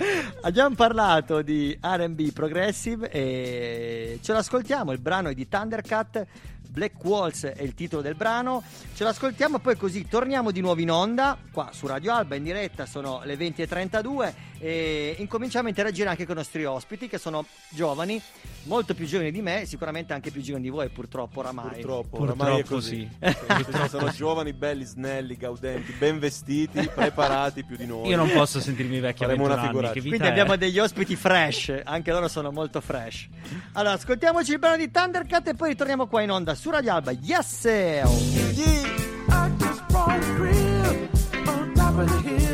Abbiamo 0.42 0.74
parlato 0.76 1.42
di 1.42 1.76
RB 1.80 2.32
Progressive 2.32 3.10
e 3.10 4.18
ce 4.22 4.32
l'ascoltiamo. 4.32 4.92
Il 4.92 4.98
brano 5.00 5.28
è 5.28 5.34
di 5.34 5.48
Thundercat. 5.48 6.24
Black 6.72 7.04
Walls 7.04 7.44
è 7.44 7.62
il 7.62 7.74
titolo 7.74 8.00
del 8.00 8.14
brano. 8.14 8.62
Ce 8.94 9.04
l'ascoltiamo 9.04 9.58
poi 9.58 9.76
così 9.76 10.08
torniamo 10.08 10.50
di 10.50 10.62
nuovo 10.62 10.80
in 10.80 10.90
onda 10.90 11.36
qua 11.52 11.68
su 11.70 11.86
Radio 11.86 12.14
Alba 12.14 12.34
in 12.34 12.44
diretta. 12.44 12.86
Sono 12.86 13.20
le 13.24 13.36
20.32 13.36 14.32
e 14.62 15.16
incominciamo 15.18 15.66
a 15.66 15.70
interagire 15.70 16.08
anche 16.08 16.24
con 16.24 16.36
i 16.36 16.38
nostri 16.38 16.64
ospiti 16.64 17.08
che 17.08 17.18
sono 17.18 17.44
giovani, 17.70 18.22
molto 18.64 18.94
più 18.94 19.06
giovani 19.06 19.32
di 19.32 19.42
me, 19.42 19.66
sicuramente 19.66 20.12
anche 20.12 20.30
più 20.30 20.40
giovani 20.40 20.62
di 20.62 20.70
voi, 20.70 20.88
purtroppo 20.88 21.40
oramai. 21.40 21.70
Purtroppo, 21.80 22.16
Purtroppo 22.18 22.42
oramai 22.42 22.60
è 22.60 22.64
così. 22.64 23.08
sì. 23.20 23.34
Sì, 23.72 23.88
sono 23.88 24.08
giovani, 24.10 24.52
belli, 24.52 24.84
snelli, 24.84 25.36
gaudenti, 25.36 25.92
ben 25.98 26.20
vestiti, 26.20 26.86
preparati 26.94 27.64
più 27.64 27.76
di 27.76 27.86
noi. 27.86 28.08
Io 28.08 28.16
non 28.16 28.30
posso 28.30 28.60
sentirmi 28.60 29.00
vecchio 29.00 29.26
a 29.26 29.28
Faremo 29.30 29.48
21 29.48 29.60
una 29.60 29.68
figuraccia. 29.68 29.94
Vita 29.94 30.08
Quindi 30.08 30.26
è? 30.28 30.30
abbiamo 30.30 30.54
degli 30.56 30.78
ospiti 30.78 31.16
fresh, 31.16 31.80
anche 31.82 32.12
loro 32.12 32.28
sono 32.28 32.52
molto 32.52 32.80
fresh. 32.80 33.26
Allora, 33.72 33.94
ascoltiamoci 33.94 34.52
il 34.52 34.58
brano 34.60 34.76
di 34.76 34.90
Thundercat 34.92 35.48
e 35.48 35.54
poi 35.54 35.70
ritorniamo 35.70 36.06
qua 36.06 36.22
in 36.22 36.30
onda 36.30 36.54
su 36.54 36.70
Radio 36.70 36.92
Alba. 36.94 37.10
Yes! 37.10 37.58
sir. 37.58 38.04
I 38.06 39.50
just 39.58 39.82
bought 39.88 40.22
a 40.22 40.34
grill 40.36 41.08
on 41.48 41.72
top 41.74 41.98
of 41.98 42.06
the 42.06 42.28
hill. 42.28 42.51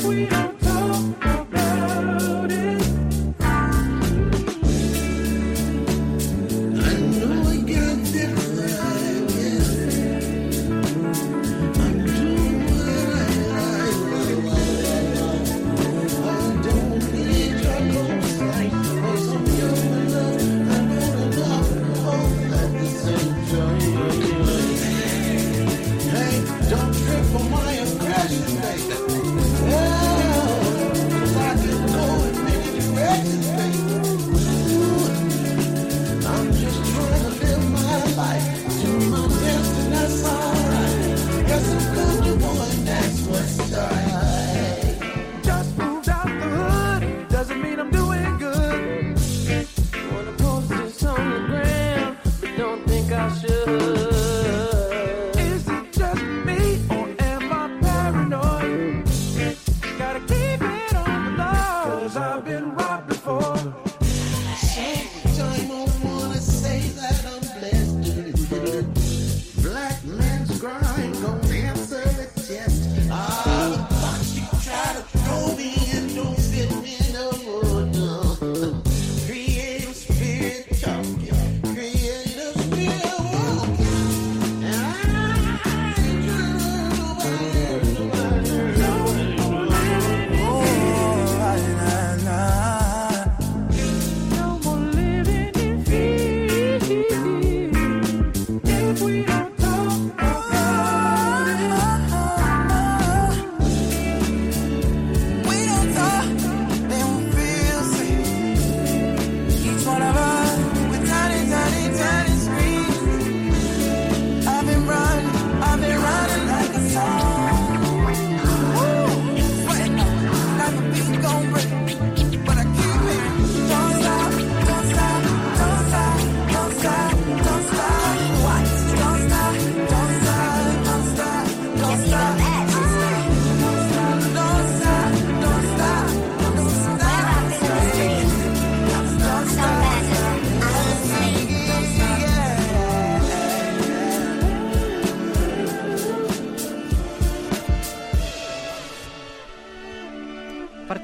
we 0.00 0.26
don't 0.26 0.58
talk. 0.60 1.31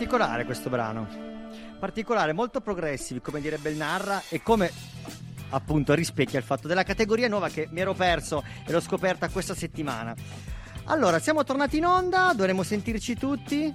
Particolare 0.08 0.46
questo 0.46 0.70
brano. 0.70 1.06
Particolare, 1.78 2.32
molto 2.32 2.62
progressive, 2.62 3.20
come 3.20 3.42
direbbe 3.42 3.68
il 3.68 3.76
Narra, 3.76 4.22
e 4.30 4.42
come 4.42 4.72
appunto 5.50 5.92
rispecchia 5.92 6.38
il 6.38 6.46
fatto 6.46 6.66
della 6.66 6.82
categoria 6.82 7.28
nuova 7.28 7.50
che 7.50 7.68
mi 7.70 7.80
ero 7.80 7.92
perso 7.92 8.42
e 8.64 8.72
l'ho 8.72 8.80
scoperta 8.80 9.28
questa 9.28 9.54
settimana. 9.54 10.14
Allora, 10.84 11.18
siamo 11.18 11.44
tornati 11.44 11.76
in 11.76 11.84
onda, 11.84 12.32
dovremo 12.34 12.62
sentirci 12.62 13.18
tutti. 13.18 13.70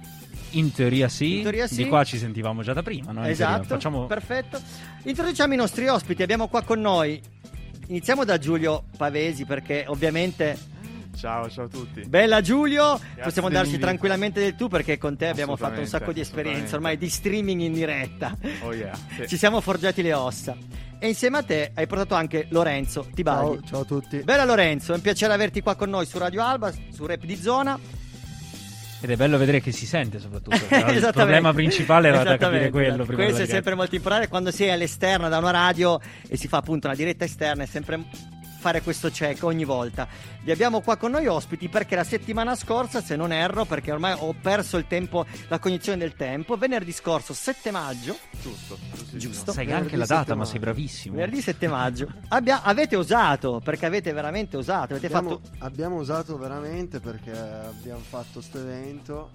In 0.50 0.72
teoria 0.72 1.08
sì, 1.08 1.36
In 1.36 1.42
teoria 1.42 1.68
sì. 1.68 1.84
di 1.84 1.88
qua 1.88 2.02
ci 2.02 2.18
sentivamo 2.18 2.62
già 2.62 2.72
da 2.72 2.82
prima, 2.82 3.12
no? 3.12 3.24
Esatto, 3.24 3.66
Facciamo... 3.68 4.06
perfetto. 4.06 4.60
Introduciamo 5.04 5.54
i 5.54 5.56
nostri 5.56 5.86
ospiti, 5.86 6.24
abbiamo 6.24 6.48
qua 6.48 6.62
con 6.62 6.80
noi. 6.80 7.22
Iniziamo 7.86 8.24
da 8.24 8.38
Giulio 8.38 8.86
Pavesi 8.96 9.44
perché 9.44 9.84
ovviamente 9.86 10.58
Ciao, 11.14 11.48
ciao 11.48 11.64
a 11.64 11.68
tutti. 11.68 12.02
Bella 12.06 12.40
Giulio, 12.40 12.98
possiamo 13.22 13.48
darci 13.48 13.72
dell'invito. 13.72 13.86
tranquillamente 13.86 14.40
del 14.40 14.54
tu 14.54 14.68
perché 14.68 14.98
con 14.98 15.16
te 15.16 15.28
abbiamo 15.28 15.56
fatto 15.56 15.80
un 15.80 15.86
sacco 15.86 16.12
di 16.12 16.20
esperienze 16.20 16.74
ormai 16.74 16.96
di 16.96 17.08
streaming 17.08 17.60
in 17.60 17.72
diretta. 17.72 18.36
Oh 18.62 18.72
yeah. 18.72 18.94
sì. 19.16 19.28
Ci 19.28 19.36
siamo 19.36 19.60
forgiati 19.60 20.02
le 20.02 20.12
ossa. 20.12 20.56
E 20.98 21.08
insieme 21.08 21.38
a 21.38 21.42
te 21.42 21.70
hai 21.74 21.86
portato 21.86 22.14
anche 22.14 22.46
Lorenzo 22.50 23.08
Tibaldi. 23.14 23.58
Ciao, 23.58 23.66
ciao 23.68 23.80
a 23.80 23.84
tutti. 23.84 24.18
Bella 24.18 24.44
Lorenzo, 24.44 24.92
è 24.92 24.96
un 24.96 25.02
piacere 25.02 25.32
averti 25.32 25.60
qua 25.60 25.74
con 25.74 25.90
noi 25.90 26.06
su 26.06 26.18
Radio 26.18 26.42
Alba, 26.42 26.72
su 26.90 27.06
Rap 27.06 27.24
di 27.24 27.36
Zona. 27.36 27.78
Ed 29.00 29.10
è 29.10 29.16
bello 29.16 29.36
vedere 29.36 29.60
che 29.60 29.70
si 29.70 29.84
sente 29.84 30.18
soprattutto. 30.18 30.56
il 30.74 31.10
problema 31.12 31.52
principale 31.52 32.08
era 32.08 32.22
da 32.22 32.38
capire 32.38 32.70
quello. 32.70 33.04
prima 33.04 33.24
Questo 33.24 33.42
è 33.42 33.46
sempre 33.46 33.74
molto 33.74 33.94
importante 33.94 34.28
quando 34.28 34.50
si 34.50 34.64
è 34.64 34.70
all'esterno 34.70 35.28
da 35.28 35.36
una 35.36 35.50
radio 35.50 36.00
e 36.26 36.38
si 36.38 36.48
fa 36.48 36.56
appunto 36.56 36.86
una 36.86 36.96
diretta 36.96 37.26
esterna, 37.26 37.64
è 37.64 37.66
sempre 37.66 38.02
fare 38.64 38.80
questo 38.80 39.10
check 39.10 39.42
ogni 39.42 39.64
volta. 39.66 40.08
Vi 40.40 40.50
abbiamo 40.50 40.80
qua 40.80 40.96
con 40.96 41.10
noi 41.10 41.26
ospiti 41.26 41.68
perché 41.68 41.96
la 41.96 42.02
settimana 42.04 42.54
scorsa, 42.54 43.02
se 43.02 43.14
non 43.14 43.30
erro, 43.30 43.66
perché 43.66 43.92
ormai 43.92 44.16
ho 44.18 44.32
perso 44.40 44.78
il 44.78 44.86
tempo, 44.86 45.26
la 45.48 45.58
cognizione 45.58 45.98
del 45.98 46.14
tempo, 46.14 46.56
venerdì 46.56 46.90
scorso 46.90 47.34
7 47.34 47.70
maggio, 47.70 48.16
Giusto. 48.40 48.78
giustissimo. 48.94 49.18
giusto? 49.18 49.52
Sai 49.52 49.70
anche 49.70 49.96
la 49.96 50.06
data, 50.06 50.34
ma 50.34 50.46
sei 50.46 50.60
bravissimo. 50.60 51.16
Venerdì 51.16 51.42
7 51.42 51.68
maggio. 51.68 52.08
Abbia- 52.28 52.62
avete 52.62 52.96
osato, 52.96 53.60
perché 53.62 53.84
avete 53.84 54.14
veramente 54.14 54.56
osato, 54.56 54.94
avete 54.94 55.06
Abbiamo, 55.14 55.28
fatto 55.42 55.50
abbiamo 55.58 55.96
usato 55.96 56.38
veramente 56.38 57.00
perché 57.00 57.32
abbiamo 57.32 58.00
fatto 58.00 58.28
questo 58.32 58.58
evento 58.60 59.30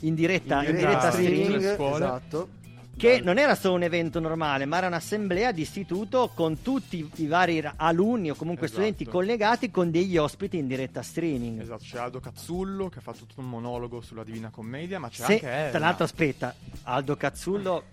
in 0.00 0.14
diretta, 0.14 0.62
in 0.64 0.70
in 0.70 0.76
diretta 0.76 1.10
streaming. 1.12 1.74
scuole. 1.76 2.04
esatto. 2.04 2.48
Che 2.96 3.20
non 3.22 3.38
era 3.38 3.54
solo 3.56 3.74
un 3.74 3.82
evento 3.82 4.20
normale, 4.20 4.64
ma 4.66 4.76
era 4.78 4.86
un'assemblea 4.86 5.50
di 5.52 5.62
istituto 5.62 6.30
con 6.34 6.62
tutti 6.62 7.10
i 7.16 7.26
vari 7.26 7.62
alunni 7.76 8.30
o 8.30 8.34
comunque 8.34 8.66
Esatto. 8.66 8.80
studenti 8.82 9.04
collegati 9.06 9.70
con 9.70 9.90
degli 9.90 10.16
ospiti 10.16 10.58
in 10.58 10.66
diretta 10.68 11.02
streaming. 11.02 11.60
Esatto, 11.60 11.82
c'è 11.82 11.98
Aldo 11.98 12.20
Cazzullo 12.20 12.88
che 12.88 12.98
ha 13.00 13.02
fatto 13.02 13.24
tutto 13.26 13.40
un 13.40 13.48
monologo 13.48 14.00
sulla 14.00 14.22
Divina 14.24 14.50
Commedia, 14.50 14.98
ma 15.00 15.08
c'è 15.08 15.24
Se- 15.24 15.32
anche 15.34 15.46
Elena. 15.48 15.70
tra 15.70 15.78
l'altro, 15.80 16.04
aspetta, 16.04 16.54
Aldo 16.84 17.16
Cazzullo, 17.16 17.84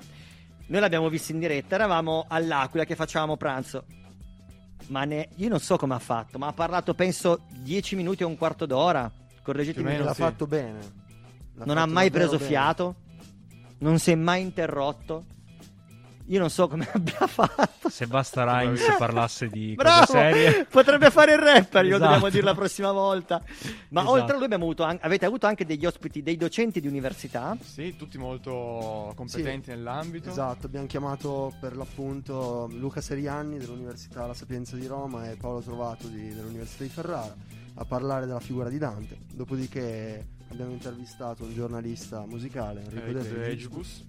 noi 0.68 0.80
l'abbiamo 0.80 1.10
visto 1.10 1.32
in 1.32 1.40
diretta, 1.40 1.76
eravamo 1.76 2.26
all'Aquila 2.28 2.86
che 2.86 2.96
facevamo 2.96 3.36
pranzo. 3.38 3.86
Ma 4.88 5.04
ne- 5.04 5.30
io 5.36 5.50
non 5.50 5.60
so 5.60 5.78
come 5.78 5.96
ha 5.96 6.00
fatto, 6.00 6.38
ma 6.38 6.48
ha 6.48 6.54
parlato 6.54 6.94
penso 6.94 7.42
10 7.50 7.96
minuti 7.96 8.24
o 8.24 8.28
un 8.28 8.38
quarto 8.38 8.66
d'ora. 8.66 9.12
Correggetemi. 9.42 9.98
L'ha 9.98 10.14
sì. 10.14 10.22
fatto 10.22 10.46
bene. 10.46 10.80
L'ha 11.56 11.66
non 11.66 11.78
ha 11.78 11.82
fatto 11.82 11.94
mai 11.94 12.10
davvero 12.10 12.28
preso 12.30 12.38
bene. 12.38 12.50
fiato, 12.50 12.96
non 13.82 14.00
si 14.00 14.10
è 14.12 14.16
mai 14.16 14.42
interrotto. 14.42 15.26
Io 16.28 16.40
non 16.40 16.50
so 16.50 16.70
come 16.70 16.88
abbia 16.94 17.28
fatto. 17.28 17.90
Se 17.90 18.08
basta 18.08 18.46
Rhymes 18.46 18.96
parlasse 18.98 19.48
di 19.50 19.74
Bravo! 19.76 20.06
cose 20.06 20.18
serie. 20.18 20.66
Potrebbe 20.66 21.12
fare 21.12 21.34
il 21.34 21.40
rapper, 21.40 21.84
io 21.84 21.96
Esatto. 21.96 22.04
dobbiamo 22.06 22.30
dire 22.30 22.44
la 22.44 22.54
prossima 22.54 22.92
volta. 22.94 23.42
Ma 23.90 24.02
Esatto. 24.02 24.16
oltre 24.18 24.32
a 24.32 24.36
lui 24.36 24.46
abbiamo 24.46 24.64
avuto 24.64 24.84
avete 24.86 25.26
avuto 25.26 25.48
anche 25.48 25.66
degli 25.66 25.86
ospiti, 25.86 26.22
dei 26.22 26.38
docenti 26.38 26.80
di 26.80 26.88
università. 26.88 27.58
Sì, 27.62 27.98
tutti 27.98 28.18
molto 28.18 29.12
competenti 29.16 29.72
nell'ambito. 29.72 30.30
Esatto, 30.30 30.68
abbiamo 30.68 30.86
chiamato 30.86 31.54
per 31.60 31.76
l'appunto 31.76 32.70
Luca 32.72 33.02
Serianni 33.02 33.58
dell'Università 33.58 34.26
La 34.26 34.34
Sapienza 34.36 34.78
di 34.78 34.86
Roma 34.88 35.30
e 35.30 35.36
Paolo 35.36 35.60
Trovato 35.60 36.08
di- 36.08 36.34
dell'Università 36.34 36.84
di 36.84 36.90
Ferrara 36.90 37.36
a 37.74 37.84
parlare 37.86 38.26
della 38.26 38.40
figura 38.40 38.70
di 38.70 38.78
Dante. 38.78 39.18
Dopodiché 39.34 40.28
abbiamo 40.52 40.72
intervistato 40.72 41.44
un 41.44 41.54
giornalista 41.54 42.26
musicale, 42.28 42.82
Enrico 42.82 43.06
Enrico 43.08 43.36
De. 43.36 43.44
Regibus. 43.44 44.04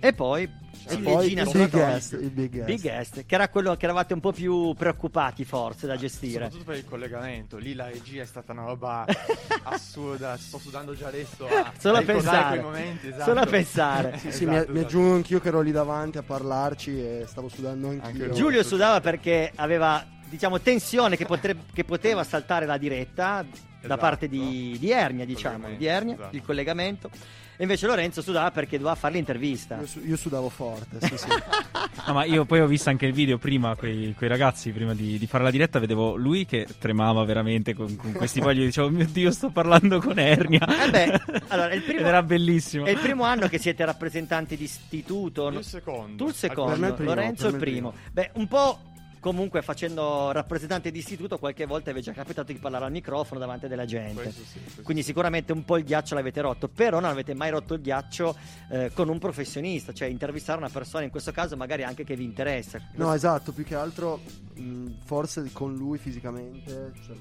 E 0.00 0.12
poi 0.12 0.42
E 0.88 0.98
poi 0.98 1.32
il 1.32 1.48
big 1.50 1.70
guest, 1.70 2.12
il 2.20 2.30
big 2.30 2.50
guest. 2.50 2.64
Big 2.66 2.80
guest, 2.82 3.24
che 3.24 3.34
era 3.34 3.48
quello 3.48 3.74
che 3.74 3.86
eravate 3.86 4.12
un 4.12 4.20
po' 4.20 4.32
più 4.32 4.74
preoccupati 4.74 5.46
forse 5.46 5.86
da 5.86 5.96
gestire. 5.96 6.32
Soprattutto 6.50 6.64
per 6.64 6.76
il 6.76 6.84
collegamento. 6.84 7.56
Lì 7.56 7.72
la 7.72 7.86
regia 7.86 8.20
è 8.20 8.26
stata 8.26 8.52
una 8.52 8.64
roba 8.64 9.06
assurda. 9.64 10.36
Sto 10.36 10.58
sudando 10.58 10.94
già 10.94 11.06
adesso 11.08 11.46
a, 11.48 11.72
Solo 11.78 11.98
a 11.98 12.02
pensare. 12.02 12.58
quei 12.60 12.70
momenti. 12.70 13.06
Esatto. 13.06 13.24
Solo 13.24 13.40
a 13.40 13.46
pensare. 13.46 14.18
Sì, 14.18 14.30
sì, 14.32 14.44
Esatto, 14.44 14.46
mi, 14.46 14.52
mi 14.56 14.60
esatto. 14.60 14.78
aggiungo 14.80 15.14
anch'io 15.14 15.40
che 15.40 15.48
ero 15.48 15.60
lì 15.62 15.72
davanti 15.72 16.18
a 16.18 16.22
parlarci 16.22 16.90
e 17.00 17.24
stavo 17.26 17.48
sudando 17.48 17.88
anch'io. 17.88 18.24
Anche. 18.24 18.30
Giulio 18.36 18.62
sudava 18.62 19.00
perché 19.00 19.52
aveva 19.54 20.04
diciamo 20.28 20.60
tensione 20.60 21.16
che, 21.16 21.24
potre- 21.26 21.56
che 21.72 21.84
poteva 21.84 22.24
saltare 22.24 22.66
la 22.66 22.76
diretta 22.78 23.44
da 23.44 23.62
Esatto. 23.84 24.00
parte 24.00 24.28
di, 24.28 24.76
di 24.80 24.90
Ernia, 24.90 25.26
diciamo, 25.26 25.68
di 25.76 25.84
Ernia, 25.84 26.14
esatto. 26.14 26.34
il 26.36 26.42
collegamento. 26.42 27.10
E 27.56 27.62
invece 27.62 27.86
Lorenzo 27.86 28.22
sudava 28.22 28.50
perché 28.50 28.78
doveva 28.78 28.94
fare 28.96 29.12
l'intervista. 29.14 29.78
Io, 29.78 29.86
su- 29.86 30.00
io 30.02 30.16
sudavo 30.16 30.48
forte, 30.48 31.06
sì, 31.06 31.18
sì. 31.18 31.26
No, 32.06 32.12
ma 32.14 32.24
io 32.24 32.44
poi 32.46 32.60
ho 32.60 32.66
visto 32.66 32.88
anche 32.88 33.06
il 33.06 33.12
video 33.12 33.36
prima, 33.38 33.76
quei, 33.76 34.12
quei 34.16 34.28
ragazzi, 34.28 34.72
prima 34.72 34.94
di, 34.94 35.18
di 35.18 35.26
fare 35.26 35.44
la 35.44 35.50
diretta, 35.50 35.78
vedevo 35.78 36.16
lui 36.16 36.44
che 36.46 36.66
tremava 36.78 37.22
veramente 37.24 37.72
con, 37.74 37.94
con 37.96 38.12
questi 38.12 38.40
fogli 38.40 38.64
dicevo, 38.64 38.86
"Oh 38.88 38.90
mio 38.90 39.06
Dio, 39.06 39.30
sto 39.30 39.50
parlando 39.50 40.00
con 40.00 40.18
Ernia. 40.18 40.66
Eh 40.86 40.90
beh, 40.90 41.20
allora, 41.48 41.68
è 41.68 41.74
il 41.74 41.82
primo- 41.82 42.00
Ed 42.00 42.06
era 42.06 42.22
bellissimo. 42.22 42.86
È 42.86 42.90
il 42.90 42.98
primo 42.98 43.22
anno 43.24 43.48
che 43.48 43.58
siete 43.58 43.84
rappresentanti 43.84 44.56
di 44.56 44.64
istituto. 44.64 45.48
Il 45.48 45.62
secondo. 45.62 46.24
Tu 46.24 46.30
il 46.30 46.34
secondo, 46.34 46.86
il 46.86 46.94
primo, 46.94 47.10
Lorenzo 47.10 47.46
il 47.48 47.52
me 47.52 47.58
il 47.58 47.64
primo. 47.64 47.94
Beh, 48.12 48.30
un 48.34 48.48
po' 48.48 48.80
comunque 49.24 49.62
facendo 49.62 50.32
rappresentante 50.32 50.90
di 50.90 50.98
istituto 50.98 51.38
qualche 51.38 51.64
volta 51.64 51.90
vi 51.92 52.00
è 52.00 52.02
già 52.02 52.12
capitato 52.12 52.52
di 52.52 52.58
parlare 52.58 52.84
al 52.84 52.90
microfono 52.90 53.40
davanti 53.40 53.66
della 53.68 53.86
gente. 53.86 54.20
Questo 54.20 54.42
sì, 54.44 54.60
questo 54.60 54.82
Quindi 54.82 55.02
sicuramente 55.02 55.50
un 55.52 55.64
po' 55.64 55.78
il 55.78 55.84
ghiaccio 55.84 56.14
l'avete 56.14 56.42
rotto, 56.42 56.68
però 56.68 57.00
non 57.00 57.08
avete 57.08 57.32
mai 57.32 57.48
rotto 57.48 57.72
il 57.72 57.80
ghiaccio 57.80 58.36
eh, 58.68 58.90
con 58.92 59.08
un 59.08 59.18
professionista, 59.18 59.94
cioè 59.94 60.08
intervistare 60.08 60.58
una 60.58 60.68
persona, 60.68 61.04
in 61.04 61.10
questo 61.10 61.32
caso 61.32 61.56
magari 61.56 61.84
anche 61.84 62.04
che 62.04 62.16
vi 62.16 62.24
interessa. 62.24 62.78
No, 62.96 63.14
esatto, 63.14 63.52
più 63.52 63.64
che 63.64 63.74
altro 63.74 64.20
mh, 64.56 64.96
forse 65.04 65.48
con 65.54 65.74
lui 65.74 65.96
fisicamente, 65.96 66.92
cioè, 67.06 67.16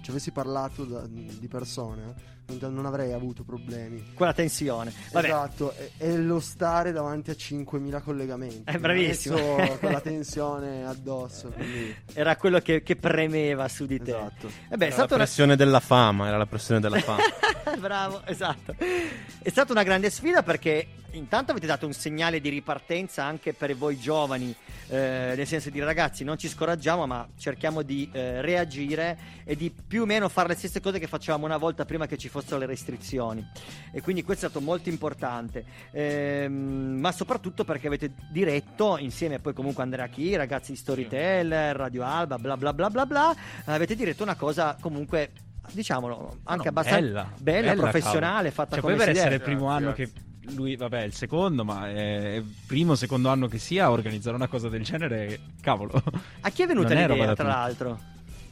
ci 0.00 0.10
avessi 0.10 0.32
parlato 0.32 0.84
da- 0.84 1.06
di 1.06 1.46
persone, 1.46 2.34
non, 2.46 2.74
non 2.74 2.86
avrei 2.86 3.12
avuto 3.12 3.42
problemi. 3.42 4.12
Quella 4.14 4.32
tensione. 4.32 4.92
Vabbè. 5.12 5.26
Esatto, 5.26 5.74
e, 5.76 5.90
e 5.98 6.16
lo 6.16 6.40
stare 6.40 6.92
davanti 6.92 7.30
a 7.30 7.34
5.000 7.34 8.02
collegamenti. 8.02 8.62
È 8.64 8.78
bravissimo. 8.78 9.36
Mi 9.36 9.42
ha 9.42 9.56
messo 9.56 9.78
con 9.78 9.92
la 9.92 10.00
tensione 10.02 10.86
addosso. 10.86 11.48
Quindi... 11.48 11.96
Era 12.12 12.36
quello 12.36 12.60
che, 12.60 12.82
che 12.82 12.96
premeva 12.96 13.68
su 13.68 13.86
di 13.86 14.00
te. 14.00 14.10
Esatto. 14.10 14.50
Eh 14.70 14.76
beh, 14.76 14.86
è 14.86 14.86
Era 14.86 14.86
la 14.86 14.92
stata 14.92 15.14
una... 15.14 15.24
pressione 15.24 15.56
della 15.56 15.80
fama, 15.80 16.28
era 16.28 16.36
la 16.36 16.46
pressione 16.46 16.80
della 16.80 17.00
fama. 17.00 17.22
Bravo, 17.78 18.22
esatto. 18.24 18.74
È 18.78 19.48
stata 19.48 19.72
una 19.72 19.82
grande 19.82 20.10
sfida 20.10 20.42
perché 20.42 20.86
intanto 21.12 21.50
avete 21.50 21.66
dato 21.66 21.86
un 21.86 21.92
segnale 21.92 22.40
di 22.40 22.48
ripartenza 22.48 23.24
anche 23.24 23.52
per 23.52 23.74
voi 23.76 23.98
giovani, 23.98 24.54
eh, 24.88 25.34
nel 25.36 25.46
senso 25.46 25.70
di 25.70 25.80
ragazzi 25.80 26.24
non 26.24 26.38
ci 26.38 26.48
scoraggiamo 26.48 27.06
ma 27.06 27.26
cerchiamo 27.36 27.82
di 27.82 28.08
eh, 28.12 28.40
reagire 28.40 29.18
e 29.44 29.56
di 29.56 29.70
più 29.70 30.02
o 30.02 30.06
meno 30.06 30.28
fare 30.28 30.48
le 30.48 30.54
stesse 30.54 30.80
cose 30.80 30.98
che 30.98 31.06
facevamo 31.06 31.44
una 31.44 31.56
volta 31.56 31.84
prima 31.84 32.06
che 32.06 32.16
ci 32.16 32.28
fossero 32.28 32.58
le 32.58 32.66
restrizioni. 32.66 33.46
E 33.92 34.00
quindi 34.00 34.22
questo 34.22 34.46
è 34.46 34.48
stato 34.48 34.64
molto 34.64 34.88
importante, 34.88 35.64
Ehm, 35.92 36.98
ma 37.00 37.12
soprattutto 37.12 37.64
perché 37.64 37.86
avete 37.86 38.12
diretto 38.30 38.96
insieme 38.98 39.38
poi 39.38 39.52
comunque 39.52 39.82
Andrea 39.82 40.06
Chi, 40.08 40.34
ragazzi 40.36 40.72
di 40.72 40.78
Storyteller, 40.78 41.74
Radio 41.76 42.04
Alba, 42.04 42.38
bla 42.38 42.56
bla 42.56 42.72
bla 42.72 42.90
bla 42.90 43.06
bla, 43.06 43.36
avete 43.64 43.94
diretto 43.94 44.22
una 44.22 44.34
cosa 44.34 44.76
comunque 44.80 45.30
diciamolo 45.72 46.38
anche 46.44 46.64
No, 46.64 46.68
abbastanza 46.70 47.00
bella, 47.00 47.32
bella, 47.38 47.68
bella, 47.70 47.82
professionale, 47.82 48.50
cavolo. 48.50 48.50
fatta 48.50 48.70
Cioè, 48.72 48.80
come 48.80 48.94
poi 48.96 49.04
per 49.04 49.16
essere 49.16 49.34
il 49.36 49.40
primo 49.40 49.66
anno 49.68 49.92
che 49.92 50.10
lui, 50.54 50.76
vabbè, 50.76 51.00
è 51.00 51.04
il 51.04 51.14
secondo, 51.14 51.64
ma 51.64 51.88
è 51.88 52.34
il 52.36 52.54
primo 52.66 52.94
secondo 52.94 53.28
anno 53.28 53.48
che 53.48 53.58
sia, 53.58 53.90
organizzare 53.90 54.36
una 54.36 54.48
cosa 54.48 54.68
del 54.68 54.82
genere, 54.82 55.40
cavolo. 55.60 56.02
A 56.40 56.50
chi 56.50 56.62
è 56.62 56.66
venuta 56.66 56.94
Non 56.94 57.02
l'idea, 57.08 57.34
tra 57.34 57.46
l'altro? 57.48 57.98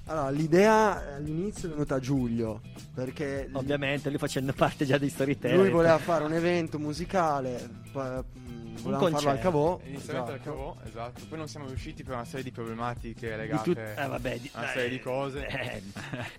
Allora, 0.06 0.28
l'idea 0.30 1.14
all'inizio 1.16 1.68
è 1.68 1.70
venuta 1.72 1.94
a 1.94 2.00
Giulio, 2.00 2.60
perché 2.94 3.48
Ovviamente, 3.52 4.10
lui 4.10 4.18
facendo 4.18 4.52
parte 4.52 4.84
già 4.84 4.98
di 4.98 5.08
Storyteller. 5.08 5.56
lui 5.56 5.70
voleva 5.70 5.96
fare 5.96 6.24
un 6.24 6.34
evento 6.34 6.78
musicale, 6.78 7.66
poi, 7.90 8.04
mh, 8.10 8.82
voleva 8.82 8.98
farlo 8.98 9.06
al 9.06 9.12
concerto. 9.12 9.40
Cavò. 9.40 9.80
Inizialmente 9.86 10.30
al 10.32 10.36
esatto. 10.40 10.50
cavò, 10.50 10.76
esatto. 10.86 11.20
Poi 11.26 11.38
non 11.38 11.48
siamo 11.48 11.68
riusciti 11.68 12.02
per 12.02 12.16
una 12.16 12.26
serie 12.26 12.42
di 12.44 12.50
problematiche 12.50 13.30
Di 13.30 13.36
legate 13.36 13.62
tut- 13.62 13.78
eh, 13.78 14.06
vabbè, 14.06 14.38
di- 14.40 14.50
a 14.52 14.58
una 14.58 14.68
serie 14.68 14.88
di 14.90 15.00
cose. 15.00 15.46
Eh, 15.46 15.82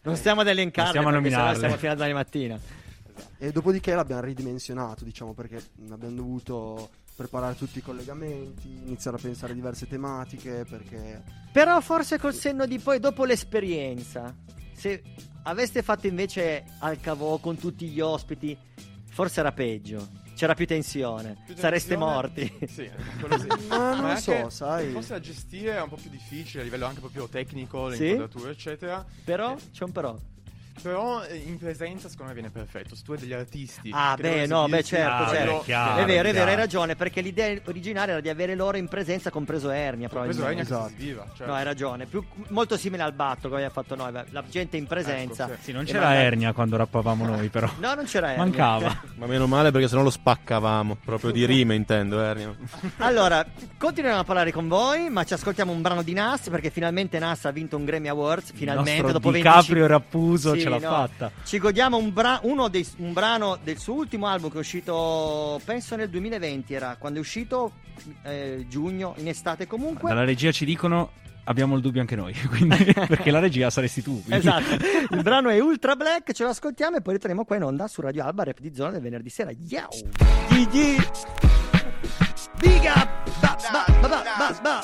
non 0.03 0.15
stiamo 0.15 0.41
ad 0.41 0.47
elencarle 0.47 0.91
Non 0.91 1.01
stiamo 1.01 1.07
a 1.07 1.11
nominarle. 1.19 1.55
stiamo 1.55 1.75
fino 1.77 1.91
a 1.91 1.95
domani 1.95 2.13
mattina. 2.13 2.59
E 3.38 3.51
dopodiché 3.51 3.93
l'abbiamo 3.93 4.21
ridimensionato, 4.21 5.04
diciamo, 5.04 5.34
perché 5.34 5.62
abbiamo 5.89 6.15
dovuto 6.15 6.89
preparare 7.15 7.56
tutti 7.56 7.78
i 7.78 7.82
collegamenti, 7.82 8.67
iniziare 8.86 9.17
a 9.17 9.19
pensare 9.19 9.54
a 9.54 9.56
diverse 9.56 9.88
tematiche, 9.88 10.65
perché 10.69 11.23
Però 11.51 11.80
forse 11.82 12.19
col 12.19 12.34
senno 12.34 12.65
di 12.65 12.80
poi, 12.80 12.99
dopo 12.99 13.23
l'esperienza, 13.25 14.36
se 14.73 15.01
aveste 15.43 15.82
fatto 15.82 16.08
invece 16.08 16.65
al 16.80 16.99
cavò 16.99 17.38
con 17.38 17.58
tutti 17.58 17.88
gli 17.88 18.01
ospiti, 18.01 18.58
forse 19.10 19.39
era 19.39 19.51
peggio. 19.51 20.23
C'era 20.36 20.54
più 20.54 20.67
tensione. 20.67 21.38
Più 21.45 21.56
Sareste 21.56 21.95
tensione? 21.95 22.13
morti. 22.13 22.54
Sì, 22.67 22.89
quello 23.21 23.38
sì. 23.39 23.47
Ma 23.69 23.95
non 23.95 24.10
è 24.10 24.13
lo 24.15 24.19
so, 24.19 24.49
sai. 24.49 24.91
Forse 24.91 25.13
da 25.13 25.19
gestire 25.21 25.78
è 25.78 25.82
un 25.82 25.88
po' 25.88 25.95
più 25.95 26.10
difficile 26.10 26.60
a 26.60 26.65
livello 26.65 26.86
anche 26.86 26.99
proprio 26.99 27.30
tecnico, 27.30 27.88
le 27.88 27.95
Sì? 27.95 28.10
inquadrature, 28.10 28.51
eccetera. 28.51 29.06
Però, 29.23 29.56
c'è 29.71 29.86
un 29.86 29.91
però. 29.93 30.19
Però 30.81 31.23
eh, 31.23 31.35
in 31.38 31.57
presenza 31.57 32.09
secondo 32.09 32.33
me 32.33 32.39
viene 32.39 32.49
perfetto. 32.51 32.95
Se 32.95 33.03
tu 33.03 33.13
hai 33.13 33.17
degli 33.19 33.33
artisti. 33.33 33.89
Ah, 33.93 34.13
che 34.15 34.21
beh, 34.21 34.45
no, 34.47 34.67
beh, 34.67 34.83
certo, 34.83 35.23
Ah, 35.23 35.29
certo. 35.29 35.61
chiaro, 35.63 36.01
è 36.01 36.05
vero, 36.05 36.19
è 36.19 36.21
vero, 36.23 36.31
chiaro. 36.33 36.49
hai 36.49 36.55
ragione, 36.55 36.95
perché 36.95 37.21
l'idea 37.21 37.57
originale 37.65 38.11
era 38.11 38.21
di 38.21 38.29
avere 38.29 38.55
loro 38.55 38.77
in 38.77 38.88
presenza, 38.88 39.29
compreso 39.29 39.69
Ernia, 39.69 40.09
Compreso. 40.09 40.41
Ernia 40.45 40.59
che 40.59 40.65
si 40.65 40.71
Esatto. 40.73 40.88
esibiva, 40.88 41.25
certo. 41.35 41.45
No, 41.45 41.53
hai 41.57 41.63
ragione. 41.63 42.05
Più- 42.05 42.23
molto 42.49 42.77
simile 42.77 43.03
al 43.03 43.13
batto 43.13 43.47
come 43.49 43.63
abbiamo 43.65 43.73
fatto 43.73 43.95
noi. 43.95 44.11
La 44.29 44.43
gente 44.49 44.77
in 44.77 44.85
presenza. 44.85 45.45
Ecco, 45.45 45.57
Sì, 45.61 45.71
non 45.71 45.83
E 45.83 45.85
c'era 45.85 45.99
magari- 46.07 46.25
Ernia 46.25 46.53
quando 46.53 46.77
rappavamo 46.77 47.25
noi, 47.25 47.47
però. 47.49 47.69
No, 47.79 47.93
non 47.93 48.05
c'era 48.05 48.29
Ernia. 48.31 48.43
Mancava. 48.43 49.01
Ma 49.15 49.25
meno 49.25 49.47
male 49.47 49.71
perché 49.71 49.88
sennò 49.88 50.01
lo 50.03 50.09
spaccavamo. 50.09 50.97
Proprio 51.03 51.31
di 51.31 51.45
rime 51.45 51.75
intendo, 51.75 52.21
Ernia. 52.21 52.53
Allora, 52.97 53.45
continuiamo 53.77 54.19
a 54.19 54.23
parlare 54.23 54.51
con 54.51 54.67
voi, 54.67 55.09
ma 55.09 55.23
ci 55.23 55.33
ascoltiamo 55.33 55.71
un 55.71 55.81
brano 55.81 56.01
di 56.01 56.13
Nas 56.13 56.49
perché 56.49 56.69
finalmente 56.69 57.17
Nas 57.19 57.45
ha 57.45 57.51
vinto 57.51 57.77
un 57.77 57.85
Grammy 57.85 58.07
Awards. 58.09 58.51
Finalmente, 58.53 59.11
dopo 59.11 59.31
DiCaprio 59.31 59.83
25 59.83 59.88
Rappuso 59.88 60.53
Sì, 60.53 60.59
ce 60.65 60.69
l'ha 60.69 60.80
fatta. 60.80 61.32
Ci 61.43 61.58
godiamo 61.60 61.97
un, 61.97 62.12
bra- 62.13 62.39
uno 62.43 62.67
dei- 62.67 62.88
un 62.97 63.13
brano 63.13 63.58
del 63.63 63.78
suo 63.78 63.93
ultimo 63.93 64.28
album 64.28 64.49
che 64.51 64.58
è 64.58 64.60
uscito, 64.60 65.60
penso 65.63 65.95
nel 65.95 66.10
2020, 66.10 66.73
era 66.73 66.95
quando 66.99 67.19
è 67.19 67.21
uscito, 67.21 67.73
eh, 68.23 68.65
giugno, 68.67 69.13
in 69.17 69.28
estate 69.28 69.67
comunque. 69.67 70.10
Dalla 70.10 70.23
regia 70.25 70.51
ci 70.51 70.65
dicono 70.65 71.12
abbiamo 71.47 71.75
il 71.75 71.82
dubbio 71.82 72.01
anche 72.01 72.15
noi, 72.15 72.34
quindi, 72.49 72.84
perché 72.93 73.30
la 73.32 73.39
regia 73.39 73.69
saresti 73.69 74.01
tu. 74.01 74.21
quindi- 74.23 74.47
Esatto, 74.47 74.75
il 75.15 75.21
brano 75.21 75.49
è 75.49 75.60
Ultra 75.60 75.95
Black, 75.95 76.32
ce 76.34 76.43
lo 76.43 76.49
ascoltiamo 76.49 76.97
e 76.97 77.01
poi 77.01 77.13
ritorniamo 77.13 77.45
qua 77.45 77.56
in 77.56 77.63
onda 77.63 77.88
su 77.88 78.01
Radio 78.01 78.23
Alba, 78.25 78.43
rap 78.43 78.60
di 78.60 78.73
zona 78.73 78.91
del 78.91 79.01
venerdì 79.01 79.30
sera. 79.30 79.51
Yo! 79.51 79.88
Gigi! 80.49 80.97
Big 82.60 82.84
up! 82.86 83.30
Ba, 83.41 83.58
ba, 83.71 83.86
ba, 84.01 84.08
ba, 84.08 84.23
ba, 84.38 84.60
ba. 84.62 84.84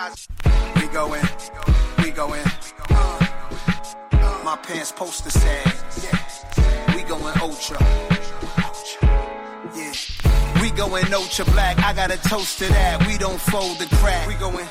We 0.00 0.39
go 0.92 1.14
in, 1.14 1.22
we 2.02 2.10
go 2.10 2.34
in. 2.34 2.44
My 4.44 4.58
pants 4.62 4.92
poster 4.92 5.30
sad. 5.30 5.72
We 6.94 7.02
going 7.02 7.34
ultra. 7.40 7.78
Yeah. 9.74 9.92
We 10.60 10.70
going 10.70 11.12
ultra 11.14 11.44
black. 11.46 11.78
I 11.78 11.92
got 11.94 12.10
a 12.10 12.16
toast 12.28 12.58
to 12.58 12.68
that. 12.68 13.06
We 13.06 13.18
don't 13.18 13.40
fold 13.40 13.78
the 13.78 13.86
crack. 13.96 14.26
We 14.26 14.34
going. 14.34 14.66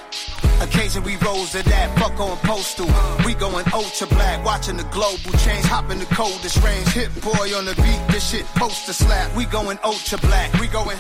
Occasion 0.62 1.03
we 1.03 1.15
rose 1.17 1.51
to 1.51 1.63
that. 1.63 1.97
Fuck 1.97 2.19
on 2.19 2.38
postal. 2.39 2.88
We 3.25 3.34
going 3.34 3.65
ultra 3.73 4.08
black. 4.08 4.43
Watching 4.43 4.75
the 4.77 4.84
global 4.86 5.32
change. 5.39 5.65
Hop 5.65 5.89
in 5.89 5.99
the 5.99 6.05
coldest 6.08 6.62
range. 6.63 6.88
Hit 6.89 7.10
boy 7.21 7.55
on 7.55 7.65
the 7.65 7.75
beat. 7.75 8.01
This 8.12 8.32
shit 8.32 8.45
poster 8.55 8.93
slap. 8.93 9.34
We 9.36 9.45
going 9.45 9.79
ultra 9.84 10.17
black. 10.17 10.51
We 10.60 10.67
going. 10.67 10.97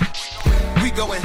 We 0.81 0.91
going. 0.91 1.21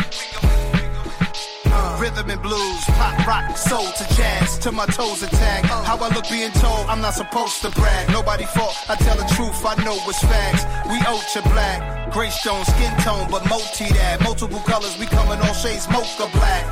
Uh, 1.74 1.98
Rhythm 2.00 2.30
and 2.30 2.42
blues, 2.42 2.84
pop, 2.94 3.26
rock, 3.26 3.56
soul 3.56 3.84
to 3.84 4.04
jazz, 4.14 4.58
to 4.58 4.70
my 4.70 4.86
toes 4.86 5.22
attack. 5.22 5.64
How 5.64 5.96
I 5.98 6.08
look 6.14 6.28
being 6.30 6.52
told, 6.52 6.86
I'm 6.86 7.00
not 7.00 7.14
supposed 7.14 7.62
to 7.62 7.70
brag. 7.70 8.10
Nobody 8.10 8.44
fault, 8.44 8.76
I 8.88 8.94
tell 8.94 9.16
the 9.16 9.26
truth, 9.34 9.58
I 9.66 9.74
know 9.82 9.96
it's 10.06 10.20
facts. 10.22 10.62
We 10.88 10.98
ultra 11.06 11.42
black, 11.50 12.12
gray 12.12 12.30
stone, 12.30 12.64
skin 12.64 12.94
tone, 13.00 13.26
but 13.30 13.48
multi 13.48 13.88
that. 13.98 14.20
Multiple 14.22 14.60
colors, 14.60 14.96
we 14.98 15.06
coming 15.06 15.40
all 15.40 15.54
shades, 15.54 15.88
mocha 15.88 16.30
black. 16.32 16.64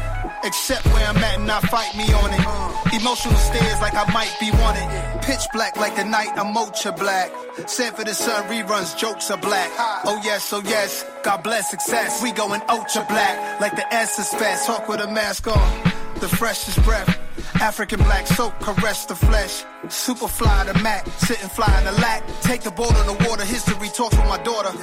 Except 0.45 0.85
where 0.87 1.07
I'm 1.07 1.17
at 1.19 1.39
and 1.39 1.47
not 1.47 1.63
fight 1.65 1.97
me 1.97 2.07
on 2.13 2.31
it. 2.35 2.95
Emotional 2.95 3.35
stares 3.39 3.81
like 3.81 3.95
I 3.95 4.07
might 4.13 4.35
be 4.41 4.51
wanted. 4.51 4.87
Pitch 5.23 5.47
black 5.53 5.77
like 5.77 5.95
the 5.97 6.05
night, 6.05 6.31
I'm 6.37 6.57
ultra 6.57 6.93
black. 6.93 7.31
Sanford 7.67 8.09
and 8.09 8.17
Son 8.17 8.45
reruns, 8.51 8.97
jokes 8.99 9.31
are 9.31 9.39
black. 9.39 9.71
Oh 10.05 10.21
yes, 10.25 10.53
oh 10.53 10.63
yes, 10.65 11.05
God 11.23 11.45
bless 11.45 11.71
success. 11.71 12.23
We 12.23 12.33
going 12.33 12.63
ultra 12.69 13.05
black, 13.09 13.61
like 13.61 13.77
the 13.77 13.95
S 13.95 14.19
is 14.19 14.29
fast. 14.29 14.67
Talk 14.67 14.89
with 14.89 15.01
a 15.01 15.07
mask 15.07 15.47
on, 15.47 15.93
the 16.21 16.29
freshest 16.29 16.83
breath. 16.83 17.19
African 17.61 18.01
black 18.01 18.27
soap, 18.27 18.59
caress 18.61 19.07
the 19.07 19.15
flesh. 19.15 19.65
Super 19.89 20.27
fly 20.27 20.65
the 20.65 20.75
Mac, 20.81 21.07
sitting 21.19 21.49
fly 21.49 21.73
in 21.79 21.85
the 21.85 21.93
lack. 22.01 22.27
Take 22.41 22.63
the 22.63 22.73
boat 22.73 22.95
on 22.95 23.07
the 23.07 23.29
water, 23.29 23.45
history 23.45 23.89
talks 23.89 24.17
with 24.17 24.27
my 24.27 24.43
daughter. 24.43 24.77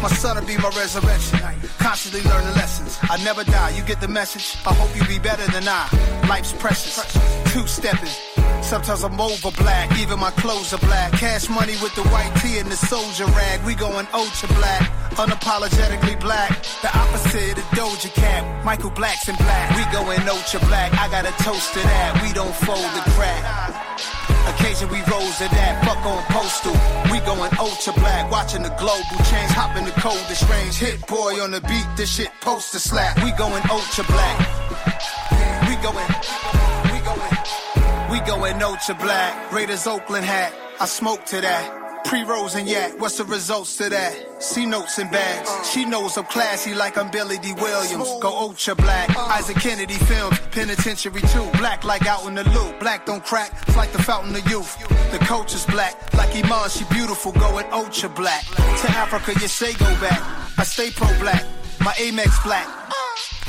My 0.00 0.08
son'll 0.08 0.44
be 0.46 0.56
my 0.56 0.70
resurrection. 0.70 1.38
Constantly 1.78 2.22
learning 2.30 2.54
lessons. 2.54 2.98
I 3.02 3.22
never 3.22 3.44
die, 3.44 3.70
you 3.70 3.82
get 3.82 4.00
the 4.00 4.08
message. 4.08 4.56
I 4.66 4.72
hope 4.72 4.96
you 4.96 5.04
be 5.06 5.18
better 5.18 5.46
than 5.52 5.68
I. 5.68 5.86
Life's 6.28 6.52
precious. 6.52 6.96
Two 7.52 7.66
stepping. 7.66 8.47
Sometimes 8.68 9.02
I'm 9.02 9.18
over 9.18 9.50
black, 9.52 9.98
even 9.98 10.20
my 10.20 10.30
clothes 10.32 10.74
are 10.74 10.84
black. 10.84 11.12
Cash 11.12 11.48
money 11.48 11.72
with 11.80 11.94
the 11.94 12.02
white 12.12 12.30
tee 12.42 12.58
and 12.58 12.70
the 12.70 12.76
soldier 12.76 13.24
rag. 13.24 13.64
We 13.64 13.74
going 13.74 14.06
ultra 14.12 14.46
black, 14.60 14.82
unapologetically 15.16 16.20
black. 16.20 16.50
The 16.82 16.92
opposite 16.92 17.56
of 17.56 17.64
Doja 17.72 18.12
Cat. 18.12 18.44
Michael 18.66 18.90
Black's 18.90 19.26
in 19.26 19.36
black. 19.36 19.72
We 19.72 19.90
going 19.90 20.20
ultra 20.28 20.60
black. 20.68 20.92
I 21.00 21.08
got 21.08 21.24
a 21.24 21.32
toast 21.42 21.72
to 21.72 21.80
that. 21.80 22.20
We 22.20 22.34
don't 22.34 22.54
fold 22.60 22.84
the 22.92 23.00
crack. 23.16 23.40
Occasion 24.52 24.90
we 24.90 25.00
rose 25.08 25.38
to 25.40 25.48
that. 25.48 25.80
Fuck 25.88 26.04
on 26.04 26.20
postal. 26.28 26.76
We 27.08 27.24
going 27.24 27.50
ultra 27.58 27.94
black. 27.94 28.30
Watching 28.30 28.62
the 28.62 28.74
global 28.76 29.16
change. 29.32 29.48
Hop 29.56 29.78
in 29.78 29.86
the 29.86 29.96
coldest 29.96 30.44
range. 30.50 30.76
Hit 30.76 31.06
boy 31.06 31.40
on 31.40 31.52
the 31.52 31.62
beat. 31.62 31.88
This 31.96 32.16
shit 32.16 32.28
poster 32.42 32.78
slap. 32.78 33.16
We 33.24 33.32
going 33.32 33.64
ultra 33.70 34.04
black. 34.04 34.36
We 35.64 35.74
going. 35.80 36.67
We 38.10 38.20
going 38.20 38.62
ultra 38.62 38.94
black. 38.94 39.52
Raiders 39.52 39.86
Oakland 39.86 40.24
hat. 40.24 40.54
I 40.80 40.86
smoke 40.86 41.24
to 41.26 41.40
that. 41.40 42.04
Pre-rolls 42.04 42.54
and 42.54 42.66
yak, 42.66 42.98
what's 42.98 43.18
the 43.18 43.24
results 43.24 43.76
to 43.76 43.90
that? 43.90 44.42
See 44.42 44.64
notes 44.64 44.98
and 44.98 45.10
bags. 45.10 45.50
She 45.68 45.84
knows 45.84 46.16
I'm 46.16 46.24
classy 46.24 46.72
like 46.74 46.96
I'm 46.96 47.10
Billy 47.10 47.36
D. 47.36 47.52
Williams. 47.52 48.08
Go 48.22 48.28
ultra 48.28 48.74
black. 48.74 49.14
Isaac 49.14 49.56
Kennedy 49.56 49.94
films, 49.94 50.38
penitentiary 50.52 51.20
too. 51.20 51.46
Black 51.58 51.84
like 51.84 52.06
out 52.06 52.24
in 52.26 52.34
the 52.34 52.44
loop. 52.44 52.80
Black 52.80 53.04
don't 53.04 53.22
crack, 53.22 53.52
it's 53.66 53.76
like 53.76 53.92
the 53.92 54.02
fountain 54.02 54.34
of 54.34 54.48
youth. 54.48 54.72
The 55.10 55.18
coach 55.18 55.54
is 55.54 55.66
black, 55.66 56.14
like 56.14 56.34
Iman, 56.34 56.70
she 56.70 56.84
beautiful, 56.84 57.32
going 57.32 57.66
ultra 57.72 58.08
black. 58.08 58.44
To 58.46 58.90
Africa, 58.92 59.32
you 59.38 59.48
say 59.48 59.74
go 59.74 59.86
back. 60.00 60.22
I 60.56 60.64
stay 60.64 60.90
pro 60.90 61.08
black, 61.18 61.44
my 61.80 61.92
Amex 61.92 62.42
black. 62.42 62.77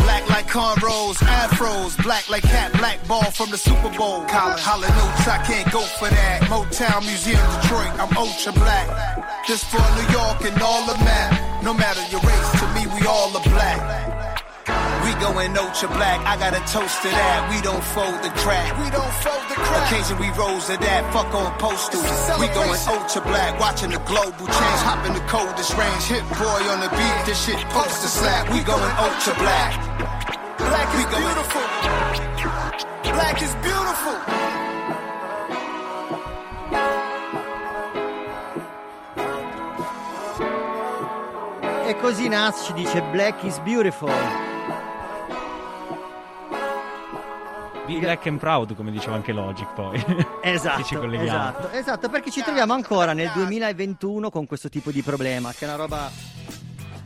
Black 0.03 0.29
like 0.29 0.47
cornrows, 0.47 1.17
afros, 1.23 2.01
black 2.03 2.29
like 2.29 2.43
cat, 2.43 2.71
black 2.73 3.05
ball 3.07 3.29
from 3.31 3.49
the 3.51 3.57
Super 3.57 3.91
Bowl. 3.97 4.25
Colin, 4.25 4.57
holla 4.57 4.87
notes, 4.87 5.27
I 5.27 5.43
can't 5.45 5.71
go 5.71 5.81
for 5.99 6.09
that. 6.09 6.41
Motown 6.43 7.01
Museum, 7.05 7.39
Detroit, 7.61 7.93
I'm 7.99 8.15
ultra 8.17 8.51
black. 8.53 8.87
This 9.47 9.63
for 9.63 9.81
New 9.97 10.07
York 10.11 10.45
and 10.45 10.61
all 10.61 10.85
the 10.85 10.97
map. 11.03 11.63
No 11.63 11.73
matter 11.73 12.01
your 12.11 12.21
race, 12.21 12.51
to 12.59 12.65
me 12.75 12.87
we 12.95 13.05
all 13.07 13.35
are 13.35 13.43
black. 13.43 14.28
We 15.09 15.15
going 15.15 15.57
ultra 15.57 15.87
black, 15.89 16.21
I 16.21 16.37
got 16.37 16.53
a 16.53 16.61
toast 16.69 17.01
to 17.01 17.09
that. 17.09 17.49
We 17.49 17.57
don't 17.65 17.81
fold 17.97 18.21
the 18.21 18.29
crack. 18.45 18.69
We 18.77 18.93
don't 18.93 19.09
fold 19.25 19.41
the 19.49 19.57
crack. 19.57 19.89
Occasion 19.89 20.21
we 20.21 20.29
rose 20.37 20.69
to 20.69 20.77
that, 20.77 21.01
fuck 21.09 21.33
on 21.33 21.49
posters. 21.57 22.05
We 22.37 22.45
going 22.53 22.77
ultra 22.85 23.25
black, 23.25 23.57
watching 23.57 23.89
the 23.89 23.97
global 24.05 24.45
change. 24.45 24.79
Hop 24.85 25.01
in 25.09 25.17
the 25.17 25.25
coldest 25.25 25.73
range, 25.73 26.05
hit 26.05 26.21
boy 26.37 26.61
on 26.69 26.85
the 26.85 26.93
beat, 26.93 27.17
this 27.25 27.41
shit 27.41 27.57
poster 27.73 28.05
slap. 28.05 28.53
We 28.53 28.61
going 28.61 28.93
ultra 29.01 29.33
black. 29.41 29.73
Black 30.61 30.89
is 30.93 31.05
beautiful. 31.09 31.65
Black 33.09 33.41
is 33.41 33.53
beautiful. 33.65 34.17
E 41.89 41.95
così 41.97 42.27
Nas 42.27 42.61
ci 42.63 42.73
dice 42.73 43.01
Black 43.09 43.43
is 43.43 43.57
beautiful. 43.61 44.48
Be 47.93 47.99
black 47.99 48.27
and 48.27 48.37
proud, 48.39 48.75
come 48.75 48.91
diceva 48.91 49.15
anche 49.15 49.31
Logic 49.31 49.67
poi. 49.73 49.97
Che 50.05 50.15
ci 50.15 50.25
Esatto, 50.43 50.99
colleghiamo. 50.99 51.25
esatto, 51.27 51.69
esatto, 51.71 52.09
perché 52.09 52.29
ci 52.31 52.41
troviamo 52.43 52.73
ancora 52.73 53.13
nel 53.13 53.31
2021 53.33 54.29
con 54.29 54.45
questo 54.45 54.69
tipo 54.69 54.91
di 54.91 55.01
problema, 55.01 55.51
che 55.51 55.65
è 55.65 55.67
una 55.67 55.75
roba 55.77 56.09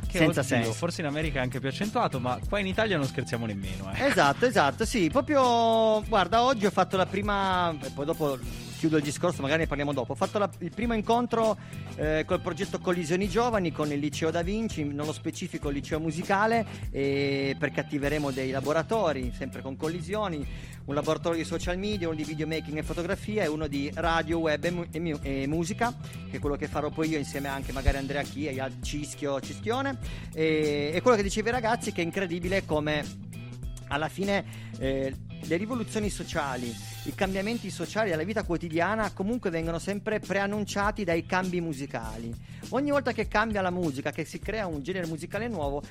senza 0.10 0.42
oddio, 0.42 0.44
senso. 0.44 0.74
Forse 0.74 1.02
in 1.02 1.08
America 1.08 1.40
è 1.40 1.44
anche 1.44 1.60
più 1.60 1.70
accentuato, 1.70 2.20
ma 2.20 2.38
qua 2.48 2.60
in 2.60 2.68
Italia 2.68 2.98
non 2.98 3.06
scherziamo 3.08 3.46
nemmeno. 3.46 3.92
Eh. 3.94 4.06
Esatto, 4.06 4.46
esatto, 4.46 4.86
sì, 4.86 5.10
proprio, 5.10 6.04
guarda, 6.04 6.44
oggi 6.44 6.66
ho 6.66 6.72
fatto 6.72 6.98
la 6.98 7.06
prima, 7.06 7.72
e 7.82 7.90
poi 7.90 8.06
dopo 8.06 8.38
chiudo 8.84 8.98
il 8.98 9.04
discorso, 9.04 9.42
magari 9.42 9.62
ne 9.62 9.68
parliamo 9.68 9.94
dopo, 9.94 10.12
ho 10.12 10.16
fatto 10.16 10.38
la- 10.40 10.50
il 10.60 10.72
primo 10.72 10.94
incontro 10.94 11.56
eh, 11.96 12.26
col 12.28 12.42
progetto 12.42 12.80
Collisioni 12.80 13.30
Giovani 13.30 13.72
con 13.72 13.90
il 13.94 14.00
Liceo 14.00 14.30
Da 14.30 14.42
Vinci, 14.42 14.84
nello 14.84 15.14
specifico 15.14 15.70
il 15.70 15.76
Liceo 15.76 16.02
Musicale, 16.02 16.66
perché 16.92 17.80
attiveremo 17.80 18.32
dei 18.32 18.52
laboratori, 18.52 19.32
sempre 19.34 19.62
con 19.62 19.78
collisioni, 19.78 20.46
un 20.86 20.94
laboratorio 20.94 21.38
di 21.38 21.46
social 21.46 21.78
media, 21.78 22.08
uno 22.10 22.18
di 22.18 22.26
videomaking 22.26 22.78
e 22.80 22.84
fotografia 22.84 23.44
e 23.44 23.48
uno 23.48 23.68
di 23.68 23.90
radio, 23.94 24.40
web 24.40 24.62
e, 24.66 24.72
mu- 24.72 24.86
e 24.92 25.00
mu- 25.00 25.20
e 25.22 25.48
musica, 25.48 25.96
che 26.30 26.36
è 26.36 26.40
quello 26.42 26.58
che 26.58 26.68
farò 26.68 26.90
poi 26.90 27.08
io 27.08 27.18
insieme 27.18 27.48
anche 27.48 27.72
magari 27.72 27.96
a 27.96 28.00
Andrea 28.02 28.24
Chia, 28.24 28.52
e 28.52 28.60
a 28.60 28.70
Cischio, 28.82 29.40
Cischione, 29.40 29.98
e, 30.34 30.92
e 30.94 31.02
quello 31.02 31.16
che 31.16 31.24
dicevi 31.24 31.50
ragazzi 31.52 31.94
che 31.94 32.02
è 32.02 32.04
incredibile 32.04 32.66
come 32.66 33.02
alla 33.88 34.10
fine 34.10 34.44
eh, 34.80 35.14
le 35.46 35.58
rivoluzioni 35.58 36.10
sociali, 36.10 36.74
i 37.04 37.16
cambiamenti 37.16 37.70
sociali 37.70 38.10
della 38.10 38.24
vita 38.24 38.44
quotidiana 38.44 39.12
comunque 39.12 39.50
vengono 39.50 39.80
sempre 39.80 40.20
preannunciati 40.20 41.04
dai 41.04 41.26
cambi 41.26 41.62
musicali. 41.62 42.34
Ogni 42.70 42.92
volta 42.92 43.12
che 43.12 43.28
cambia 43.28 43.62
la 43.62 43.70
musica, 43.70 44.12
che 44.12 44.26
si 44.26 44.40
crea 44.40 44.68
un 44.68 44.82
genere 44.84 45.08
musicale 45.08 45.48
nuovo, 45.48 45.84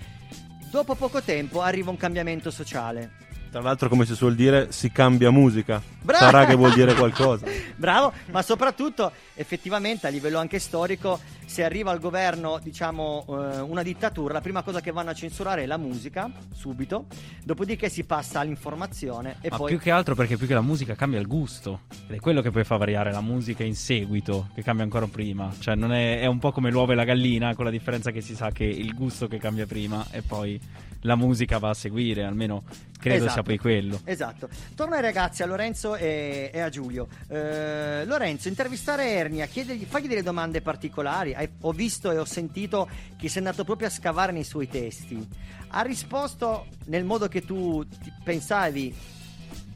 dopo 0.71 0.95
poco 0.95 1.23
tempo 1.23 1.61
arriva 1.61 1.91
un 1.91 1.97
cambiamento 1.97 2.51
sociale. 2.51 3.32
Tra 3.53 3.61
l'altro, 3.61 3.91
come 3.91 4.07
si 4.07 4.15
suol 4.15 4.35
dire, 4.35 4.73
si 4.73 4.91
cambia 4.91 5.31
musica. 5.31 5.83
Bravo! 6.01 6.25
Sarà 6.25 6.47
che 6.47 6.55
vuol 6.55 6.73
dire 6.73 6.95
qualcosa. 6.95 7.45
Bravo, 7.77 8.11
ma 8.31 8.41
soprattutto 8.41 9.13
effettivamente 9.35 10.07
a 10.07 10.11
livello 10.11 10.39
anche 10.39 10.59
storico, 10.59 11.21
se 11.45 11.63
arriva 11.63 11.91
al 11.91 12.01
governo, 12.01 12.59
diciamo, 12.63 13.27
eh, 13.29 13.61
una 13.61 13.83
dittatura, 13.83 14.33
la 14.33 14.41
prima 14.41 14.63
cosa 14.63 14.81
che 14.81 14.91
vanno 14.91 15.11
a 15.11 15.13
censurare 15.13 15.65
è 15.65 15.67
la 15.67 15.77
musica, 15.77 16.31
subito, 16.55 17.09
dopodiché 17.45 17.91
si 17.91 18.05
passa 18.05 18.41
all'informazione 18.41 19.37
e 19.43 19.51
Ma 19.51 19.59
poi... 19.59 19.69
più 19.69 19.79
che 19.79 19.91
altro 19.91 20.15
perché 20.15 20.39
più 20.39 20.47
che 20.47 20.55
la 20.55 20.63
musica 20.63 20.95
cambia 20.95 21.21
il 21.21 21.27
gusto. 21.27 21.81
Ed 22.09 22.17
è 22.17 22.21
quello 22.21 22.41
che 22.41 22.51
poi 22.51 22.65
fa 22.65 22.79
variare 22.79 23.13
la 23.13 23.21
musica 23.21 23.65
in 23.65 23.77
seguito, 23.77 24.49
che 24.55 24.63
cambia 24.63 24.85
ancora 24.85 25.07
prima. 25.09 25.53
Cioè, 25.59 25.75
non 25.75 25.93
è, 25.93 26.21
è 26.21 26.27
un 26.27 26.39
po' 26.39 26.53
come 26.53 26.71
l'uovo 26.71 26.93
e 26.93 26.95
la 26.95 27.05
gallina, 27.05 27.55
con 27.55 27.67
la 27.67 27.71
differenza 27.71 28.13
che 28.13 28.23
si 28.23 28.35
sa 28.35 28.51
che 28.51 28.65
il 28.65 28.95
gusto 28.95 29.29
che 29.29 29.37
cambia 29.37 29.67
prima 29.67 30.07
e 30.11 30.23
poi 30.23 30.59
la 31.03 31.17
musica 31.17 31.59
va 31.59 31.71
a 31.71 31.75
seguire, 31.75 32.25
almeno 32.25 32.65
credo 32.99 33.29
sia 33.29 33.43
poi 33.43 33.59
quello. 33.59 34.01
Esatto. 34.05 34.49
Torno 34.75 34.95
ai 34.95 35.03
ragazzi, 35.03 35.43
a 35.43 35.47
Lorenzo 35.47 35.97
e, 35.97 36.51
e 36.53 36.61
a 36.61 36.69
Giulio. 36.69 37.09
Eh, 37.29 38.05
Lorenzo, 38.05 38.49
intervistare 38.49 39.11
Ernia, 39.11 39.47
chiedergli, 39.47 39.85
fagli 39.85 40.07
delle 40.07 40.23
domande 40.23 40.63
particolari. 40.63 41.35
Hai- 41.35 41.49
ho 41.61 41.73
visto 41.73 42.11
e 42.11 42.19
ho 42.19 42.25
sentito 42.25 42.89
che 43.17 43.29
sei 43.29 43.39
andato 43.39 43.65
proprio 43.65 43.89
a 43.89 43.91
scavare 43.91 44.33
nei 44.33 44.45
suoi 44.45 44.69
testi. 44.69 45.27
Ha 45.69 45.83
risposto 45.83 46.67
nel 46.87 47.05
modo 47.05 47.29
che 47.29 47.43
tu 47.45 47.85
pensavi 48.23 48.95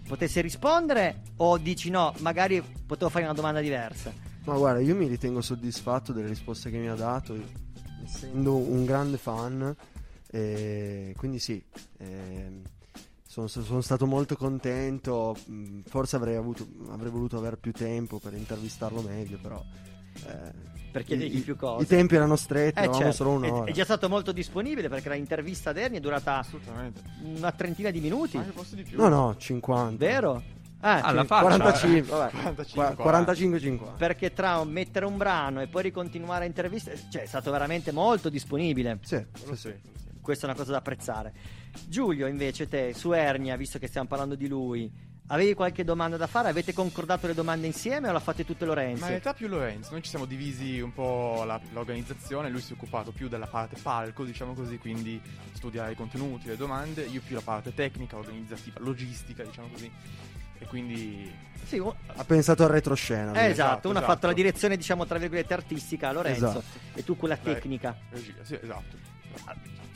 potesse 0.06 0.40
rispondere 0.40 1.22
o 1.38 1.58
dici 1.58 1.90
no, 1.90 2.14
magari 2.18 2.62
potevo 2.86 3.10
fare 3.10 3.24
una 3.24 3.34
domanda 3.34 3.60
diversa? 3.60 4.12
Ma 4.44 4.54
guarda, 4.56 4.80
io 4.80 4.94
mi 4.94 5.08
ritengo 5.08 5.40
soddisfatto 5.40 6.12
delle 6.12 6.28
risposte 6.28 6.70
che 6.70 6.78
mi 6.78 6.88
ha 6.88 6.94
dato, 6.94 7.36
essendo 8.04 8.54
un 8.54 8.84
grande 8.84 9.16
fan. 9.16 9.74
E 10.40 11.14
quindi 11.16 11.38
sì, 11.38 11.62
ehm, 11.98 12.60
sono, 13.26 13.46
sono 13.46 13.80
stato 13.80 14.04
molto 14.06 14.36
contento. 14.36 15.34
mh, 15.46 15.80
Forse 15.86 16.16
avrei, 16.16 16.36
avuto, 16.36 16.66
avrei 16.90 17.10
voluto 17.10 17.38
avere 17.38 17.56
più 17.56 17.72
tempo 17.72 18.18
per 18.18 18.34
intervistarlo 18.34 19.00
meglio, 19.00 19.38
però. 19.40 19.62
eh, 20.26 20.74
Per 20.92 21.04
chiedergli 21.04 21.38
i- 21.38 21.40
più 21.40 21.56
cose. 21.56 21.84
I 21.84 21.86
tempi 21.86 22.16
erano 22.16 22.36
stretti, 22.36 22.78
Eh, 22.80 22.82
avevamo 22.82 23.00
certo. 23.00 23.16
solo 23.16 23.30
È- 23.30 23.48
un'ora. 23.48 23.64
È, 23.70 23.72
già 23.72 23.84
stato 23.84 24.08
molto 24.10 24.32
disponibile 24.32 24.88
perché 24.90 25.08
l'intervista 25.08 25.70
ad 25.70 25.78
Ernia 25.78 25.98
è 25.98 26.02
durata 26.02 26.44
una 27.22 27.52
trentina 27.52 27.90
di 27.90 28.00
minuti. 28.00 28.38
No, 28.92 29.08
no, 29.08 29.36
50. 29.38 30.04
Vero? 30.04 30.42
Ah, 30.80 31.00
Alla 31.00 31.24
faccia. 31.24 31.56
45, 31.58 32.16
vabbè, 32.16 32.30
45, 32.42 33.04
45-50. 33.04 33.96
Perché 33.96 34.32
tra 34.34 34.62
mettere 34.64 35.06
un 35.06 35.16
brano 35.16 35.62
e 35.62 35.66
poi 35.66 35.82
ricontinuare 35.84 36.44
a 36.44 36.46
interviste, 36.46 36.98
cioè 37.10 37.22
è 37.22 37.26
stato 37.26 37.50
veramente 37.50 37.90
molto 37.92 38.28
disponibile. 38.28 38.98
Sì, 39.02 39.24
sì, 39.46 39.56
sì. 39.56 39.74
Questa 40.26 40.46
è 40.48 40.50
una 40.50 40.58
cosa 40.58 40.72
da 40.72 40.78
apprezzare. 40.78 41.32
Giulio, 41.86 42.26
invece, 42.26 42.66
te 42.66 42.92
su 42.94 43.12
Ernia, 43.12 43.54
visto 43.54 43.78
che 43.78 43.86
stiamo 43.86 44.08
parlando 44.08 44.34
di 44.34 44.48
lui, 44.48 44.90
avevi 45.28 45.54
qualche 45.54 45.84
domanda 45.84 46.16
da 46.16 46.26
fare? 46.26 46.48
Avete 46.48 46.72
concordato 46.72 47.28
le 47.28 47.34
domande 47.34 47.68
insieme 47.68 48.08
o 48.08 48.12
l'ha 48.12 48.18
fatte 48.18 48.44
tutte 48.44 48.64
Lorenzo? 48.64 48.98
Ma 49.02 49.04
in 49.06 49.10
realtà 49.12 49.34
più 49.34 49.46
Lorenzo, 49.46 49.92
noi 49.92 50.02
ci 50.02 50.08
siamo 50.10 50.24
divisi 50.24 50.80
un 50.80 50.92
po' 50.92 51.44
la- 51.46 51.60
l'organizzazione, 51.72 52.50
lui 52.50 52.60
si 52.60 52.72
è 52.72 52.74
occupato 52.74 53.12
più 53.12 53.28
della 53.28 53.46
parte 53.46 53.76
palco, 53.80 54.24
diciamo 54.24 54.52
così, 54.54 54.78
quindi 54.78 55.20
studiare 55.52 55.92
i 55.92 55.94
contenuti, 55.94 56.48
le 56.48 56.56
domande, 56.56 57.02
io 57.04 57.20
più 57.24 57.36
la 57.36 57.42
parte 57.42 57.72
tecnica, 57.72 58.16
organizzativa, 58.16 58.80
logistica, 58.80 59.44
diciamo 59.44 59.68
così. 59.68 59.88
E 60.58 60.66
quindi 60.66 61.32
Sì, 61.66 61.78
u- 61.78 61.94
Ha 62.16 62.24
pensato 62.24 62.64
al 62.64 62.70
retroscena. 62.70 63.30
eh, 63.32 63.42
lui. 63.42 63.50
esatto, 63.52 63.88
uno 63.90 63.98
ha 63.98 64.00
esatto. 64.00 64.12
fatto 64.14 64.26
la 64.26 64.32
direzione, 64.32 64.76
diciamo, 64.76 65.06
tra 65.06 65.18
virgolette, 65.18 65.54
artistica, 65.54 66.10
Lorenzo, 66.10 66.46
Esatto. 66.48 66.64
e 66.94 67.04
tu 67.04 67.16
quella 67.16 67.36
tecnica. 67.36 67.96
regia, 68.10 68.42
sì, 68.42 68.58
esatto. 68.60 69.14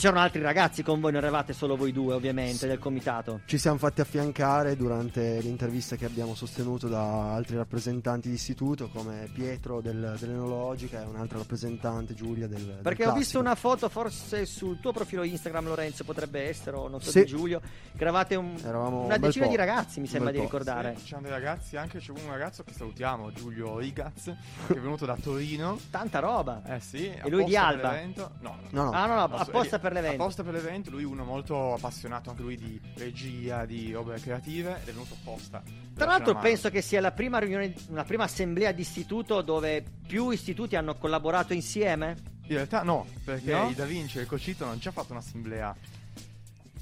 C'erano 0.00 0.20
altri 0.20 0.40
ragazzi 0.40 0.82
con 0.82 0.98
voi, 0.98 1.12
non 1.12 1.20
eravate 1.20 1.52
solo 1.52 1.76
voi 1.76 1.92
due, 1.92 2.14
ovviamente, 2.14 2.66
del 2.66 2.78
comitato. 2.78 3.40
Ci 3.44 3.58
siamo 3.58 3.76
fatti 3.76 4.00
affiancare 4.00 4.74
durante 4.74 5.40
l'intervista 5.40 5.96
che 5.96 6.06
abbiamo 6.06 6.34
sostenuto 6.34 6.88
da 6.88 7.34
altri 7.34 7.56
rappresentanti 7.56 8.28
di 8.30 8.34
istituto 8.36 8.88
come 8.88 9.28
Pietro 9.30 9.82
del, 9.82 10.16
dell'Enologica 10.18 11.02
e 11.02 11.04
un'altra 11.04 11.36
rappresentante 11.36 12.14
Giulia 12.14 12.46
del, 12.46 12.64
del 12.64 12.78
Perché 12.82 13.04
ho 13.06 13.12
visto 13.12 13.38
una 13.38 13.54
foto, 13.54 13.90
forse 13.90 14.46
sul 14.46 14.80
tuo 14.80 14.90
profilo 14.92 15.22
Instagram, 15.22 15.66
Lorenzo, 15.66 16.02
potrebbe 16.04 16.48
essere, 16.48 16.76
o 16.78 16.88
non 16.88 17.02
so 17.02 17.10
Sì. 17.10 17.18
di 17.20 17.26
Giulio, 17.26 17.60
che 17.60 18.00
eravate 18.00 18.36
un- 18.36 18.56
Eravamo 18.64 19.04
una 19.04 19.16
un 19.16 19.20
decina 19.20 19.44
po', 19.44 19.50
di 19.50 19.56
ragazzi, 19.58 20.00
mi 20.00 20.06
un 20.06 20.12
sembra 20.12 20.30
di 20.30 20.38
po'. 20.38 20.44
ricordare. 20.44 20.94
Sì, 20.96 21.04
c'erano 21.04 21.26
dei 21.26 21.32
ragazzi, 21.36 21.76
anche 21.76 21.98
c'è 21.98 22.10
un 22.12 22.20
ragazzo 22.30 22.62
che 22.64 22.72
salutiamo, 22.72 23.32
Giulio 23.32 23.76
Rigaz, 23.76 24.32
che 24.66 24.72
è 24.74 24.78
venuto 24.80 25.04
da 25.04 25.16
Torino. 25.22 25.78
Tanta 25.90 26.20
roba. 26.20 26.62
Eh 26.64 26.80
sì, 26.80 27.06
E 27.06 27.28
lui 27.28 27.44
di 27.44 27.54
Alba? 27.54 27.88
per 27.90 27.98
l'evento. 27.98 28.30
No, 28.40 28.56
No, 28.70 28.84
no. 28.84 28.90
Ah, 28.92 29.04
no, 29.04 29.14
no, 29.14 29.26
No, 29.26 29.36
apposta 29.36 29.76
eh, 29.76 29.78
per 29.90 30.00
l'evento. 30.00 30.22
Apposta 30.22 30.42
per 30.44 30.54
l'evento, 30.54 30.90
lui 30.90 31.04
uno 31.04 31.24
molto 31.24 31.74
appassionato 31.74 32.30
anche 32.30 32.42
lui 32.42 32.56
di 32.56 32.80
regia, 32.94 33.64
di 33.64 33.92
opere 33.92 34.20
creative 34.20 34.76
ed 34.80 34.88
è 34.88 34.92
venuto 34.92 35.14
apposta. 35.20 35.62
Tra 35.94 36.06
l'altro 36.06 36.38
penso 36.38 36.70
che 36.70 36.80
sia 36.80 37.00
la 37.00 37.10
prima 37.10 37.38
riunione, 37.38 37.74
una 37.88 38.04
prima 38.04 38.24
assemblea 38.24 38.72
di 38.72 38.82
istituto 38.82 39.42
dove 39.42 39.84
più 40.06 40.30
istituti 40.30 40.76
hanno 40.76 40.96
collaborato 40.96 41.52
insieme. 41.52 42.16
In 42.42 42.56
realtà 42.56 42.82
no, 42.82 43.06
perché 43.24 43.52
No? 43.52 43.68
i 43.68 43.74
Da 43.74 43.84
Vinci 43.84 44.18
e 44.18 44.22
il 44.22 44.26
Cocito 44.26 44.64
non 44.64 44.80
ci 44.80 44.88
ha 44.88 44.92
fatto 44.92 45.12
un'assemblea. 45.12 45.74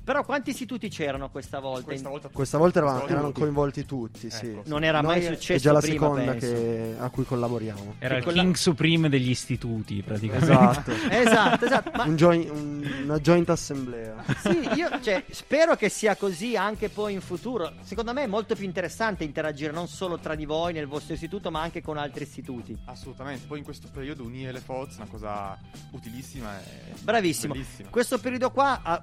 Però 0.09 0.25
quanti 0.25 0.49
istituti 0.51 0.89
c'erano 0.89 1.29
questa 1.29 1.59
volta? 1.61 1.83
Questa 1.85 2.09
volta 2.09 2.29
Questa 2.33 2.57
volta 2.57 2.79
eravamo- 2.79 3.01
Questa 3.01 3.15
volta 3.21 3.29
erano 3.29 3.29
tutti. 3.29 3.41
coinvolti 3.41 3.85
tutti, 3.85 4.31
sì. 4.31 4.47
Ecco, 4.47 4.63
sì. 4.65 4.71
Non 4.71 4.83
era 4.83 5.03
mai 5.03 5.17
Noi 5.21 5.27
è- 5.29 5.35
successo 5.35 5.53
È 5.53 5.59
già 5.59 5.73
la 5.73 5.81
prima, 5.81 5.93
seconda 6.09 6.35
che- 6.37 6.95
a 6.99 7.11
cui 7.11 7.25
collaboriamo. 7.25 7.95
Era 7.99 8.17
il 8.17 8.23
quella- 8.23 8.41
King 8.41 8.55
Supreme 8.55 9.09
degli 9.11 9.29
istituti, 9.29 10.03
praticamente. 10.03 10.51
Esatto. 10.51 10.93
Esatto, 11.29 11.65
esatto. 11.67 11.91
Ma 11.95 12.05
Un 12.05 12.17
join- 12.17 12.49
un- 12.51 13.01
una 13.05 13.19
joint 13.21 13.51
assemblea. 13.51 14.25
sì, 14.41 14.67
io 14.77 14.99
cioè, 15.03 15.23
spero 15.29 15.77
che 15.77 15.91
sia 15.91 16.17
così 16.17 16.57
anche 16.57 16.89
poi 16.89 17.13
in 17.13 17.21
futuro. 17.21 17.75
Secondo 17.83 18.15
me 18.15 18.23
è 18.23 18.27
molto 18.27 18.55
più 18.55 18.65
interessante 18.65 19.25
interagire 19.25 19.73
non 19.73 19.89
solo 19.89 20.19
tra 20.19 20.35
di 20.35 20.47
voi 20.47 20.73
nel 20.73 20.87
vostro 20.87 21.13
istituto, 21.13 21.51
ma 21.51 21.61
anche 21.61 21.83
con 21.83 21.99
altri 21.99 22.23
istituti. 22.25 22.75
Assolutamente, 22.87 23.45
poi 23.47 23.59
in 23.59 23.65
questo 23.65 23.89
periodo 23.93 24.23
unire 24.25 24.53
le 24.53 24.61
forze 24.61 25.01
è 25.01 25.03
una 25.03 25.11
cosa 25.11 25.59
utilissima 25.91 26.59
e 26.61 26.95
Bravissimo. 27.03 27.53
bellissima. 27.53 27.91
Questo 27.91 28.19
periodo 28.19 28.51
qua 28.51 28.81
ha- 28.83 29.03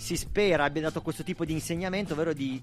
si 0.00 0.16
spera 0.16 0.64
abbia 0.64 0.80
dato 0.80 1.02
questo 1.02 1.22
tipo 1.22 1.44
di 1.44 1.52
insegnamento, 1.52 2.14
ovvero 2.14 2.32
di 2.32 2.60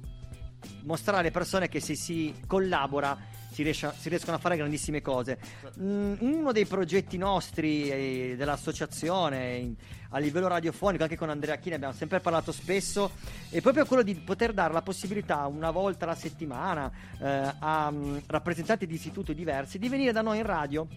mostrare 0.83 1.19
alle 1.19 1.31
persone 1.31 1.69
che 1.69 1.79
se 1.79 1.95
si 1.95 2.33
collabora 2.47 3.15
si, 3.51 3.61
riesce- 3.61 3.93
si 3.95 4.09
riescono 4.09 4.37
a 4.37 4.39
fare 4.39 4.57
grandissime 4.57 5.01
cose. 5.01 5.37
Mm, 5.79 6.15
uno 6.19 6.51
dei 6.51 6.65
progetti 6.65 7.15
nostri 7.17 7.89
eh, 7.89 8.35
dell'associazione 8.35 9.75
a 10.09 10.17
livello 10.17 10.47
radiofonico, 10.47 11.03
anche 11.03 11.15
con 11.15 11.29
Andrea 11.29 11.57
Chini 11.57 11.75
abbiamo 11.75 11.93
sempre 11.93 12.19
parlato 12.21 12.51
spesso, 12.51 13.11
è 13.49 13.61
proprio 13.61 13.85
quello 13.85 14.01
di 14.01 14.15
poter 14.15 14.51
dare 14.51 14.73
la 14.73 14.81
possibilità 14.81 15.45
una 15.45 15.69
volta 15.69 16.05
alla 16.05 16.15
settimana 16.15 16.91
eh, 17.19 17.53
a 17.59 17.91
mm, 17.91 18.17
rappresentanti 18.25 18.87
di 18.87 18.95
istituti 18.95 19.35
diversi 19.35 19.77
di 19.77 19.89
venire 19.89 20.11
da 20.11 20.21
noi 20.21 20.37
in 20.37 20.45
radio 20.45 20.87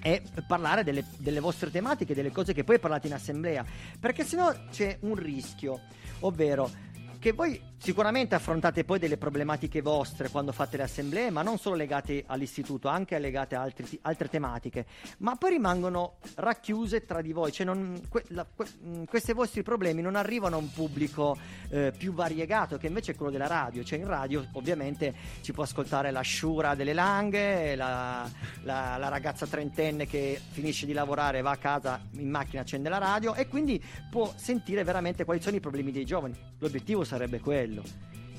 e 0.00 0.22
parlare 0.46 0.84
delle, 0.84 1.04
delle 1.18 1.40
vostre 1.40 1.70
tematiche, 1.70 2.14
delle 2.14 2.30
cose 2.30 2.52
che 2.52 2.64
poi 2.64 2.78
parlate 2.78 3.06
in 3.06 3.14
assemblea, 3.14 3.64
perché 3.98 4.24
sennò 4.24 4.52
c'è 4.70 4.98
un 5.00 5.14
rischio, 5.14 5.80
ovvero 6.20 6.70
che 7.18 7.32
voi 7.32 7.60
sicuramente 7.80 8.34
affrontate 8.34 8.84
poi 8.84 8.98
delle 8.98 9.16
problematiche 9.16 9.80
vostre 9.82 10.28
quando 10.30 10.52
fate 10.52 10.76
le 10.76 10.82
assemblee, 10.84 11.30
ma 11.30 11.42
non 11.42 11.58
solo 11.58 11.76
legate 11.76 12.24
all'istituto, 12.26 12.88
anche 12.88 13.18
legate 13.18 13.54
a 13.54 13.60
altri 13.62 13.98
altre 14.02 14.28
tematiche, 14.28 14.86
ma 15.18 15.36
poi 15.36 15.50
rimangono 15.50 16.16
racchiuse 16.36 17.04
tra 17.04 17.20
di 17.22 17.32
voi, 17.32 17.52
cioè 17.52 17.64
non- 17.66 18.00
que- 18.08 18.24
la- 18.28 18.46
que- 18.54 18.66
mh, 18.82 19.04
questi 19.04 19.32
vostri 19.32 19.62
problemi 19.62 20.02
non 20.02 20.16
arrivano 20.16 20.56
a 20.56 20.58
un 20.58 20.70
pubblico 20.72 21.36
eh, 21.70 21.92
più 21.96 22.12
variegato 22.12 22.78
che 22.78 22.86
invece 22.88 23.12
è 23.12 23.14
quello 23.14 23.30
della 23.30 23.46
radio, 23.46 23.84
cioè 23.84 23.98
in 23.98 24.06
radio 24.06 24.44
ovviamente 24.52 25.14
ci 25.42 25.52
può 25.52 25.62
ascoltare 25.64 26.10
la 26.10 26.20
sciura 26.22 26.74
delle 26.74 26.92
langhe, 26.94 27.76
la, 27.76 28.28
la- 28.62 28.96
la 28.96 29.08
ragazza 29.08 29.46
trentenne 29.46 30.06
che 30.06 30.40
finisce 30.50 30.86
di 30.86 30.92
lavorare, 30.92 31.42
va 31.42 31.50
a 31.52 31.56
casa 31.56 32.00
in 32.12 32.28
macchina, 32.30 32.62
accende 32.62 32.88
la 32.88 32.98
radio 32.98 33.34
e 33.34 33.46
quindi 33.48 33.82
può 34.10 34.32
sentire 34.36 34.82
veramente 34.84 35.24
quali 35.24 35.40
sono 35.40 35.56
i 35.56 35.60
problemi 35.60 35.92
dei 35.92 36.04
giovani. 36.04 36.34
L'obiettivo 36.58 37.04
sarebbe 37.08 37.40
quello. 37.40 37.82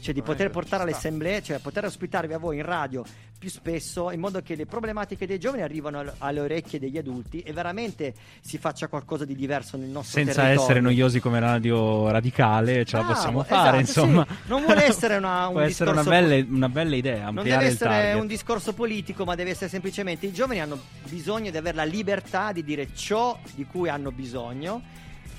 Cioè 0.02 0.14
di 0.14 0.22
poter 0.22 0.50
portare 0.50 0.84
alle 0.84 0.94
assemblee, 0.94 1.44
cioè 1.44 1.60
poter 1.60 1.84
ospitarvi 1.84 2.32
a 2.32 2.38
voi 2.38 2.56
in 2.56 2.64
radio 2.64 3.04
più 3.38 3.50
spesso 3.50 4.12
in 4.12 4.20
modo 4.22 4.42
che 4.42 4.56
le 4.56 4.66
problematiche 4.66 5.26
dei 5.28 5.38
giovani 5.40 5.62
arrivano 5.62 6.00
al- 6.00 6.14
alle 6.20 6.40
orecchie 6.40 6.80
degli 6.80 6.98
adulti 6.98 7.40
e 7.42 7.52
veramente 7.52 8.14
si 8.40 8.58
faccia 8.58 8.88
qualcosa 8.88 9.26
di 9.26 9.36
diverso 9.36 9.76
nel 9.76 9.90
nostro 9.90 10.18
Senza 10.20 10.36
territorio. 10.42 10.62
essere 10.62 10.80
noiosi 10.80 11.20
come 11.20 11.40
radio 11.42 12.10
radicale, 12.12 12.86
ce 12.86 12.96
la 12.96 13.02
Bravo, 13.04 13.14
possiamo 13.16 13.44
fare, 13.44 13.80
esatto, 13.82 14.06
insomma. 14.06 14.26
sì. 14.30 14.36
Non 14.48 14.64
vuole 14.64 14.86
essere 14.86 15.18
una- 15.18 15.48
un 15.48 15.52
Può 15.54 15.62
essere 15.62 15.90
una 15.92 16.04
bella, 16.04 16.46
una 16.50 16.70
bella 16.70 16.96
idea, 16.96 17.30
Non 17.32 17.44
deve 17.44 17.66
essere 17.66 18.14
un 18.14 18.28
discorso 18.28 18.74
politico, 18.74 19.26
ma 19.26 19.36
deve 19.36 19.50
essere 19.50 19.70
semplicemente 19.70 20.26
i 20.28 20.32
giovani 20.32 20.62
hanno 20.62 20.80
bisogno 21.10 21.52
di 21.52 21.58
avere 21.58 21.76
la 21.76 21.84
libertà 21.86 22.54
di 22.54 22.64
dire 22.64 22.94
ciò 22.96 23.38
di 23.54 23.66
cui 23.66 23.90
hanno 23.90 24.12
bisogno 24.14 24.82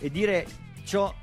e 0.00 0.10
dire 0.10 0.46
ciò 0.84 1.14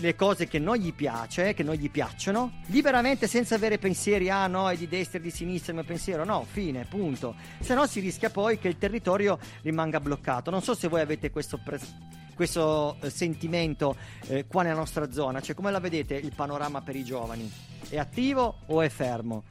le 0.00 0.14
cose 0.14 0.46
che 0.46 0.58
non 0.58 0.76
gli 0.76 0.92
piace, 0.92 1.54
che 1.54 1.62
non 1.62 1.74
gli 1.74 1.90
piacciono, 1.90 2.60
liberamente 2.66 3.26
senza 3.26 3.54
avere 3.54 3.78
pensieri, 3.78 4.30
ah 4.30 4.46
no, 4.46 4.70
è 4.70 4.76
di 4.76 4.88
destra 4.88 5.18
e 5.18 5.22
di 5.22 5.30
sinistra 5.30 5.72
il 5.72 5.78
mio 5.78 5.86
pensiero, 5.86 6.24
no, 6.24 6.44
fine, 6.48 6.84
punto. 6.84 7.34
Se 7.60 7.74
no 7.74 7.86
si 7.86 8.00
rischia 8.00 8.30
poi 8.30 8.58
che 8.58 8.68
il 8.68 8.78
territorio 8.78 9.38
rimanga 9.62 10.00
bloccato. 10.00 10.50
Non 10.50 10.62
so 10.62 10.74
se 10.74 10.88
voi 10.88 11.00
avete 11.00 11.30
questo 11.30 11.58
pres- 11.62 11.94
questo 12.34 12.96
eh, 13.00 13.10
sentimento 13.10 13.96
eh, 14.28 14.46
qua 14.46 14.62
nella 14.62 14.76
nostra 14.76 15.10
zona, 15.10 15.40
cioè 15.40 15.56
come 15.56 15.72
la 15.72 15.80
vedete 15.80 16.14
il 16.14 16.32
panorama 16.36 16.80
per 16.82 16.94
i 16.94 17.02
giovani? 17.02 17.50
È 17.88 17.98
attivo 17.98 18.58
o 18.66 18.80
è 18.80 18.88
fermo? 18.88 19.42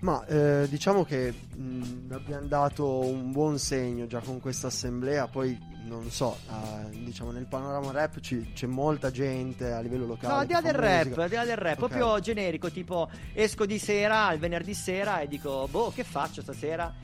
Ma 0.00 0.24
eh, 0.26 0.68
diciamo 0.68 1.04
che 1.04 1.34
mh, 1.56 2.12
abbiamo 2.12 2.46
dato 2.46 3.00
un 3.00 3.32
buon 3.32 3.58
segno 3.58 4.06
già 4.06 4.20
con 4.20 4.38
questa 4.38 4.68
assemblea, 4.68 5.26
poi 5.26 5.58
non 5.88 6.10
so, 6.10 6.38
eh, 6.48 6.90
diciamo 7.04 7.30
nel 7.32 7.46
panorama 7.46 7.90
rap 7.90 8.20
ci- 8.20 8.52
c'è 8.54 8.66
molta 8.66 9.10
gente 9.10 9.72
a 9.72 9.80
livello 9.80 10.06
locale. 10.06 10.32
No, 10.32 10.38
al 10.40 10.46
di 10.46 10.52
là 10.52 10.60
del 10.60 10.74
rap, 10.74 11.18
al 11.18 11.28
di 11.28 11.34
là 11.34 11.44
del 11.44 11.56
rap, 11.56 11.80
Ok. 11.82 11.88
proprio 11.88 12.20
generico, 12.20 12.70
tipo 12.70 13.10
esco 13.32 13.66
di 13.66 13.78
sera, 13.78 14.32
il 14.32 14.38
venerdì 14.38 14.74
sera 14.74 15.20
e 15.20 15.28
dico, 15.28 15.66
boh, 15.70 15.90
che 15.92 16.04
faccio 16.04 16.42
stasera? 16.42 16.94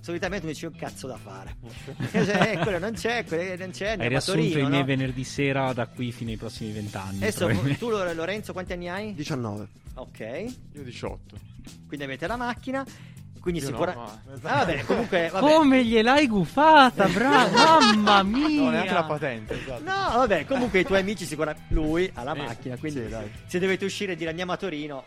Solitamente 0.00 0.46
mi 0.46 0.52
dice 0.52 0.66
un 0.66 0.74
cazzo 0.74 1.06
da 1.06 1.16
fare. 1.16 1.56
cioè, 2.10 2.58
quello 2.60 2.78
non 2.78 2.92
c'è, 2.92 3.24
quello 3.24 3.56
non 3.56 3.70
c'è, 3.70 3.96
Hai 3.98 4.08
riassunto 4.08 4.40
Torino, 4.40 4.58
i 4.58 4.68
miei 4.68 4.80
no? 4.80 4.86
venerdì 4.86 5.22
sera 5.24 5.72
da 5.72 5.86
qui 5.86 6.10
fino 6.10 6.30
ai 6.30 6.36
prossimi 6.36 6.72
vent'anni. 6.72 7.18
Adesso 7.18 7.48
tu 7.78 7.88
Lorenzo 7.88 8.52
quanti 8.52 8.72
anni 8.72 8.88
hai? 8.88 9.14
19. 9.14 9.68
Ok. 9.94 10.18
Io 10.72 10.82
18. 10.82 11.36
Quindi 11.86 12.04
avete 12.04 12.26
la 12.26 12.36
macchina. 12.36 12.84
Quindi 13.42 13.60
Io 13.60 13.70
no, 13.70 13.76
sicuramente. 13.76 14.20
ma- 14.42 14.50
Ah, 14.50 14.64
vabbè, 14.64 14.84
comunque. 14.84 15.28
Vabbè. 15.32 15.52
Come 15.52 15.84
gliel'hai 15.84 16.26
gufata, 16.28 17.06
bravo, 17.08 17.50
mamma 17.96 18.22
mia! 18.22 18.62
No, 18.62 18.70
neanche 18.70 18.92
la 18.92 19.02
patente. 19.04 19.60
esatto. 19.60 19.82
No, 19.82 20.18
vabbè, 20.18 20.46
comunque 20.46 20.78
i 20.78 20.84
tuoi 20.84 21.00
amici 21.00 21.26
sicuramente. 21.26 21.74
Lui 21.74 22.08
ha 22.14 22.22
la 22.22 22.34
macchina, 22.34 22.76
quindi 22.76 23.02
sì, 23.02 23.08
dai. 23.08 23.30
se 23.46 23.58
dovete 23.58 23.84
uscire 23.84 24.12
e 24.12 24.16
dire 24.16 24.30
andiamo 24.30 24.52
a 24.52 24.56
Torino, 24.56 25.04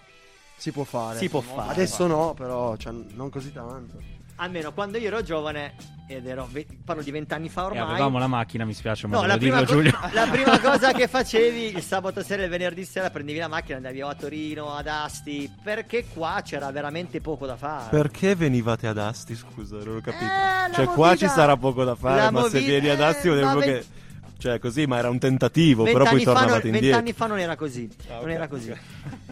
Si 0.58 0.72
può 0.72 0.84
fare. 0.84 1.18
Si 1.18 1.30
può 1.30 1.40
fare. 1.42 1.72
Adesso 1.72 2.08
no, 2.08 2.34
però 2.34 2.76
cioè, 2.76 2.94
non 3.14 3.30
così 3.30 3.52
tanto. 3.54 3.98
Almeno 4.36 4.74
quando 4.74 4.98
io 4.98 5.08
ero 5.08 5.22
giovane, 5.24 5.74
ed 6.08 6.28
ero, 6.28 6.48
parlo 6.84 7.02
di 7.02 7.10
vent'anni 7.10 7.50
fa 7.50 7.64
E 7.64 7.66
ormai. 7.66 7.82
avevamo 7.92 8.20
la 8.20 8.28
macchina, 8.28 8.64
mi 8.66 8.74
spiace, 8.74 9.08
ma 9.08 9.20
No, 9.22 9.26
la 9.26 9.38
prima, 9.38 9.60
co- 9.60 9.66
Giulio. 9.66 9.92
la 10.14 10.28
prima 10.30 10.60
cosa 10.62 10.92
che 10.94 11.08
facevi 11.08 11.76
il 11.76 11.82
sabato 11.82 12.22
sera 12.22 12.42
e 12.42 12.46
il 12.46 12.52
venerdì 12.52 12.86
sera 12.86 13.10
prendevi 13.10 13.40
la 13.40 13.48
macchina, 13.48 13.78
andavi 13.78 14.02
o 14.04 14.08
a 14.10 14.14
Torino, 14.16 14.76
ad 14.76 14.88
Asti, 14.88 15.52
perché 15.64 16.06
qua 16.14 16.42
c'era 16.44 16.70
veramente 16.72 17.22
poco 17.22 17.46
da 17.46 17.56
fare. 17.56 17.90
Perché 17.90 18.36
venivate 18.36 18.86
ad 18.88 18.98
Asti? 19.00 19.36
Scusa, 19.36 19.78
non 19.78 19.98
ho 19.98 20.02
capito. 20.02 20.26
Eh, 20.26 20.74
cioè, 20.74 20.86
qua 20.86 21.08
movida- 21.10 21.28
ci 21.28 21.34
sarà 21.34 21.58
poco 21.58 21.84
da 21.84 21.96
fare, 21.96 22.22
la 22.22 22.32
ma 22.32 22.42
se 22.44 22.58
movida- 22.58 22.66
vieni 22.68 22.90
ad 22.90 23.02
Asti, 23.02 23.28
eh, 23.28 23.42
vuol 23.42 23.64
dire 23.64 23.80
che. 23.80 23.86
Cioè, 24.38 24.60
così, 24.60 24.86
ma 24.86 24.98
era 24.98 25.10
un 25.10 25.18
tentativo, 25.18 25.84
però 25.86 26.04
poi 26.04 26.22
fa, 26.22 26.32
non, 26.34 26.42
tornavate 26.42 26.68
indietro. 26.68 26.90
vent'anni 26.90 27.14
fa 27.14 27.26
non 27.26 27.40
era 27.40 27.56
così. 27.56 27.90
Ah, 28.10 28.16
non 28.16 28.24
ok, 28.26 28.30
era 28.30 28.48
così. 28.50 28.70
ok. 28.70 28.78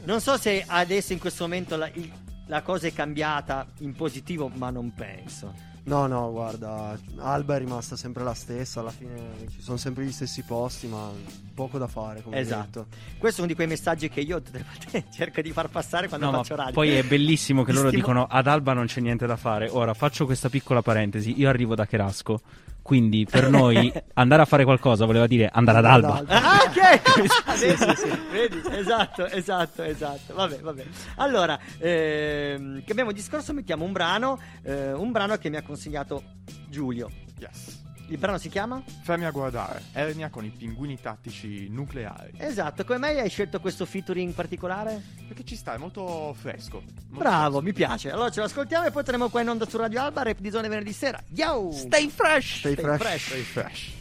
Non 0.06 0.22
so 0.22 0.38
se 0.38 0.64
adesso 0.66 1.12
in 1.14 1.20
questo 1.20 1.44
momento 1.44 1.76
la, 1.76 1.88
il- 1.94 2.10
la 2.48 2.62
cosa 2.62 2.88
è 2.88 2.94
cambiata 2.94 3.66
in 3.80 3.94
positivo, 3.94 4.50
ma 4.54 4.70
non 4.70 4.94
penso. 4.94 5.72
No, 5.86 6.08
no, 6.08 6.32
guarda, 6.32 6.98
Alba 7.18 7.56
è 7.56 7.60
rimasta 7.60 7.98
sempre 7.98 8.24
la 8.24 8.34
stessa, 8.34 8.80
alla 8.80 8.90
fine 8.90 9.20
ci 9.52 9.60
sono 9.62 9.76
sempre 9.76 10.06
gli 10.06 10.14
stessi 10.14 10.42
posti, 10.44 10.88
ma 10.88 11.10
poco 11.54 11.78
da 11.78 11.88
fare. 11.88 12.22
Come 12.22 12.38
Esatto. 12.40 12.86
Questo 13.18 13.40
è 13.42 13.44
uno 13.44 13.50
di 13.52 13.56
quei 13.56 13.68
messaggi 13.68 14.08
che 14.08 14.22
io 14.22 14.42
cerco 15.12 15.42
di 15.42 15.52
far 15.52 15.68
passare 15.70 16.08
quando 16.08 16.28
No, 16.28 16.32
ma 16.32 16.38
faccio 16.38 16.56
radio. 16.56 16.72
poi 16.74 16.92
è 16.96 17.04
bellissimo 17.04 17.64
che 17.64 17.74
loro 17.74 17.88
stimo- 17.90 18.02
dicono 18.02 18.26
ad 18.30 18.48
Alba 18.48 18.72
non 18.72 18.86
c'è 18.86 19.02
niente 19.02 19.26
da 19.26 19.36
fare. 19.36 19.68
Ora 19.70 19.94
faccio 19.94 20.24
questa 20.24 20.48
piccola 20.48 20.82
parentesi. 20.82 21.38
Io 21.38 21.50
arrivo 21.50 21.76
da 21.76 21.86
Cherasco, 21.86 22.42
quindi 22.84 23.26
per 23.26 23.50
noi 23.50 23.92
andare 24.14 24.44
a 24.44 24.46
fare 24.46 24.66
qualcosa 24.66 25.06
voleva 25.06 25.26
dire 25.26 25.50
andare 25.52 25.80
ad 25.80 25.86
Alba. 25.86 26.24
Ah, 26.28 26.60
ok! 26.68 27.02
vedi, 28.30 28.60
vedi? 28.60 28.78
Esatto, 28.78 29.26
esatto, 29.26 29.82
esatto. 29.82 30.34
Vabbè, 30.36 30.60
vabbè. 30.60 30.86
Allora, 31.16 31.58
ehm, 31.80 32.84
cambiamo 32.86 33.12
discorso, 33.12 33.54
mettiamo 33.54 33.86
un 33.86 33.94
brano, 33.94 34.40
eh, 34.64 34.92
un 34.94 35.12
brano 35.12 35.38
che 35.38 35.50
mi 35.50 35.56
ha 35.56 35.64
consigliato 35.64 36.22
Giulio. 36.70 37.10
Yes. 37.40 37.82
Il 38.14 38.20
brano 38.20 38.38
si 38.38 38.48
chiama? 38.48 38.80
Fammi 39.02 39.26
a 39.26 39.32
guardare. 39.32 39.82
Ernia 39.92 40.30
con 40.30 40.46
i 40.46 40.52
pinguini 40.52 41.02
tattici 41.02 41.68
nucleari. 41.68 42.34
Esatto, 42.38 42.86
come 42.86 43.00
mai 43.00 43.20
hai 43.20 43.28
scelto 43.28 43.60
questo 43.60 43.88
featuring 43.88 44.28
in 44.28 44.36
particolare? 44.36 45.02
Perché 45.28 45.44
ci 45.44 45.56
sta, 45.56 45.74
è 45.74 45.78
molto 45.80 46.32
fresco. 46.40 46.84
Molto 46.84 46.94
Bravo, 47.08 47.60
mi 47.64 47.74
piace. 47.74 48.12
Allora 48.12 48.30
ce 48.30 48.42
l'ascoltiamo 48.42 48.86
e 48.86 48.92
poi 48.92 49.04
torniamo 49.04 49.30
qua 49.30 49.42
in 49.42 49.50
onda 49.50 49.68
su 49.68 49.78
Radio 49.78 50.04
Alba, 50.04 50.22
rap 50.22 50.38
di 50.38 50.52
zone 50.52 50.68
venerdì 50.68 50.94
sera. 50.94 51.20
Yo! 51.30 51.72
Stay 51.72 52.08
fresh! 52.08 52.60
Stay 52.60 52.76
fresh. 52.76 53.26
Stay 53.26 53.42
fresh. 53.42 53.94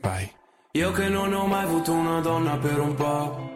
Vai. 0.00 0.32
Io 0.70 0.90
che 0.92 1.08
non 1.10 1.34
ho 1.34 1.46
mai 1.46 1.64
avuto 1.64 1.92
una 1.92 2.20
donna 2.20 2.56
per 2.56 2.80
un 2.80 2.94
po'. 2.94 3.51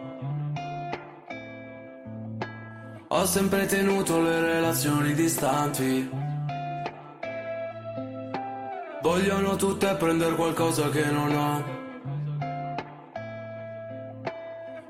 Ho 3.09 3.25
sempre 3.25 3.65
tenuto 3.67 4.21
le 4.21 4.41
relazioni 4.41 5.13
distanti. 5.13 6.09
Vogliono 9.01 9.55
tutte 9.55 9.95
prendere 9.95 10.35
qualcosa 10.35 10.89
che 10.89 11.05
non 11.05 11.31
ho. 11.33 11.75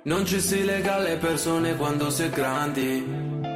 Non 0.02 0.26
ci 0.26 0.40
si 0.40 0.64
lega 0.64 0.96
alle 0.96 1.18
persone 1.18 1.76
quando 1.76 2.10
si 2.10 2.24
è 2.24 2.30
grandi. 2.30 3.47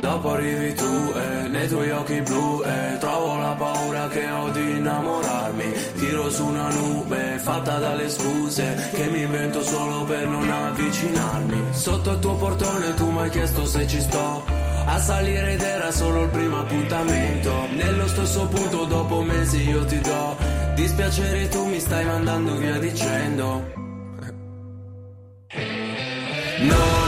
Dopo 0.00 0.32
arrivi 0.32 0.74
tu 0.74 1.12
e 1.14 1.48
nei 1.48 1.68
tuoi 1.68 1.90
occhi 1.90 2.20
blu 2.20 2.62
e 2.64 2.98
trovo 2.98 3.36
la 3.36 3.54
paura 3.58 4.08
che 4.08 4.30
ho 4.30 4.48
di 4.50 4.70
innamorarmi. 4.76 5.72
Tiro 5.96 6.30
su 6.30 6.46
una 6.46 6.68
nube 6.68 7.38
fatta 7.38 7.78
dalle 7.78 8.08
scuse 8.08 8.90
che 8.94 9.06
mi 9.06 9.22
invento 9.22 9.62
solo 9.62 10.04
per 10.04 10.26
non 10.26 10.48
avvicinarmi. 10.48 11.64
Sotto 11.70 12.12
il 12.12 12.18
tuo 12.20 12.34
portone 12.36 12.94
tu 12.94 13.10
mi 13.10 13.20
hai 13.20 13.30
chiesto 13.30 13.64
se 13.64 13.86
ci 13.86 14.00
sto. 14.00 14.44
A 14.86 14.98
salire 14.98 15.52
ed 15.52 15.60
era 15.60 15.90
solo 15.90 16.22
il 16.22 16.28
primo 16.30 16.60
appuntamento. 16.60 17.66
Nello 17.74 18.06
stesso 18.08 18.46
punto 18.46 18.84
dopo 18.84 19.20
mesi 19.22 19.68
io 19.68 19.84
ti 19.84 20.00
do. 20.00 20.36
Dispiacere 20.74 21.48
tu 21.48 21.66
mi 21.66 21.78
stai 21.78 22.04
mandando 22.04 22.56
via 22.56 22.78
dicendo. 22.78 23.76
Non 26.60 27.07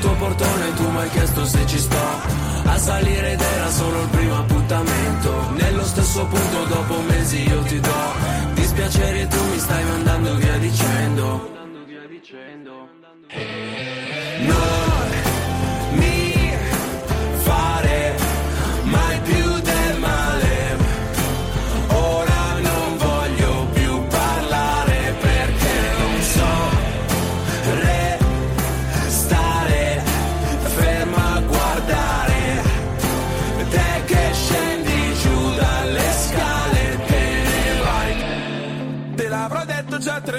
tuo 0.00 0.14
portone 0.14 0.74
tu 0.74 0.90
mi 0.90 0.98
hai 0.98 1.10
chiesto 1.10 1.44
se 1.44 1.66
ci 1.66 1.78
sto. 1.78 2.04
A 2.64 2.78
salire 2.78 3.32
ed 3.32 3.40
era 3.40 3.70
solo 3.70 4.02
il 4.02 4.08
primo 4.08 4.36
appuntamento. 4.38 5.50
Nello 5.56 5.84
stesso 5.84 6.24
punto 6.26 6.64
dopo 6.64 7.00
mesi 7.08 7.48
io 7.48 7.60
ti 7.62 7.80
do 7.80 8.00
Dispiaceri 8.54 9.20
e 9.20 9.28
tu 9.28 9.44
mi 9.50 9.58
stai 9.58 9.84
mandando 9.84 10.34
via 10.36 10.56
dicendo 10.58 11.59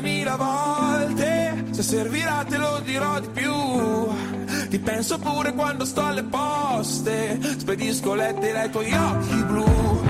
3000 0.01 0.35
volte, 0.35 1.65
se 1.69 1.83
servirà 1.83 2.43
te 2.49 2.57
lo 2.57 2.79
dirò 2.83 3.19
di 3.19 3.27
più. 3.29 3.53
Ti 4.67 4.79
penso 4.79 5.19
pure 5.19 5.53
quando 5.53 5.85
sto 5.85 6.03
alle 6.03 6.23
poste, 6.23 7.39
spedisco 7.59 8.15
lettere 8.15 8.61
ai 8.61 8.69
tuoi 8.71 8.91
occhi 8.91 9.43
blu. 9.43 10.01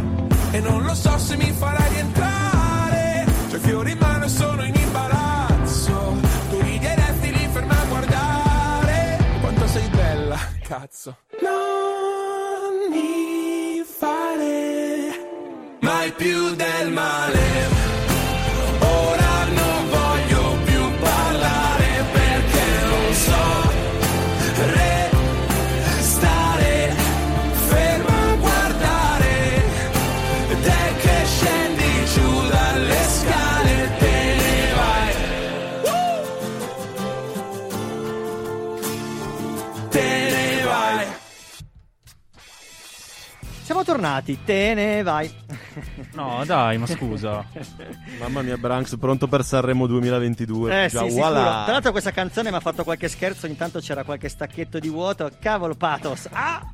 E 0.51 0.59
non 0.61 0.83
lo 0.83 0.95
so 0.95 1.17
se 1.17 1.35
mi 1.35 1.51
farai 1.51 1.89
rientrare, 1.89 3.25
c'ho 3.49 3.55
i 3.57 3.59
fiori 3.59 3.91
in 3.91 3.97
mano 3.99 4.25
e 4.25 4.29
sono 4.29 4.63
in 4.63 4.75
imbarazzo. 4.75 6.13
Tu 6.49 6.61
rideresti 6.61 7.31
lì 7.31 7.49
ferma 7.51 7.81
a 7.81 7.85
guardare, 7.85 9.17
quanto 9.41 9.67
sei 9.67 9.89
bella, 9.89 10.37
cazzo. 10.63 11.17
Non 11.41 12.89
mi 12.89 13.83
fare 13.83 15.77
mai 15.81 16.11
più 16.13 16.55
del 16.55 16.91
male 16.91 17.80
Siamo 43.71 43.85
tornati, 43.85 44.37
te 44.43 44.73
ne 44.73 45.01
vai. 45.01 45.33
No, 46.11 46.43
dai, 46.45 46.77
ma 46.77 46.85
scusa. 46.85 47.45
Mamma 48.19 48.41
mia, 48.41 48.57
Branks, 48.57 48.97
pronto 48.97 49.29
per 49.29 49.45
Sanremo 49.45 49.87
2022. 49.87 50.83
Eh 50.83 50.89
Già, 50.89 51.07
sì, 51.07 51.15
voilà. 51.15 51.61
Tra 51.63 51.71
l'altro 51.71 51.91
questa 51.91 52.11
canzone 52.11 52.49
mi 52.49 52.57
ha 52.57 52.59
fatto 52.59 52.83
qualche 52.83 53.07
scherzo, 53.07 53.45
ogni 53.45 53.55
tanto 53.55 53.79
c'era 53.79 54.03
qualche 54.03 54.27
stacchetto 54.27 54.77
di 54.77 54.89
vuoto. 54.89 55.31
Cavolo, 55.39 55.75
pathos. 55.75 56.27
Ah! 56.33 56.69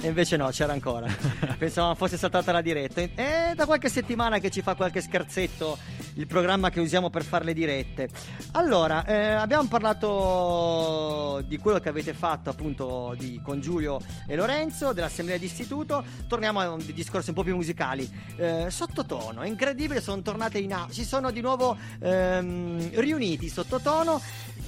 E 0.00 0.06
invece 0.06 0.36
no, 0.36 0.48
c'era 0.50 0.72
ancora. 0.72 1.08
Pensavamo 1.58 1.96
fosse 1.96 2.16
saltata 2.16 2.52
la 2.52 2.60
diretta. 2.60 3.00
È 3.00 3.52
da 3.56 3.66
qualche 3.66 3.88
settimana 3.88 4.38
che 4.38 4.48
ci 4.48 4.62
fa 4.62 4.76
qualche 4.76 5.00
scherzetto 5.00 5.76
il 6.14 6.26
programma 6.28 6.70
che 6.70 6.78
usiamo 6.78 7.10
per 7.10 7.24
fare 7.24 7.44
le 7.44 7.52
dirette. 7.52 8.08
Allora, 8.52 9.04
eh, 9.04 9.30
abbiamo 9.32 9.66
parlato 9.66 11.42
di 11.46 11.58
quello 11.58 11.80
che 11.80 11.88
avete 11.88 12.14
fatto 12.14 12.48
appunto 12.48 13.14
di- 13.18 13.40
con 13.42 13.60
Giulio 13.60 14.00
e 14.28 14.36
Lorenzo, 14.36 14.92
dell'assemblea 14.92 15.36
d'istituto. 15.36 16.04
Torniamo 16.28 16.60
a 16.60 16.76
discorsi 16.76 17.30
un 17.30 17.34
po' 17.34 17.42
più 17.42 17.56
musicali. 17.56 18.08
Eh, 18.36 18.66
sottotono, 18.70 19.40
è 19.40 19.48
incredibile, 19.48 20.00
sono 20.00 20.22
tornate 20.22 20.58
in 20.58 20.72
aula. 20.72 20.92
Si 20.92 21.04
sono 21.04 21.32
di 21.32 21.40
nuovo 21.40 21.76
ehm, 22.00 22.90
riuniti 23.00 23.48
sottotono. 23.48 24.20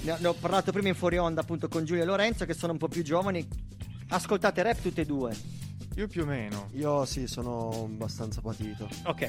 Ne 0.02 0.26
ho 0.26 0.34
parlato 0.34 0.72
prima 0.72 0.88
in 0.88 0.94
fuori 0.96 1.18
onda 1.18 1.42
appunto 1.42 1.68
con 1.68 1.84
Giulio 1.84 2.02
e 2.02 2.06
Lorenzo 2.06 2.44
che 2.46 2.54
sono 2.54 2.72
un 2.72 2.78
po' 2.78 2.88
più 2.88 3.04
giovani. 3.04 3.78
Ascoltate 4.12 4.62
rap 4.62 4.80
tutte 4.80 5.02
e 5.02 5.04
due. 5.06 5.59
Io 5.96 6.06
più 6.06 6.22
o 6.22 6.24
meno. 6.24 6.68
Io 6.74 7.04
sì, 7.04 7.26
sono 7.26 7.68
abbastanza 7.84 8.40
patito. 8.40 8.88
Ok, 9.04 9.28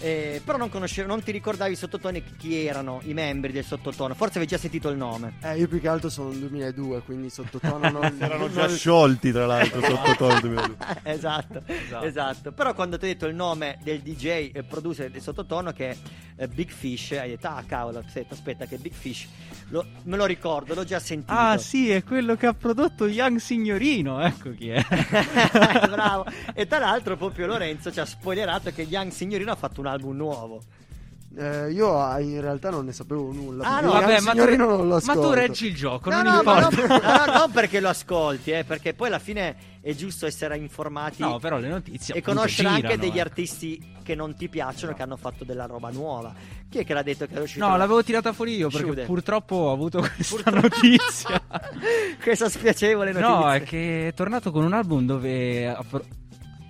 Eh, 0.00 0.42
però 0.44 0.58
non 0.58 0.68
conoscevo, 0.68 1.06
non 1.06 1.22
ti 1.22 1.30
ricordavi 1.30 1.72
i 1.72 1.76
sottotoni 1.76 2.22
chi 2.36 2.66
erano 2.66 3.00
i 3.04 3.14
membri 3.14 3.52
del 3.52 3.64
sottotono. 3.64 4.14
Forse 4.14 4.36
avevi 4.38 4.50
già 4.50 4.58
sentito 4.58 4.88
il 4.88 4.96
nome. 4.96 5.34
Eh, 5.40 5.56
io 5.58 5.68
più 5.68 5.80
che 5.80 5.88
altro 5.88 6.08
sono 6.10 6.30
nel 6.30 6.38
2002, 6.40 7.02
quindi 7.02 7.30
sottotono 7.30 7.88
non... 7.90 8.16
Erano 8.20 8.46
non- 8.46 8.52
già 8.52 8.68
sciolti, 8.68 9.30
tra 9.30 9.46
l'altro, 9.46 9.80
sottotono 9.86 10.40
2002. 10.40 10.76
esatto, 11.04 11.62
esatto, 12.02 12.52
Però 12.52 12.74
quando 12.74 12.98
ti 12.98 13.04
ho 13.04 13.08
detto 13.08 13.26
il 13.26 13.34
nome 13.34 13.78
del 13.82 14.00
DJ 14.00 14.50
e 14.52 14.62
producer 14.66 15.10
del 15.10 15.22
sottotono 15.22 15.72
che 15.72 15.90
è 15.90 15.96
eh, 16.36 16.48
Big 16.48 16.70
Fish, 16.70 17.12
hai 17.12 17.28
detto, 17.30 17.46
ah 17.46 17.62
cavolo, 17.66 17.98
aspetta, 17.98 18.34
aspetta 18.34 18.66
che 18.66 18.78
Big 18.78 18.92
Fish, 18.92 19.26
lo- 19.68 19.86
me 20.04 20.16
lo 20.16 20.24
ricordo, 20.26 20.74
l'ho 20.74 20.84
già 20.84 20.98
sentito. 20.98 21.32
Ah, 21.32 21.56
sì, 21.56 21.90
è 21.90 22.02
quello 22.02 22.34
che 22.34 22.46
ha 22.46 22.54
prodotto 22.54 23.06
Young 23.06 23.38
Signorino. 23.38 24.20
Ecco 24.20 24.50
chi 24.52 24.70
è. 24.70 24.84
Bravo. 26.00 26.24
E 26.54 26.66
tra 26.66 26.78
l'altro 26.78 27.16
proprio 27.16 27.46
Lorenzo 27.46 27.92
ci 27.92 28.00
ha 28.00 28.06
spoilerato 28.06 28.70
che 28.70 28.82
Young 28.82 29.10
Signorino 29.10 29.52
ha 29.52 29.56
fatto 29.56 29.80
un 29.80 29.86
album 29.86 30.16
nuovo. 30.16 30.62
Eh, 31.36 31.70
io 31.70 31.96
ah, 32.00 32.18
in 32.18 32.40
realtà 32.40 32.70
non 32.70 32.84
ne 32.86 32.92
sapevo 32.92 33.30
nulla. 33.32 33.64
Ah, 33.64 33.80
no, 33.80 33.92
vabbè, 33.92 34.18
ma 34.20 34.32
tu- 34.32 34.38
signorino 34.38 34.66
non 34.66 34.88
lo 34.88 35.00
ma 35.04 35.12
tu 35.14 35.30
reggi 35.30 35.66
il 35.66 35.76
gioco, 35.76 36.10
No, 36.10 36.22
non 36.22 36.32
no, 36.32 36.38
importa. 36.38 36.68
non, 36.70 36.86
no, 37.00 37.24
no, 37.26 37.32
non 37.38 37.50
perché 37.52 37.78
lo 37.78 37.88
ascolti, 37.88 38.50
eh, 38.50 38.64
perché 38.64 38.94
poi 38.94 39.06
alla 39.06 39.20
fine 39.20 39.56
è 39.80 39.94
giusto 39.94 40.26
essere 40.26 40.56
informati 40.56 41.22
No, 41.22 41.38
però 41.38 41.58
le 41.58 41.68
notizie 41.68 42.14
e 42.16 42.20
conoscere 42.20 42.66
anche 42.68 42.80
girano, 42.80 43.00
degli 43.02 43.16
eh. 43.18 43.20
artisti 43.20 43.92
che 44.02 44.14
non 44.16 44.34
ti 44.34 44.48
piacciono, 44.48 44.92
che 44.92 45.02
hanno 45.02 45.16
fatto 45.16 45.44
della 45.44 45.66
roba 45.66 45.90
nuova. 45.90 46.34
Chi 46.68 46.78
è 46.78 46.84
che 46.84 46.94
l'ha 46.94 47.02
detto 47.02 47.26
che 47.26 47.34
è 47.34 47.40
uscito? 47.40 47.64
No, 47.64 47.76
l'avevo 47.76 48.02
tirata 48.02 48.32
fuori 48.32 48.56
io 48.56 48.68
perché 48.68 48.86
Sciude. 48.86 49.04
purtroppo 49.04 49.54
ho 49.54 49.72
avuto 49.72 50.00
questa 50.00 50.50
notizia. 50.50 51.40
Questa 52.20 52.48
spiacevole 52.48 53.12
notizia. 53.12 53.34
No, 53.38 53.52
è 53.52 53.62
che 53.62 54.08
è 54.08 54.14
tornato 54.14 54.50
con 54.50 54.64
un 54.64 54.72
album 54.72 55.06
dove 55.06 55.68
ha, 55.68 55.84
pro- 55.88 56.04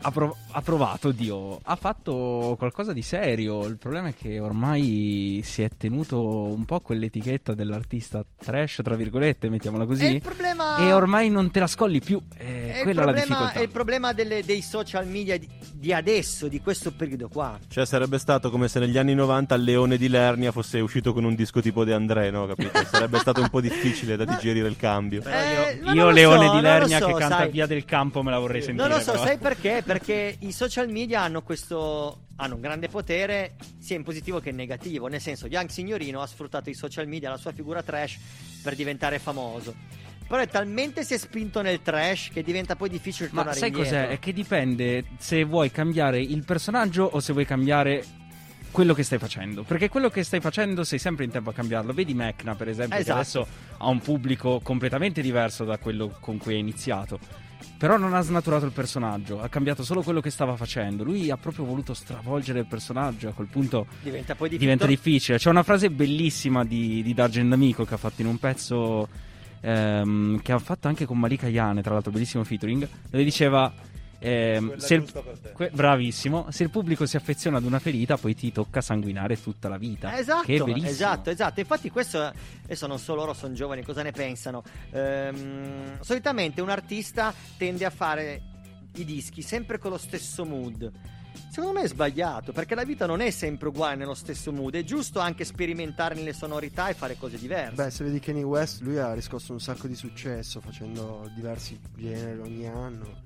ha 0.03 0.11
pro- 0.11 0.37
ha 0.53 0.62
provato, 0.62 1.11
Dio, 1.12 1.61
ha 1.62 1.76
fatto 1.76 2.55
qualcosa 2.59 2.92
di 2.92 3.03
serio. 3.03 3.64
Il 3.66 3.76
problema 3.76 4.09
è 4.09 4.14
che 4.14 4.38
ormai 4.40 5.40
si 5.44 5.62
è 5.62 5.68
tenuto 5.76 6.20
un 6.20 6.64
po' 6.64 6.80
quell'etichetta 6.80 7.55
dell'artista 7.55 8.24
trash, 8.38 8.80
tra 8.82 8.94
virgolette, 8.96 9.48
mettiamola 9.48 9.84
È 9.84 9.86
così. 9.86 10.07
il 10.14 10.20
problema... 10.20 10.76
E 10.78 10.92
ormai 10.92 11.28
non 11.30 11.51
te 11.51 11.61
la 11.61 11.66
scolli 11.66 12.01
più. 12.01 12.20
È 12.36 12.42
è 12.42 12.76
il 12.78 12.82
quella 12.82 13.05
la 13.05 13.12
problema, 13.12 13.26
difficoltà. 13.26 13.59
è 13.59 13.62
il 13.62 13.68
problema 13.70 14.12
delle- 14.12 14.44
dei 14.44 14.62
social 14.62 15.07
media 15.07 15.38
di, 15.38 15.48
di 15.72 15.92
adesso, 15.92 16.48
di 16.48 16.61
questo 16.61 16.92
periodo 16.92 17.28
qua. 17.28 17.59
Cioè, 17.68 17.84
sarebbe 17.86 18.18
stato 18.18 18.51
come 18.51 18.68
se 18.68 18.78
negli 18.80 18.98
anni 18.98 19.14
90 19.14 19.55
il 19.55 19.62
Leone 19.64 19.96
di 19.96 20.09
Lernia 20.09 20.53
fosse 20.53 20.80
uscito 20.80 21.12
con 21.12 21.24
un 21.24 21.34
disco 21.34 21.61
tipo 21.61 21.84
De 21.84 21.92
André, 21.94 22.30
no? 22.30 22.46
Capito? 22.46 22.78
Sarebbe 22.90 23.18
stato 23.18 23.40
un 23.40 23.48
po' 23.48 23.61
difficile 23.61 24.16
da 24.16 24.24
digerire 24.24 24.68
il 24.68 24.76
cambio. 24.76 25.22
Eh, 25.24 25.80
Io, 25.92 26.05
lo 26.05 26.11
Leone 26.11 26.46
so, 26.46 26.55
di 26.55 26.61
Lernia, 26.61 26.98
so, 26.98 27.07
che 27.07 27.12
canta 27.14 27.36
sai. 27.38 27.51
via 27.51 27.66
del 27.66 27.84
campo, 27.84 28.22
me 28.22 28.30
la 28.30 28.38
vorrei 28.38 28.62
sentire. 28.62 28.88
Non 28.88 28.96
lo 28.96 29.03
so, 29.03 29.12
però. 29.12 29.24
sai 29.24 29.38
perché? 29.38 29.82
Perché 29.84 30.36
i 30.41 30.53
social 30.53 30.88
media 30.88 31.22
hanno 31.22 31.43
questo. 31.43 32.26
hanno 32.36 32.55
un 32.55 32.61
grande 32.61 32.88
potere, 32.88 33.57
sia 33.78 33.97
in 33.97 34.03
positivo 34.03 34.41
che 34.41 34.49
in 34.51 34.57
negativo. 34.57 35.07
Nel 35.09 35.20
senso, 35.20 35.47
Young 35.47 35.68
Signorino 35.68 36.22
ha 36.22 36.26
sfruttato 36.26 36.70
i 36.70 36.74
social 36.74 37.07
media, 37.07 37.28
la 37.28 37.36
sua 37.36 37.53
figura 37.53 37.82
trash, 37.82 38.18
per 38.62 38.74
diventare 38.74 39.18
famoso. 39.18 39.74
Però 40.26 40.41
è 40.41 40.49
talmente 40.49 41.03
si 41.03 41.14
è 41.14 41.18
spinto 41.18 41.61
nel 41.61 41.82
trash 41.82 42.30
che 42.32 42.43
diventa 42.43 42.76
poi 42.76 42.88
difficile 42.88 43.28
Ma 43.32 43.43
tornare 43.43 43.59
sai 43.59 43.68
indietro. 43.68 43.91
cos'è? 43.99 44.09
È 44.11 44.18
che 44.20 44.32
dipende 44.32 45.05
se 45.18 45.43
vuoi 45.45 45.70
cambiare 45.70 46.20
il 46.20 46.45
personaggio 46.45 47.03
o 47.05 47.18
se 47.20 47.32
vuoi 47.32 47.45
cambiare 47.45 48.05
quello 48.70 48.95
che 48.95 49.03
stai 49.03 49.18
facendo. 49.18 49.64
Perché 49.64 49.88
quello 49.88 50.09
che 50.09 50.22
stai 50.22 50.41
facendo 50.41 50.84
sei 50.84 51.01
sempre 51.01 51.24
in 51.24 51.30
tempo 51.32 51.51
a 51.51 51.53
cambiarlo. 51.53 51.93
Vedi 51.93 52.14
Mecna, 52.14 52.55
per 52.55 52.68
esempio, 52.68 52.97
Esatto. 52.97 53.12
che 53.12 53.20
adesso 53.20 53.47
ha 53.78 53.88
un 53.88 53.99
pubblico 54.01 54.61
completamente 54.62 55.20
diverso 55.20 55.64
da 55.64 55.78
quello 55.78 56.16
con 56.20 56.38
cui 56.38 56.55
hai 56.55 56.61
iniziato. 56.61 57.18
Però 57.79 57.97
non 57.97 58.15
ha 58.15 58.21
snaturato 58.21 58.67
il 58.67 58.73
personaggio, 58.73 59.41
ha 59.41 59.49
cambiato 59.49 59.83
solo 59.83 60.03
quello 60.03 60.21
che 60.21 60.31
stava 60.31 60.57
facendo. 60.57 61.05
Lui 61.05 61.31
ha 61.31 61.37
proprio 61.37 61.65
voluto 61.65 61.95
stravolgere 61.95 62.61
il 62.61 62.67
personaggio. 62.67 63.29
A 63.29 63.33
quel 63.33 63.49
punto 63.49 63.87
Diventa 64.03 64.35
poi 64.35 64.57
diventa 64.57 64.87
difficile. 64.87 65.39
C'è 65.39 65.51
una 65.51 65.63
frase 65.63 65.91
bellissima 65.91 66.65
di, 66.65 67.03
di 67.03 67.15
Dargen 67.15 67.49
D'Amico 67.49 67.85
che 67.85 67.95
ha 67.95 67.99
fatto 67.99 68.21
in 68.21 68.29
un 68.29 68.39
pezzo 68.39 69.09
ehm, 69.61 70.41
che 70.43 70.53
ha 70.53 70.59
fatto 70.59 70.89
anche 70.89 71.07
con 71.07 71.19
Malika 71.19 71.49
Yane, 71.49 71.83
tra 71.83 71.95
l'altro 71.95 72.11
bellissimo 72.11 72.45
featuring, 72.45 72.87
dove 73.09 73.25
diceva 73.25 73.73
Quella 74.21 74.79
se 74.79 74.95
il- 74.95 75.01
giusta 75.01 75.21
per 75.21 75.39
te. 75.39 75.53
que- 75.53 75.71
bravissimo, 75.71 76.47
se 76.51 76.62
il 76.62 76.71
pubblico 76.71 77.07
si 77.07 77.16
affeziona 77.16 77.57
ad 77.57 77.64
una 77.64 77.79
ferita 77.79 78.16
poi 78.16 78.35
ti 78.35 78.53
tocca 78.53 78.81
sanguinare 78.81 79.41
tutta 79.41 79.68
la 79.68 79.79
vita. 79.79 80.16
Esatto, 80.18 80.45
che 80.45 80.57
è 80.57 80.87
esatto, 80.87 81.31
esatto. 81.31 81.61
Infatti, 81.61 81.91
questo 81.91 82.33
adesso 82.64 82.87
non 82.87 82.99
so 82.99 83.14
loro, 83.14 83.33
sono 83.33 83.55
giovani, 83.55 83.83
cosa 83.83 84.03
ne 84.03 84.12
pensano? 84.12 84.62
Ehm, 84.91 86.01
solitamente 86.01 86.61
un 86.61 86.68
artista 86.68 87.33
tende 87.57 87.85
a 87.85 87.91
fare 87.91 88.43
i 88.95 89.05
dischi 89.05 89.43
sempre 89.43 89.79
con 89.79 89.91
lo 89.91 89.99
stesso 89.99 90.45
mood. 90.45 90.91
Secondo 91.49 91.79
me 91.79 91.85
è 91.85 91.89
sbagliato 91.89 92.53
perché 92.53 92.75
la 92.75 92.85
vita 92.85 93.07
non 93.07 93.21
è 93.21 93.31
sempre 93.31 93.68
uguale 93.68 93.97
nello 93.97 94.14
stesso 94.14 94.53
mood. 94.53 94.75
È 94.75 94.85
giusto 94.85 95.18
anche 95.21 95.45
sperimentare 95.45 96.14
nelle 96.14 96.33
sonorità 96.33 96.89
e 96.89 96.95
fare 96.95 97.16
cose 97.16 97.39
diverse. 97.39 97.75
Beh, 97.75 97.91
se 97.91 98.05
vedi 98.05 98.21
Kanye 98.21 98.43
West, 98.43 98.81
lui 98.83 98.99
ha 98.99 99.12
riscosso 99.14 99.53
un 99.53 99.61
sacco 99.61 99.87
di 99.87 99.95
successo 99.95 100.61
facendo 100.61 101.29
diversi 101.35 101.79
generi 101.97 102.39
ogni 102.41 102.66
anno. 102.68 103.23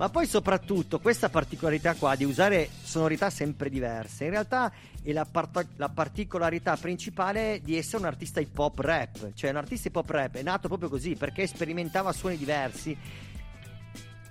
Ma 0.00 0.08
poi 0.08 0.24
soprattutto 0.26 0.98
questa 0.98 1.28
particolarità 1.28 1.92
qua 1.92 2.16
di 2.16 2.24
usare 2.24 2.70
sonorità 2.82 3.28
sempre 3.28 3.68
diverse, 3.68 4.24
in 4.24 4.30
realtà 4.30 4.72
è 5.02 5.12
la, 5.12 5.26
part- 5.30 5.72
la 5.76 5.90
particolarità 5.90 6.74
principale 6.78 7.60
di 7.62 7.76
essere 7.76 7.98
un 7.98 8.06
artista 8.06 8.40
hip 8.40 8.58
hop 8.58 8.78
rap, 8.78 9.34
cioè 9.34 9.50
un 9.50 9.56
artista 9.56 9.88
hip 9.88 9.96
hop 9.96 10.08
rap 10.08 10.36
è 10.36 10.42
nato 10.42 10.68
proprio 10.68 10.88
così 10.88 11.16
perché 11.16 11.46
sperimentava 11.46 12.12
suoni 12.12 12.38
diversi, 12.38 12.96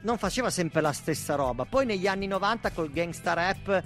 non 0.02 0.18
faceva 0.18 0.50
sempre 0.50 0.82
la 0.82 0.92
stessa 0.92 1.36
roba. 1.36 1.66
Poi 1.66 1.86
negli 1.86 2.08
anni 2.08 2.26
90 2.26 2.72
col 2.72 2.92
gangsta 2.92 3.34
rap 3.34 3.84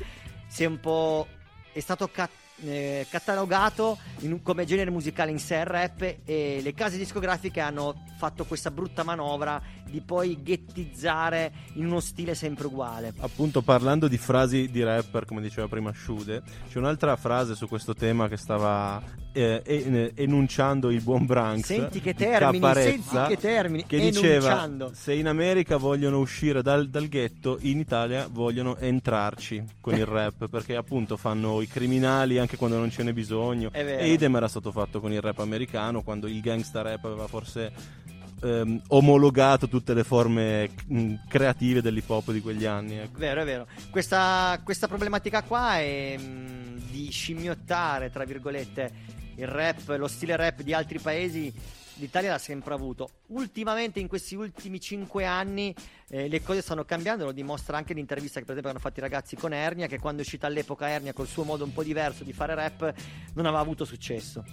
si 0.48 0.64
è 0.64 0.66
un 0.66 0.80
po' 0.80 1.28
è 1.74 1.82
stato 1.82 2.08
ca- 2.08 2.30
eh, 2.62 3.06
catalogato 3.10 3.98
un- 4.22 4.42
come 4.42 4.64
genere 4.64 4.90
musicale 4.90 5.32
in 5.32 5.40
sé 5.40 5.56
il 5.56 5.66
rap 5.66 6.02
e 6.24 6.60
le 6.62 6.74
case 6.74 6.98
discografiche 6.98 7.60
hanno 7.60 8.06
fatto 8.18 8.46
questa 8.46 8.72
brutta 8.72 9.04
manovra 9.04 9.62
di 9.94 10.02
poi 10.02 10.42
ghettizzare 10.42 11.52
in 11.74 11.86
uno 11.86 12.00
stile 12.00 12.34
sempre 12.34 12.66
uguale. 12.66 13.14
Appunto 13.20 13.62
parlando 13.62 14.08
di 14.08 14.18
frasi 14.18 14.72
di 14.72 14.82
rapper, 14.82 15.26
come 15.26 15.40
diceva 15.40 15.68
prima 15.68 15.94
Shude, 15.94 16.42
c'è 16.68 16.80
un'altra 16.80 17.16
frase 17.16 17.54
su 17.54 17.68
questo 17.68 17.94
tema 17.94 18.28
che 18.28 18.36
stava 18.36 19.00
eh, 19.34 19.62
en- 19.64 20.12
enunciando 20.16 20.90
il 20.90 21.02
buon 21.02 21.28
Branks. 21.28 21.68
Senti 21.68 22.00
che 22.02 22.16
termini, 22.16 22.60
Caparezza, 22.60 23.26
senti 23.26 23.36
che 23.36 23.38
termini, 23.40 23.86
Che 23.86 24.00
diceva. 24.00 24.70
Se 24.94 25.14
in 25.14 25.28
America 25.28 25.78
vogliono 25.78 26.18
uscire 26.20 26.64
dal, 26.64 26.90
dal 26.90 27.08
ghetto, 27.08 27.58
in 27.62 27.78
Italia 27.78 28.28
vogliono 28.32 28.78
entrarci 28.78 29.64
con 29.80 29.94
il 29.94 30.06
rap. 30.06 30.48
Perché 30.50 30.76
appunto 30.76 31.18
fanno 31.18 31.62
i 31.62 31.68
criminali 31.68 32.40
anche 32.40 32.58
quando 32.58 32.78
non 32.78 32.90
ce 32.90 33.04
n'è 33.04 33.14
bisogno. 33.14 33.70
E 33.72 34.12
idem 34.12 34.36
era 34.36 34.48
stato 34.48 34.72
fatto 34.72 35.00
con 35.00 35.12
il 35.12 35.22
rap 35.22 35.38
americano, 35.38 36.02
quando 36.02 36.28
il 36.28 36.42
gangsta 36.42 36.82
rap 36.82 37.06
aveva 37.06 37.28
forse 37.28 38.02
ehm, 38.44 38.82
omologato 38.90 39.68
tutte 39.68 39.94
le 39.94 40.04
forme 40.04 40.70
mh, 40.88 41.14
creative 41.28 41.82
dell'hip 41.82 42.10
hop 42.10 42.32
di 42.32 42.42
quegli 42.42 42.66
anni. 42.66 42.98
ecco. 42.98 43.18
Vero, 43.18 43.42
è 43.42 43.46
vero. 43.46 43.68
Questa, 43.90 44.60
questa 44.64 44.88
problematica 44.88 45.42
qua 45.44 45.78
è 45.78 46.18
mh, 46.18 46.90
di 46.92 47.10
scimmiottare, 47.10 48.12
tra 48.12 48.26
virgolette, 48.26 48.92
il 49.36 49.48
rap, 49.48 49.96
lo 49.98 50.08
stile 50.08 50.36
rap 50.36 50.62
di 50.62 50.74
altri 50.74 51.00
paesi. 51.00 51.52
L'Italia 51.98 52.32
l'ha 52.32 52.40
sempre 52.40 52.74
avuto. 52.74 53.10
Ultimamente, 53.28 54.00
in 54.00 54.08
questi 54.08 54.34
ultimi 54.34 54.80
cinque 54.80 55.26
anni, 55.26 55.74
eh, 56.10 56.28
le 56.28 56.42
cose 56.42 56.62
stanno 56.62 56.86
cambiando. 56.86 57.26
Lo 57.26 57.32
dimostra 57.32 57.78
anche 57.78 57.94
l'intervista 57.94 58.40
che, 58.40 58.46
per 58.46 58.56
esempio, 58.56 58.72
hanno 58.72 58.80
fatto 58.80 59.00
i 59.00 59.04
ragazzi 59.04 59.36
con 59.36 59.54
Ernia. 59.54 59.86
Che 59.86 60.00
quando 60.00 60.22
è 60.22 60.24
uscita 60.24 60.48
all'epoca 60.48 60.90
Ernia 60.90 61.14
col 61.14 61.28
suo 61.28 61.44
modo 61.44 61.64
un 61.64 61.72
po' 61.72 61.84
diverso 61.84 62.24
di 62.24 62.34
fare 62.34 62.56
rap, 62.56 62.94
non 63.36 63.46
aveva 63.46 63.62
avuto 63.62 63.86
successo. 63.86 64.44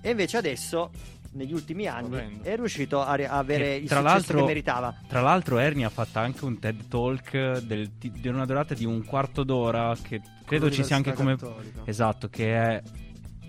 E 0.00 0.10
invece 0.10 0.36
adesso, 0.36 0.90
negli 1.32 1.52
ultimi 1.52 1.86
anni, 1.86 2.14
Orrendo. 2.14 2.44
è 2.44 2.56
riuscito 2.56 3.00
a, 3.02 3.14
re- 3.14 3.28
a 3.28 3.38
avere 3.38 3.74
E 3.74 3.76
il 3.76 3.88
tra 3.88 4.00
successo 4.00 4.34
che 4.38 4.42
meritava. 4.44 4.94
Tra 5.06 5.20
l'altro, 5.20 5.58
Ernie 5.58 5.84
ha 5.84 5.90
fatto 5.90 6.18
anche 6.18 6.44
un 6.44 6.58
TED 6.58 6.88
Talk 6.88 7.58
del- 7.58 7.90
di, 7.98 8.28
una 8.28 8.46
durata 8.46 8.74
di 8.74 8.84
un 8.84 9.04
quarto 9.04 9.44
d'ora. 9.44 9.94
Che 10.00 10.20
credo 10.44 10.70
ci 10.70 10.82
sia 10.84 10.96
anche 10.96 11.12
come. 11.12 11.36
Cattolica. 11.36 11.82
Esatto, 11.84 12.28
che 12.28 12.54
è 12.54 12.82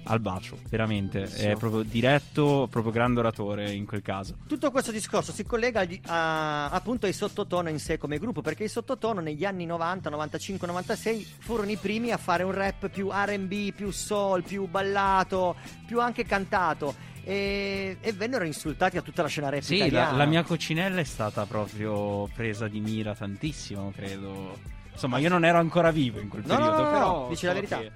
al 0.06 0.20
bacio, 0.20 0.58
veramente. 0.70 1.20
Bellissimo. 1.22 1.52
È 1.52 1.56
proprio 1.58 1.84
diretto, 1.84 2.68
proprio 2.70 2.92
grande 2.92 3.20
oratore 3.20 3.72
in 3.72 3.86
quel 3.86 4.02
caso. 4.02 4.36
Tutto 4.48 4.72
questo 4.72 4.92
discorso 4.92 5.32
si 5.32 5.44
collega 5.46 5.82
agli- 5.82 6.00
a- 6.06 6.70
appunto 6.70 7.06
ai 7.06 7.14
sottotono 7.14 7.70
in 7.70 7.80
sé 7.80 7.98
come 7.98 8.18
gruppo, 8.18 8.42
perché 8.42 8.64
i 8.64 8.68
sottotono 8.68 9.22
negli 9.22 9.46
anni 9.46 9.66
90, 9.66 10.10
95, 10.10 10.68
96 10.68 11.28
furono 11.40 11.70
i 11.72 11.78
primi 11.78 12.12
a 12.12 12.18
fare 12.18 12.44
un 12.44 12.52
rap 12.52 12.90
più 12.90 13.10
RB, 13.12 13.74
più 13.74 13.92
soul, 13.92 14.44
più 14.44 14.68
ballato, 14.68 15.56
più 15.86 16.00
anche 16.02 16.26
cantato. 16.26 17.10
E, 17.24 17.98
e 18.02 18.12
vennero 18.14 18.44
insultati 18.46 18.98
a 18.98 19.02
tutta 19.02 19.22
la 19.22 19.28
scena 19.28 19.50
rap 19.50 19.62
Sì, 19.62 19.78
la, 19.78 19.86
italiana. 19.86 20.18
la 20.18 20.26
mia 20.26 20.44
coccinella 20.44 21.00
è 21.00 21.04
stata 21.04 21.46
proprio 21.46 22.28
presa 22.34 22.68
di 22.68 22.80
mira 22.80 23.14
tantissimo, 23.16 23.92
credo. 23.96 24.58
Insomma, 24.92 25.20
io 25.20 25.30
non 25.30 25.46
ero 25.46 25.58
ancora 25.60 25.92
vivo 25.92 26.20
in 26.20 26.28
quel 26.30 26.44
No, 26.46 26.56
periodo, 26.56 26.78
no, 26.78 26.84
no, 26.84 26.90
però. 26.92 27.28
dici 27.30 27.46
la 27.46 27.54
verità. 27.54 27.78
che- 27.80 27.92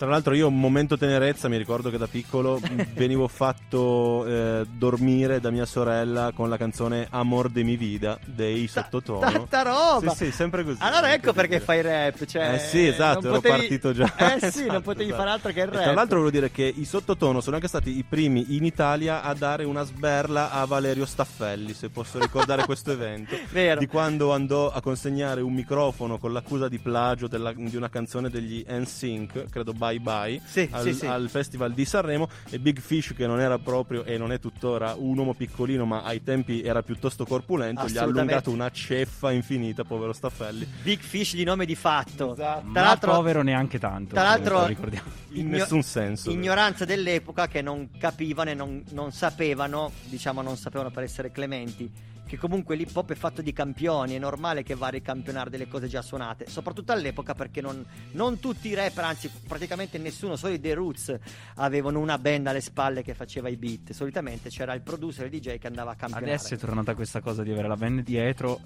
Tra 0.00 0.08
l'altro 0.08 0.32
io 0.32 0.46
un 0.46 0.58
momento 0.58 0.96
tenerezza 0.96 1.46
mi 1.50 1.58
ricordo 1.58 1.90
che 1.90 1.98
da 1.98 2.06
piccolo 2.06 2.58
venivo 2.96 3.28
fatto 3.28 4.24
eh, 4.24 4.64
dormire 4.66 5.40
da 5.40 5.50
mia 5.50 5.66
sorella 5.66 6.32
con 6.34 6.48
la 6.48 6.56
canzone 6.56 7.06
Amor 7.10 7.50
de 7.50 7.62
mi 7.64 7.76
vida 7.76 8.18
dei 8.24 8.66
Sottotono. 8.66 9.20
Tanta 9.30 9.60
roba! 9.60 10.12
Sì, 10.14 10.24
sì, 10.24 10.32
sempre 10.32 10.64
così. 10.64 10.78
Allora 10.80 11.12
ecco 11.12 11.34
perché 11.34 11.60
fai 11.60 11.82
rap, 11.82 12.24
cioè... 12.24 12.54
Eh 12.54 12.58
sì, 12.60 12.86
esatto, 12.86 13.26
ero 13.26 13.34
potevi- 13.34 13.58
partito 13.58 13.92
già. 13.92 14.10
Eh 14.16 14.38
sì, 14.40 14.46
Esatto, 14.60 14.72
non 14.72 14.80
potevi 14.82 15.04
esatto. 15.10 15.18
fare 15.22 15.30
altro 15.34 15.52
che 15.52 15.60
il 15.60 15.68
E 15.68 15.70
rap. 15.72 15.82
tra 15.82 15.92
l'altro 15.92 16.16
volevo 16.20 16.30
dire 16.30 16.50
che 16.50 16.72
i 16.74 16.84
Sottotono 16.86 17.42
sono 17.42 17.56
anche 17.56 17.68
stati 17.68 17.98
i 17.98 18.02
primi 18.02 18.56
in 18.56 18.64
Italia 18.64 19.20
a 19.22 19.34
dare 19.34 19.64
una 19.64 19.82
sberla 19.82 20.50
a 20.50 20.64
Valerio 20.64 21.04
Staffelli, 21.04 21.74
se 21.74 21.90
posso 21.90 22.18
ricordare 22.18 22.64
questo 22.64 22.90
evento. 22.90 23.36
Vero. 23.52 23.78
Di 23.78 23.86
quando 23.86 24.32
andò 24.32 24.70
a 24.70 24.80
consegnare 24.80 25.42
un 25.42 25.52
microfono 25.52 26.16
con 26.16 26.32
l'accusa 26.32 26.68
di 26.68 26.78
plagio 26.78 27.26
della- 27.28 27.52
di 27.52 27.76
una 27.76 27.90
canzone 27.90 28.30
degli 28.30 28.64
NSYNC, 28.66 29.50
credo 29.50 29.74
Bye 29.98 30.20
Bye, 30.20 30.40
Sì, 30.44 30.68
al, 30.70 30.82
sì, 30.82 30.94
sì. 30.94 31.06
al 31.06 31.28
Festival 31.28 31.72
di 31.72 31.84
Sanremo 31.84 32.28
e 32.50 32.58
Big 32.58 32.80
Fish 32.80 33.14
che 33.16 33.26
non 33.26 33.40
era 33.40 33.58
proprio 33.58 34.04
e 34.04 34.18
non 34.18 34.32
è 34.32 34.38
tuttora 34.38 34.94
un 34.96 35.16
uomo 35.16 35.34
piccolino 35.34 35.84
ma 35.84 36.02
ai 36.02 36.22
tempi 36.22 36.62
era 36.62 36.82
piuttosto 36.82 37.24
corpulento, 37.24 37.86
gli 37.86 37.96
ha 37.96 38.02
allungato 38.02 38.50
una 38.50 38.70
ceffa 38.70 39.30
infinita, 39.32 39.84
povero 39.84 40.12
Staffelli. 40.12 40.66
Big 40.82 41.00
Fish 41.00 41.34
di 41.34 41.44
nome 41.44 41.64
di 41.64 41.74
fatto. 41.74 42.34
Tra 42.34 42.60
Ma 42.64 42.80
l'altro, 42.82 43.12
povero 43.12 43.42
neanche 43.42 43.78
tanto. 43.78 44.14
Tra 44.14 44.24
l'altro, 44.24 44.66
ricordiamo. 44.66 45.08
In 45.30 45.46
igno- 45.46 45.58
nessun 45.58 45.82
senso. 45.82 46.30
Ignoranza 46.30 46.84
dell'epoca 46.84 47.46
che 47.46 47.62
non 47.62 47.90
capivano 47.98 48.50
e 48.50 48.54
non, 48.54 48.82
non 48.90 49.12
sapevano, 49.12 49.92
diciamo 50.04 50.42
non 50.42 50.56
sapevano 50.56 50.90
per 50.90 51.04
essere 51.04 51.30
clementi, 51.30 51.90
che 52.30 52.38
comunque 52.38 52.76
l'hip 52.76 52.94
hop 52.94 53.10
è 53.10 53.16
fatto 53.16 53.42
di 53.42 53.52
campioni, 53.52 54.14
è 54.14 54.18
normale 54.20 54.62
che 54.62 54.76
va 54.76 54.86
a 54.86 54.90
ricampionare 54.90 55.50
delle 55.50 55.66
cose 55.66 55.88
già 55.88 56.00
suonate, 56.00 56.48
soprattutto 56.48 56.92
all'epoca 56.92 57.34
perché 57.34 57.60
non, 57.60 57.84
non 58.12 58.38
tutti 58.38 58.68
i 58.68 58.74
rapper, 58.74 59.02
anzi 59.02 59.28
praticamente 59.48 59.98
nessuno, 59.98 60.36
solo 60.36 60.54
i 60.54 60.60
The 60.60 60.74
Roots 60.74 61.18
avevano 61.56 61.98
una 61.98 62.18
band 62.18 62.46
alle 62.46 62.60
spalle 62.60 63.02
che 63.02 63.14
faceva 63.14 63.48
i 63.48 63.56
beat, 63.56 63.90
solitamente 63.90 64.48
c'era 64.48 64.74
il 64.74 64.82
producer, 64.82 65.26
il 65.26 65.40
DJ 65.40 65.58
che 65.58 65.66
andava 65.66 65.90
a 65.90 65.94
campionare. 65.96 66.34
Adesso 66.34 66.54
è 66.54 66.56
tornata 66.56 66.94
questa 66.94 67.20
cosa 67.20 67.42
di 67.42 67.50
avere 67.50 67.66
la 67.66 67.76
band 67.76 68.02
dietro 68.04 68.60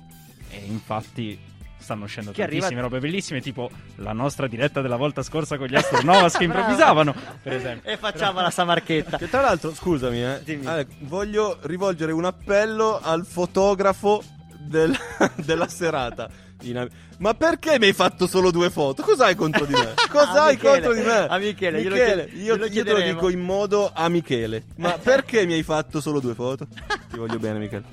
e 0.51 0.59
infatti 0.67 1.39
stanno 1.85 2.05
uscendo 2.05 2.33
Che 2.33 2.43
arriva- 2.43 2.63
tantissime 2.63 2.81
robe 2.81 2.99
bellissime, 2.99 3.41
tipo 3.41 3.71
la 3.97 4.13
nostra 4.13 4.49
diretta 4.49 4.81
della 4.81 4.97
volta 4.97 5.23
scorsa 5.23 5.57
con 5.57 5.69
gli 5.69 5.77
Astronovas 5.77 6.37
che 6.37 6.43
improvvisavano, 6.45 7.15
per 7.43 7.53
esempio. 7.53 7.89
E 7.91 7.97
facciamo 7.97 8.41
la 8.41 8.51
samarchetta. 8.51 9.19
Che 9.19 9.29
tra 9.31 9.41
l'altro, 9.43 9.73
scusami, 9.73 10.25
eh, 10.25 10.41
Dimmi. 10.43 10.67
Ale, 10.67 10.87
voglio 11.01 11.59
rivolgere 11.63 12.11
un 12.11 12.25
appello 12.25 12.99
al 13.01 13.25
fotografo 13.25 14.23
del- 14.59 14.97
della 15.37 15.69
serata. 15.69 16.29
In- 16.71 16.89
ma 17.19 17.35
perché 17.35 17.79
mi 17.79 17.87
hai 17.87 17.93
fatto 17.93 18.27
solo 18.27 18.51
due 18.51 18.71
foto? 18.71 19.03
Cos'hai 19.03 19.35
contro 19.35 19.65
di 19.65 19.73
me? 19.73 19.95
Cos'hai 20.11 20.55
Michele, 20.55 20.73
contro 20.73 20.95
di 20.95 21.01
me? 21.01 21.27
a 21.27 21.39
Michele, 21.39 21.81
glielo 21.83 21.95
Michele, 21.95 22.27
chied- 22.27 22.43
io, 22.43 22.57
glielo 22.57 22.67
io 22.67 22.85
te 22.85 22.93
lo 22.93 23.01
dico 23.01 23.29
in 23.29 23.41
modo 23.41 23.91
a 23.95 24.09
Michele. 24.09 24.65
Ma 24.77 24.99
perché 25.03 25.47
mi 25.47 25.53
hai 25.55 25.63
fatto 25.63 26.01
solo 26.01 26.21
due 26.21 26.35
foto? 26.35 26.67
Ti 27.11 27.17
voglio 27.17 27.39
bene, 27.39 27.59
Michele. 27.59 27.85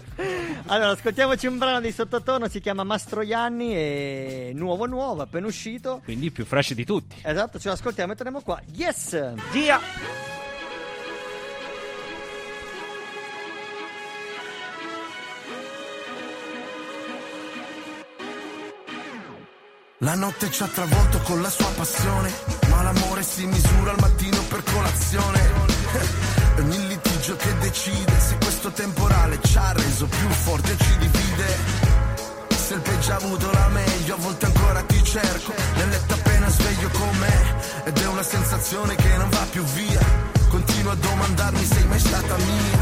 Allora, 0.68 0.92
ascoltiamoci 0.92 1.48
un 1.48 1.58
brano 1.58 1.82
di 1.82 1.92
sottotono, 1.92 2.48
si 2.48 2.60
chiama 2.60 2.84
Mastroianni 2.84 3.76
e 3.76 4.52
nuovo 4.56 4.86
nuovo, 4.86 5.22
appena 5.22 5.48
uscito. 5.48 6.02
Quindi 6.04 6.28
il 6.28 6.32
più 6.32 6.46
fresh 6.46 6.74
di 6.74 6.86
tutti. 6.86 7.16
Esatto, 7.22 7.60
ce 7.60 7.68
lo 7.68 7.74
ascoltiamo 7.74 8.14
e 8.14 8.16
torniamo 8.16 8.42
qua. 8.42 8.60
Yes! 8.74 9.34
Via! 9.52 10.31
La 20.04 20.16
notte 20.16 20.50
ci 20.50 20.64
ha 20.64 20.68
travolto 20.68 21.20
con 21.20 21.44
la 21.44 21.50
sua 21.52 21.70
passione, 21.76 22.32
ma 22.70 22.82
l'amore 22.82 23.22
si 23.22 23.46
misura 23.46 23.92
al 23.92 24.00
mattino 24.00 24.42
per 24.50 24.64
colazione. 24.64 25.40
Ogni 26.58 26.88
litigio 26.88 27.36
che 27.36 27.56
decide 27.60 28.20
se 28.20 28.36
questo 28.38 28.72
temporale 28.72 29.38
ci 29.44 29.56
ha 29.60 29.72
reso 29.74 30.08
più 30.08 30.28
forti 30.30 30.72
o 30.72 30.76
ci 30.76 30.98
divide. 30.98 31.58
Se 32.56 32.74
il 32.74 32.82
peggio 32.82 33.12
ha 33.12 33.16
avuto 33.18 33.52
la 33.52 33.68
meglio, 33.68 34.16
a 34.16 34.18
volte 34.18 34.46
ancora 34.48 34.82
ti 34.82 35.04
cerco. 35.04 35.54
Nel 35.76 35.90
letto 35.90 36.14
appena 36.16 36.50
sveglio 36.50 36.90
con 36.90 37.18
me. 37.20 37.84
Ed 37.84 37.98
è 38.00 38.08
una 38.08 38.24
sensazione 38.24 38.96
che 38.96 39.18
non 39.18 39.30
va 39.30 39.46
più 39.52 39.64
via. 39.64 40.02
Continuo 40.50 40.94
a 40.94 40.96
domandarmi 40.96 41.64
sei 41.64 41.86
mai 41.86 42.00
stata 42.00 42.38
mia. 42.38 42.80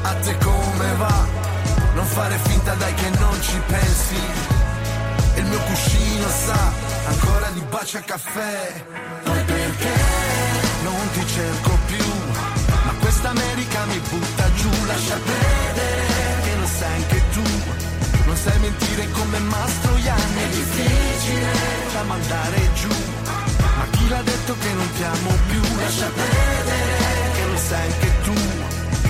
A 0.00 0.14
te 0.14 0.38
come 0.38 0.94
va? 0.96 1.26
Non 1.94 2.06
fare 2.06 2.38
finta 2.44 2.72
dai 2.76 2.94
che 2.94 3.10
non 3.18 3.42
ci 3.42 3.60
pensi. 3.66 4.71
Il 5.34 5.44
mio 5.44 5.58
cuscino 5.60 6.28
sa 6.28 6.72
ancora 7.06 7.48
di 7.50 7.62
bacia 7.70 8.00
caffè. 8.00 8.84
Poi 9.24 9.44
perché 9.44 9.94
non 10.82 11.10
ti 11.12 11.26
cerco 11.26 11.78
più? 11.86 12.04
Ma 12.84 12.92
questa 13.00 13.28
America 13.30 13.84
mi 13.86 13.98
butta 14.10 14.52
giù, 14.54 14.70
lascia 14.86 15.16
perdere 15.16 16.42
che 16.44 16.54
lo 16.58 16.66
sai 16.66 16.94
anche 16.94 17.22
tu. 17.32 17.42
Non 18.26 18.36
sai 18.36 18.58
mentire 18.60 19.10
come 19.10 19.38
Mastroianni, 19.38 20.42
è 20.42 20.48
difficile 20.48 21.52
da 21.92 22.02
mandare 22.02 22.72
giù. 22.74 22.94
Ma 23.76 23.86
chi 23.90 24.08
l'ha 24.08 24.22
detto 24.22 24.56
che 24.58 24.72
non 24.72 24.92
ti 24.92 25.02
amo 25.02 25.30
più? 25.48 25.62
Lascia 25.76 26.10
perdere 26.14 27.30
che 27.34 27.44
lo 27.46 27.56
sai 27.56 27.90
anche 27.90 28.12
tu. 28.22 28.34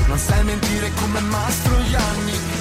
Non 0.06 0.18
sai 0.18 0.44
mentire 0.44 0.90
come 1.00 1.20
Mastroianni. 1.20 2.51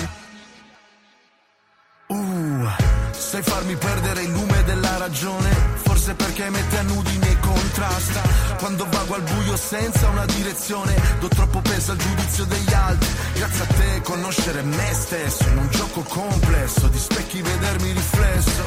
Sai 3.32 3.44
farmi 3.44 3.78
perdere 3.78 4.24
il 4.24 4.32
lume 4.32 4.62
della 4.66 4.98
ragione, 4.98 5.50
forse 5.76 6.14
perché 6.16 6.50
mette 6.50 6.78
a 6.80 6.82
nudi 6.82 7.18
nei 7.18 7.40
contrasta. 7.40 8.22
Quando 8.60 8.86
vago 8.90 9.16
al 9.16 9.22
buio 9.22 9.56
senza 9.56 10.10
una 10.10 10.26
direzione, 10.26 10.94
do 11.22 11.30
troppo 11.30 11.62
peso 11.62 11.94
al 11.94 11.98
giudizio 11.98 12.44
degli 12.44 12.74
altri. 12.74 13.10
Grazie 13.36 13.64
a 13.64 13.68
te 13.68 14.02
conoscere 14.02 14.62
me 14.64 14.90
stesso 14.92 15.48
in 15.48 15.58
un 15.60 15.68
gioco 15.70 16.02
complesso, 16.10 16.88
di 16.90 16.98
specchi 16.98 17.42
vedermi 17.42 17.94
riflesso. 17.94 18.64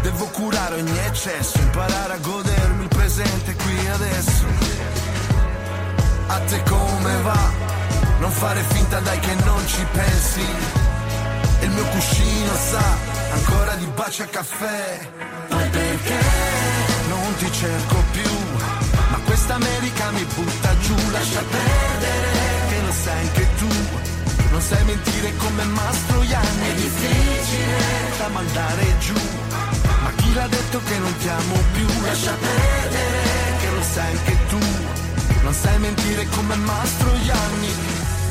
Devo 0.00 0.24
curare 0.28 0.76
ogni 0.76 0.98
eccesso, 1.00 1.58
imparare 1.58 2.14
a 2.14 2.18
godermi 2.22 2.82
il 2.84 2.88
presente 2.88 3.54
qui 3.54 3.86
adesso. 3.86 4.44
A 6.28 6.38
te 6.38 6.62
come 6.62 7.16
va? 7.20 7.50
Non 8.18 8.30
fare 8.30 8.62
finta 8.62 8.98
dai 9.00 9.18
che 9.18 9.34
non 9.44 9.66
ci 9.66 9.84
pensi. 9.92 10.44
Il 11.60 11.70
mio 11.70 11.84
cuscino 11.84 12.54
sa 12.54 13.09
ancora 13.30 13.74
di 13.74 13.86
bacia 13.94 14.26
caffè. 14.26 15.08
Poi 15.48 15.68
perché 15.68 16.20
non 17.08 17.34
ti 17.38 17.52
cerco 17.52 17.96
più? 18.12 18.30
Ma 19.10 19.18
questa 19.24 19.54
America 19.54 20.10
mi 20.12 20.24
butta 20.24 20.78
giù, 20.78 20.94
lascia 21.10 21.42
perdere 21.42 22.30
che 22.68 22.80
lo 22.84 22.92
sai 22.92 23.20
anche 23.20 23.48
tu. 23.58 23.68
Non 24.50 24.60
sai 24.60 24.84
mentire 24.84 25.36
come 25.36 25.62
Mastroianni, 25.64 26.68
è 26.68 26.74
difficile 26.74 28.18
da 28.18 28.28
mandare 28.28 28.98
giù. 28.98 29.14
Ma 30.02 30.10
chi 30.16 30.34
l'ha 30.34 30.48
detto 30.48 30.80
che 30.84 30.98
non 30.98 31.16
ti 31.18 31.28
amo 31.28 31.56
più? 31.72 31.86
Lascia 32.02 32.34
perdere 32.34 33.22
che 33.60 33.70
lo 33.70 33.82
sai 33.82 34.16
anche 34.16 34.36
tu. 34.48 34.58
Non 35.42 35.54
sai 35.54 35.78
mentire 35.78 36.26
come 36.30 36.56
Mastroianni. 36.56 37.72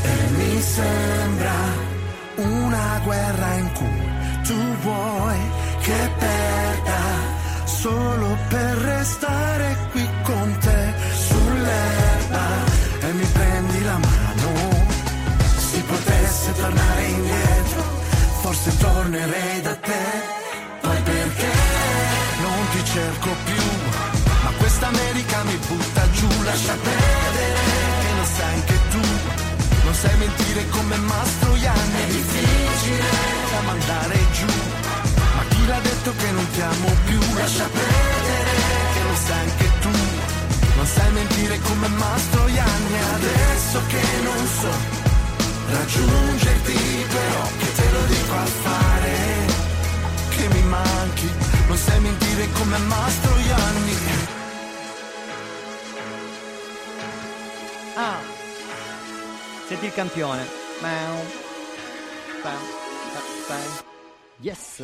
E 0.02 0.28
mi 0.38 0.62
sembra 0.62 1.54
una 2.36 3.02
guerra 3.04 3.54
in 3.56 3.72
cui 3.74 4.19
tu 4.50 4.76
vuoi 4.82 5.40
che 5.82 6.10
perda 6.18 7.02
solo 7.66 8.36
per 8.48 8.78
restare 8.78 9.78
qui 9.92 10.10
con 10.24 10.58
te 10.60 10.82
sull'erba 11.28 12.48
e 13.02 13.12
mi 13.14 13.26
prendi 13.26 13.84
la 13.84 13.98
mano. 13.98 14.50
Si 15.70 15.80
potesse 15.82 16.52
tornare 16.54 17.04
indietro, 17.04 17.82
forse 18.42 18.78
tornerei 18.78 19.62
da 19.62 19.76
te. 19.76 20.06
Poi 20.82 21.02
perché 21.04 21.52
non 22.42 22.60
ti 22.72 22.82
cerco 22.86 23.30
più? 23.46 23.64
Ma 24.44 24.52
questa 24.58 24.88
America 24.88 25.44
mi 25.44 25.58
butta 25.68 26.10
giù, 26.12 26.30
lascia 26.44 26.76
perdere 26.90 27.46
che 28.02 28.12
lo 28.18 28.26
sai 28.36 28.54
anche 28.56 28.78
tu. 28.94 29.04
Non 29.84 29.94
sai 29.94 30.18
mentire 30.18 30.70
come 30.70 30.96
Mastroianni, 30.98 32.02
è 32.02 32.08
difficile 32.08 33.29
da 33.60 33.62
mandare 33.62 34.18
giù. 34.32 34.46
Ma 35.36 35.44
chi 35.50 35.66
l'ha 35.66 35.80
detto 35.80 36.14
che 36.16 36.32
non 36.32 36.50
ti 36.52 36.62
amo 36.62 36.90
più? 37.06 37.20
Lascia 37.36 37.68
perdere 37.68 38.54
che 38.94 39.02
lo 39.08 39.16
sai 39.26 39.50
anche 39.50 39.70
tu. 39.82 39.92
Non 40.76 40.86
sai 40.86 41.12
mentire 41.12 41.60
come 41.60 41.88
Mastroianni, 41.88 43.00
adesso 43.16 43.82
che 43.88 44.04
non 44.24 44.48
so 44.62 44.74
raggiungerti, 45.72 47.06
però 47.10 47.44
che 47.60 47.74
te 47.74 47.92
lo 47.92 48.04
dico 48.06 48.34
a 48.34 48.46
fare. 48.46 49.18
Che 50.30 50.48
mi 50.54 50.64
manchi, 50.64 51.30
non 51.68 51.78
sai 51.78 52.00
mentire 52.00 52.50
come 52.54 52.78
Mastroianni. 52.78 53.98
Ah, 57.96 58.20
senti 59.68 59.86
il 59.86 59.94
campione. 59.94 60.48
Mau. 60.80 61.48
Pam, 62.42 62.79
pam. 63.50 63.88
Yes, 64.42 64.84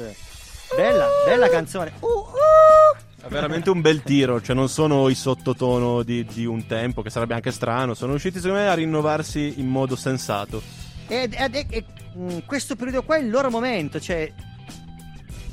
bella, 0.76 1.08
bella 1.26 1.50
canzone. 1.50 1.94
Uh, 2.00 2.08
uh. 2.08 3.26
È 3.26 3.28
veramente 3.28 3.70
un 3.70 3.82
bel 3.82 4.02
tiro, 4.04 4.42
cioè 4.42 4.56
non 4.56 4.70
sono 4.70 5.08
i 5.10 5.16
sottotono 5.16 6.04
di, 6.04 6.26
di 6.26 6.46
un 6.46 6.66
tempo, 6.66 7.02
che 7.02 7.10
sarebbe 7.10 7.36
anche 7.36 7.52
strano, 7.52 7.94
sono 7.94 8.12
riusciti 8.12 8.40
secondo 8.40 8.62
me 8.64 8.70
a 8.70 8.74
rinnovarsi 8.74 9.56
in 9.60 9.68
modo 9.68 9.96
sensato. 9.96 10.62
Ed, 11.08 11.34
ed- 11.38 11.56
ed- 11.56 11.72
ed- 11.74 11.86
mm, 12.18 12.38
questo 12.46 12.76
periodo 12.76 13.04
qua 13.04 13.18
è 13.18 13.22
il 13.22 13.30
loro 13.30 13.50
momento, 13.50 14.00
cioè 14.00 14.32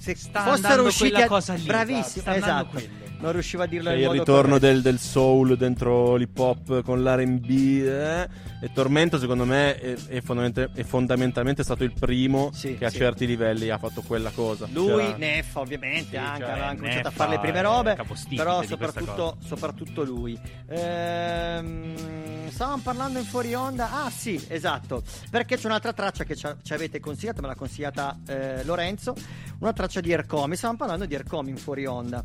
se 0.01 0.15
Sta 0.17 0.43
fossero 0.43 0.83
usciti 0.85 1.11
quella 1.11 1.25
a- 1.27 1.29
cosa 1.29 1.55
lì, 1.55 1.65
bravissimo, 1.65 2.23
sta 2.23 2.31
andando 2.33 2.55
esatto. 2.55 2.69
quello. 2.71 2.89
Non 3.23 3.31
riuscivo 3.31 3.63
a 3.63 3.67
dirlo 3.67 3.91
Cioè, 3.91 3.99
in 3.99 4.03
il 4.03 4.11
ritorno 4.11 4.59
del, 4.59 4.83
del 4.83 4.99
soul 4.99 5.57
dentro 5.57 6.17
l'hip 6.17 6.37
hop 6.37 6.83
con 6.83 7.05
l'R&B 7.05 7.51
eh? 7.87 8.29
e 8.61 8.73
Tormento 8.73 9.17
secondo 9.17 9.45
me 9.45 9.79
è, 9.79 9.95
è 10.09 10.21
fondament- 10.21 10.73
è 10.75 10.83
fondamentalmente 10.83 11.63
stato 11.63 11.85
il 11.85 11.93
primo 11.93 12.51
Sì, 12.53 12.77
che 12.77 12.87
a 12.87 12.91
sì. 12.91 12.97
certi 12.97 13.25
livelli 13.25 13.71
ha 13.71 13.79
fatto 13.79 14.03
quella 14.03 14.31
cosa. 14.31 14.67
Lui, 14.73 14.87
C'era- 15.05 15.17
Neffa 15.19 15.61
ovviamente 15.61 16.09
Sì, 16.11 16.17
anche, 16.17 16.41
cioè, 16.41 16.51
aveva 16.51 16.67
cominciato 16.75 17.07
a 17.07 17.11
Neffa 17.11 17.25
fare 17.25 17.31
le 17.31 17.39
prime 17.39 17.63
robe, 17.63 17.97
però 18.35 18.63
soprattutto, 18.65 19.37
soprattutto 19.45 20.03
lui. 20.03 20.37
Ehm, 20.69 22.49
stavamo 22.51 22.83
parlando 22.83 23.21
in 23.21 23.25
fuori 23.25 23.55
onda, 23.55 24.05
ah 24.05 24.11
sì, 24.11 24.45
esatto, 24.49 25.01
perché 25.31 25.57
c'è 25.57 25.67
un'altra 25.67 25.93
traccia 25.93 26.25
che 26.25 26.35
ci 26.35 26.73
avete 26.73 26.99
consigliato, 26.99 27.41
me 27.41 27.47
l'ha 27.47 27.55
consigliata 27.55 28.19
eh, 28.27 28.65
Lorenzo, 28.65 29.15
una 29.61 29.73
traccia 29.73 30.01
di 30.01 30.11
Ercomi, 30.11 30.57
stavamo 30.57 30.79
parlando 30.79 31.07
di 31.07 31.15
Ercomi 31.15 31.51
in 31.51 31.57
fuori 31.57 31.87
onda. 31.87 32.25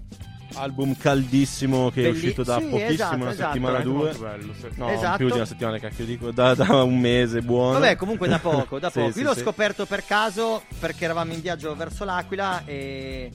Album 0.54 0.96
caldissimo 0.98 1.90
che 1.92 2.02
è 2.02 2.04
Belli- 2.04 2.16
uscito 2.18 2.44
da 2.44 2.58
sì, 2.60 2.66
pochissimo, 2.66 2.90
esatto, 2.94 3.16
una 3.16 3.30
esatto. 3.32 3.48
settimana 3.54 3.78
Veramente 3.80 4.18
due. 4.18 4.30
bello, 4.30 4.54
sì. 4.54 4.68
No, 4.76 4.90
Esatto. 4.90 5.18
più 5.18 5.28
di 5.28 5.34
una 5.34 5.46
settimana 5.46 5.78
cacchio 5.80 6.06
dico, 6.06 6.32
da, 6.32 6.54
da 6.56 6.84
un 6.84 7.00
mese 7.00 7.42
buono. 7.42 7.80
Vabbè, 7.80 7.96
comunque 7.96 8.28
da 8.28 8.40
poco, 8.40 8.80
da 8.80 8.90
Sì, 8.90 9.00
poco. 9.00 9.12
sì, 9.12 9.20
Io 9.20 9.26
l'ho 9.26 9.36
scoperto 9.36 9.86
per 9.86 10.06
caso 10.06 10.64
perché 10.80 11.04
eravamo 11.06 11.34
in 11.34 11.42
viaggio 11.42 11.76
verso 11.76 12.04
l'Aquila 12.06 12.64
e 12.66 13.32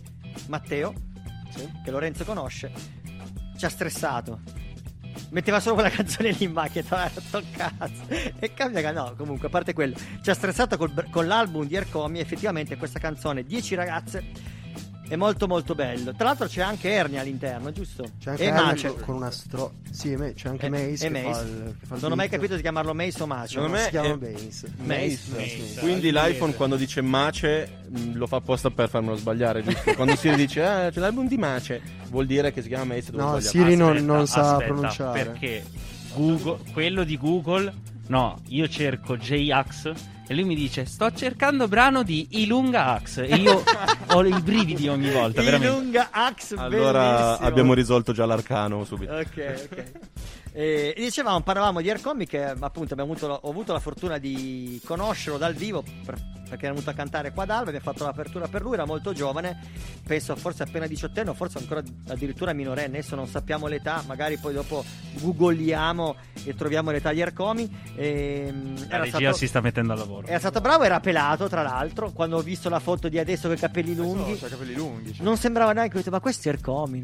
Matteo, 0.48 0.94
che 1.84 1.90
Lorenzo 1.90 2.24
conosce, 2.24 2.72
ci 3.58 3.64
ha 3.64 3.68
stressato. 3.68 4.40
Metteva 5.30 5.60
solo 5.60 5.74
quella 5.74 5.88
canzone 5.94 6.30
lì 6.30 6.44
in 6.44 6.52
macchina, 6.52 6.86
ha 7.04 7.10
detto 7.12 7.42
cazzo. 7.52 8.02
E 8.38 8.52
cambia 8.54 8.90
no, 8.92 9.14
comunque, 9.16 9.48
a 9.48 9.50
parte 9.50 9.72
quello, 9.74 9.94
ci 10.22 10.30
ha 10.30 10.34
stressato 10.34 10.76
col 10.76 10.92
con 11.10 11.26
l'album 11.26 11.66
di 11.66 11.74
Ercomi. 11.74 12.18
Effettivamente, 12.20 12.76
questa 12.76 12.98
canzone, 12.98 13.44
10 13.44 13.74
ragazze, 13.74 14.24
è 15.12 15.16
molto 15.16 15.46
molto 15.46 15.74
bello. 15.74 16.14
Tra 16.14 16.24
l'altro, 16.28 16.46
c'è 16.46 16.62
anche 16.62 16.88
Ernia 16.90 17.20
all'interno, 17.20 17.70
giusto? 17.70 18.02
C'è 18.18 18.30
anche 18.30 18.44
e 18.44 18.46
Ernia 18.46 18.62
Mace. 18.64 18.94
con- 18.94 19.16
una 19.16 19.30
stro... 19.30 19.72
Sì, 19.90 20.16
me- 20.16 20.32
c'è 20.32 20.48
anche 20.48 20.66
E- 20.66 20.70
Mace 20.70 21.06
e 21.06 21.10
che 21.12 21.20
fa 21.22 21.28
Mace. 21.28 21.42
il- 21.42 21.76
che 21.78 21.86
fa 21.86 21.94
il 21.96 22.00
Non 22.00 22.12
ho 22.12 22.14
mai 22.14 22.28
capito 22.30 22.54
se 22.56 22.62
chiamarlo 22.62 22.94
Mace 22.94 23.22
o 23.22 23.26
Mace. 23.26 23.48
Secondo 23.48 23.72
me 23.72 23.82
si 23.82 23.90
chiama 23.90 24.08
è- 24.08 24.16
Mace. 24.16 24.72
Mace. 24.78 25.16
sì. 25.66 25.76
Quindi 25.80 26.10
l'iPhone 26.12 26.54
quando 26.54 26.76
dice 26.76 27.02
Mace 27.02 27.68
mh, 27.88 28.12
lo 28.14 28.26
fa 28.26 28.36
apposta 28.36 28.70
per 28.70 28.88
farmelo 28.88 29.16
sbagliare, 29.16 29.62
giusto? 29.62 29.92
Quando 29.92 30.16
Siri 30.16 30.34
dice 30.36 30.64
ah, 30.64 30.90
c'è 30.90 30.98
l'album 31.00 31.28
di 31.28 31.36
Mace, 31.36 31.82
vuol 32.08 32.24
dire 32.24 32.50
che 32.50 32.62
si 32.62 32.68
chiama 32.68 32.94
Mace. 32.94 33.10
No. 33.12 33.38
Siri 33.40 33.76
non, 33.76 33.90
Aspetta, 33.90 34.12
non 34.12 34.26
sa 34.26 34.50
aspetta, 34.52 34.72
pronunciare. 34.72 35.24
Perché 35.24 35.64
Google, 36.14 36.58
quello 36.72 37.04
di 37.04 37.18
Google, 37.18 37.70
no, 38.06 38.38
io 38.48 38.66
cerco 38.66 39.18
J-Ax 39.18 39.92
e 40.26 40.34
lui 40.34 40.44
mi 40.44 40.54
dice 40.54 40.84
sto 40.84 41.10
cercando 41.12 41.68
brano 41.68 42.02
di 42.02 42.26
Ilunga 42.30 42.86
Ax 42.94 43.18
e 43.18 43.34
io 43.36 43.62
ho 44.08 44.24
i 44.26 44.40
brividi 44.40 44.88
ogni 44.88 45.10
volta, 45.10 45.42
veramente. 45.42 45.74
Ilunga 45.76 46.08
Axe, 46.10 46.54
Allora 46.56 47.22
bellissimo. 47.24 47.48
abbiamo 47.48 47.74
risolto 47.74 48.12
già 48.12 48.24
l'arcano 48.24 48.84
subito. 48.84 49.12
Ok, 49.12 49.68
ok. 49.70 49.92
E, 50.53 50.92
e 50.96 51.00
dicevamo, 51.00 51.40
parlavamo 51.40 51.80
di 51.80 51.88
Ercomi 51.88 52.26
che 52.26 52.44
appunto 52.44 52.92
abbiamo 52.92 53.12
avuto, 53.12 53.26
ho 53.42 53.48
avuto 53.50 53.72
la 53.72 53.80
fortuna 53.80 54.18
di 54.18 54.80
conoscerlo 54.84 55.38
dal 55.38 55.55
vivo 55.55 55.82
per- 56.05 56.40
perché 56.53 56.66
era 56.66 56.74
venuto 56.74 56.90
a 56.90 56.94
cantare 56.94 57.32
qua 57.32 57.44
ad 57.44 57.50
Alba, 57.50 57.70
abbiamo 57.70 57.90
fatto 57.90 58.05
l'apertura 58.05 58.46
per 58.46 58.61
lui, 58.61 58.74
era 58.74 58.84
molto 58.84 59.14
giovane, 59.14 59.59
penso 60.07 60.36
forse 60.36 60.62
appena 60.64 60.86
diciottenne 60.86 61.30
o 61.30 61.32
forse 61.32 61.57
ancora 61.57 61.80
addirittura 62.09 62.53
minorenne, 62.53 62.98
adesso 62.98 63.14
non 63.16 63.26
sappiamo 63.26 63.68
l'età, 63.68 64.05
magari 64.07 64.36
poi 64.36 64.53
dopo 64.53 64.84
googoliamo 65.14 66.14
e 66.44 66.55
troviamo 66.55 66.90
l'età 66.90 67.11
di 67.11 67.20
Ercomi. 67.20 67.74
E, 67.96 68.53
La 68.88 68.98
regia 68.98 69.32
si 69.32 69.46
sta 69.46 69.62
mettendo 69.62 69.94
al 69.94 69.98
lavoro. 70.00 70.26
era 70.26 70.38
stato 70.38 70.61
bravo, 70.61 70.84
era 70.84 71.00
pelato 71.00 71.48
tra 71.48 71.62
l'altro. 71.62 72.11
Quando 72.11 72.36
ho 72.36 72.42
visto 72.42 72.68
la 72.68 72.80
foto 72.80 73.09
di 73.09 73.18
adesso 73.18 73.46
con 73.48 73.57
i 73.57 73.59
capelli 73.61 73.94
lunghi, 73.94 74.32
i 74.32 74.38
capelli 74.38 74.74
lunghi. 74.74 75.14
cioè. 75.14 75.24
non 75.24 75.38
sembrava 75.38 75.72
neanche. 75.72 75.94
ho 75.94 75.98
detto, 76.00 76.11
Ma 76.11 76.20
questo 76.20 76.50
è 76.50 76.59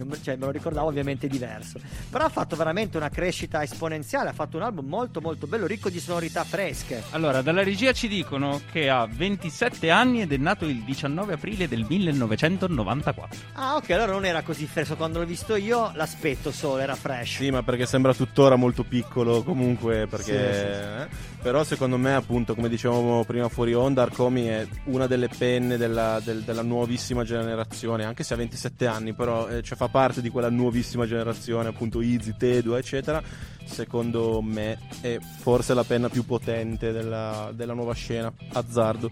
me- 0.05 0.23
cioè, 0.23 0.37
me 0.37 0.45
lo 0.45 0.51
ricordavo 0.51 0.89
ovviamente 0.89 1.27
diverso. 1.27 1.81
Però 2.11 2.23
ha 2.23 2.29
fatto 2.29 2.55
veramente 2.55 2.99
una 2.99 3.09
crescita 3.09 3.38
esponenziale. 3.63 4.31
Ha 4.31 4.33
fatto 4.33 4.57
un 4.57 4.63
album 4.63 4.87
molto, 4.87 5.21
molto 5.21 5.47
bello, 5.47 5.67
ricco 5.67 5.91
di 5.91 6.01
sonorità 6.01 6.45
fresche. 6.45 7.03
Allora, 7.11 7.43
dalla 7.43 7.63
regia 7.63 7.93
ci 7.93 8.09
dicono 8.09 8.61
che 8.73 8.89
ha 8.89 9.07
27 9.07 9.91
anni 9.91 10.23
ed 10.23 10.33
è 10.33 10.37
nato 10.37 10.65
il 10.65 10.83
19 10.83 11.35
aprile 11.35 11.69
del 11.69 11.85
1994. 11.89 13.39
Ah, 13.55 13.77
ok, 13.77 13.91
allora 13.91 14.13
non 14.13 14.25
era 14.25 14.43
così 14.43 14.67
fresco 14.67 14.97
quando 14.97 15.21
l'ho 15.21 15.27
visto 15.27 15.57
io. 15.57 15.93
L'aspetto 15.95 16.51
solo 16.51 16.79
era 16.79 16.95
fresh. 16.95 17.37
Sì, 17.37 17.51
ma 17.51 17.63
perché 17.63 17.87
sembra 17.87 18.15
tuttora 18.15 18.57
molto 18.57 18.83
piccolo 18.83 19.43
comunque, 19.43 20.07
perché... 20.07 20.53
Sì, 20.53 20.59
sì, 20.59 20.65
eh? 20.65 21.37
Però 21.41 21.63
secondo 21.63 21.97
me, 21.97 22.15
appunto, 22.15 22.55
come 22.55 22.69
dicevamo 22.69 23.25
prima 23.25 23.49
fuori 23.49 23.73
onda, 23.73 24.03
Arcomi 24.03 24.47
è 24.47 24.67
una 24.85 25.07
delle 25.07 25.29
penne 25.29 25.77
della, 25.77 26.21
del- 26.23 26.43
della 26.43 26.63
nuovissima 26.63 27.23
generazione, 27.23 28.05
anche 28.05 28.25
se 28.25 28.35
ha 28.35 28.37
27 28.37 28.87
anni, 28.87 29.15
però 29.15 29.49
eh, 29.49 29.63
cioè, 29.63 29.77
fa 29.77 29.89
parte 29.89 30.21
di 30.21 30.31
quella 30.31 30.51
nuovissima 30.51 31.07
generazione, 31.07 31.69
appunto 31.69 32.01
Easy, 32.01 32.35
Tedu, 32.37 32.75
eccetera. 32.75 33.23
Secondo 33.65 34.43
me 34.43 34.79
è 35.01 35.19
forse 35.21 35.75
la 35.75 35.85
penna 35.85 36.09
più 36.09 36.25
potente 36.27 36.91
della, 36.91 37.51
della 37.55 37.75
nuova 37.75 37.95
scena, 37.95 38.33
azzardo. 38.53 39.09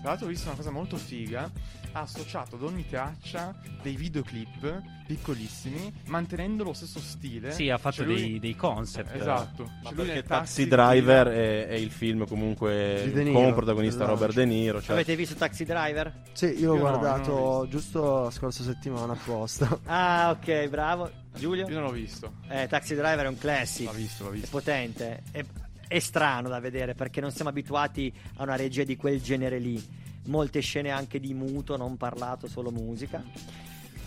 Tra 0.00 0.10
l'altro 0.10 0.26
ho 0.26 0.30
visto 0.30 0.46
una 0.46 0.56
cosa 0.56 0.70
molto 0.70 0.96
figa. 0.96 1.50
Ha 1.94 2.00
associato 2.00 2.56
ad 2.56 2.62
ogni 2.62 2.86
traccia 2.88 3.54
dei 3.82 3.96
videoclip 3.96 4.80
piccolissimi, 5.06 5.92
mantenendo 6.06 6.64
lo 6.64 6.72
stesso 6.72 6.98
stile. 7.00 7.52
Sì, 7.52 7.68
ha 7.68 7.76
fatto 7.76 7.96
Cioè 7.96 8.06
lui- 8.06 8.16
dei, 8.16 8.38
dei 8.40 8.56
concept. 8.56 9.14
Esatto. 9.14 9.64
Ma 9.64 9.88
Cioè 9.90 9.94
perché 9.94 10.22
Taxi 10.22 10.66
taxi 10.66 10.68
Driver 10.68 11.26
è, 11.28 11.66
è 11.68 11.74
il 11.74 11.90
film 11.90 12.26
comunque 12.26 13.10
con 13.32 13.52
protagonista 13.52 14.00
del 14.00 14.08
Robert 14.08 14.32
De 14.34 14.44
Niro. 14.46 14.80
Cioè, 14.80 14.94
Avete 14.94 15.16
visto 15.16 15.34
Taxi 15.34 15.64
Driver? 15.64 16.22
Sì, 16.32 16.46
io 16.46 16.52
l'ho 16.52 16.56
Io 16.58 16.72
no, 16.74 16.78
guardato 16.78 17.30
l'ho 17.32 17.66
giusto 17.68 18.22
la 18.24 18.30
scorsa 18.30 18.62
settimana 18.62 19.12
apposta. 19.12 19.78
Ah, 19.84 20.30
ok, 20.30 20.68
bravo. 20.68 21.10
Giulio? 21.34 21.66
Io 21.68 21.74
non 21.74 21.84
l'ho 21.84 21.92
visto. 21.92 22.32
Eh, 22.48 22.66
Taxi 22.68 22.94
Driver 22.94 23.26
è 23.26 23.28
un 23.28 23.36
classic. 23.38 23.86
L'ho 23.86 23.92
visto, 23.92 24.24
l'ho 24.24 24.30
È 24.30 24.32
visto. 24.32 24.48
potente. 24.50 25.22
È, 25.30 25.44
è 25.88 25.98
strano 25.98 26.48
da 26.48 26.58
vedere 26.58 26.94
perché 26.94 27.20
non 27.20 27.30
siamo 27.30 27.50
abituati 27.50 28.10
a 28.36 28.42
una 28.44 28.56
regia 28.56 28.82
di 28.84 28.96
quel 28.96 29.20
genere 29.20 29.58
lì. 29.58 30.00
Molte 30.26 30.60
scene 30.60 30.90
anche 30.90 31.18
di 31.18 31.34
muto, 31.34 31.76
non 31.76 31.96
parlato, 31.96 32.46
solo 32.48 32.70
musica. 32.70 33.22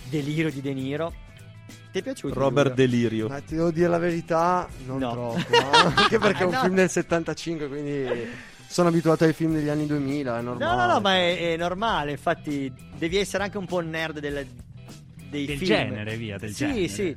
Delirio 0.09 0.49
di 0.51 0.61
De 0.61 0.73
Niro. 0.73 1.13
Ti 1.91 1.99
è 1.99 2.01
piaciuto? 2.01 2.33
Robert? 2.39 2.73
Delirio. 2.73 3.27
Ma 3.27 3.39
ti 3.41 3.55
devo 3.55 3.71
dire 3.71 3.87
la 3.87 3.97
verità, 3.97 4.67
non 4.85 4.99
No. 4.99 5.11
troppo. 5.11 5.37
no? 5.49 5.93
Anche 5.95 6.17
perché 6.19 6.43
è 6.43 6.45
un 6.45 6.51
No. 6.53 6.61
film 6.61 6.75
del 6.75 6.89
75, 6.89 7.67
quindi 7.67 8.07
sono 8.67 8.89
abituato 8.89 9.23
ai 9.23 9.33
film 9.33 9.53
degli 9.53 9.69
anni 9.69 9.85
2000, 9.87 10.39
è 10.39 10.41
normale. 10.41 10.65
No, 10.75 10.85
no, 10.85 10.93
no, 10.93 10.99
ma 10.99 11.15
è, 11.15 11.53
è 11.53 11.57
normale. 11.57 12.11
Infatti, 12.11 12.71
devi 12.97 13.17
essere 13.17 13.43
anche 13.43 13.57
un 13.57 13.65
po' 13.65 13.77
un 13.77 13.89
nerd 13.89 14.19
del, 14.19 14.45
dei 15.29 15.45
Del 15.45 15.57
film. 15.57 15.69
genere, 15.69 16.15
via, 16.17 16.37
del 16.37 16.53
sì, 16.53 16.65
genere. 16.65 16.87
Sì, 16.87 17.15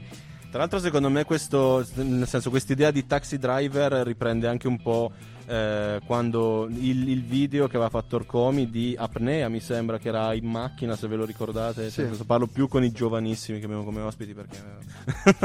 Tra 0.51 0.59
l'altro, 0.61 0.79
secondo 0.79 1.09
me, 1.11 1.25
questo, 1.25 1.87
nel 1.95 2.27
senso, 2.27 2.51
quest'idea 2.51 2.91
di 2.91 3.07
Taxi 3.07 3.39
Driver 3.39 3.93
riprende 4.07 4.47
anche 4.49 4.67
un 4.67 4.81
po' 4.81 5.13
eh, 5.49 6.01
quando 6.05 6.67
il, 6.71 7.09
il 7.09 7.23
video 7.25 7.67
che 7.69 7.77
aveva 7.77 7.91
fatto 7.91 8.17
Orcomi 8.17 8.69
di 8.71 8.95
apnea, 8.99 9.49
mi 9.49 9.61
sembra 9.61 9.99
che 9.99 10.09
era 10.09 10.35
in 10.35 10.45
macchina, 10.47 10.95
se 10.97 11.09
ve 11.09 11.17
lo 11.17 11.25
ricordate. 11.25 11.91
Sì. 11.91 12.03
Adesso 12.03 12.25
Parlo 12.25 12.47
più 12.47 12.69
con 12.69 12.85
i 12.85 12.93
giovanissimi 12.93 13.59
che 13.59 13.65
abbiamo 13.65 13.85
come 13.85 14.01
ospiti 14.03 14.35
perché. 14.35 14.59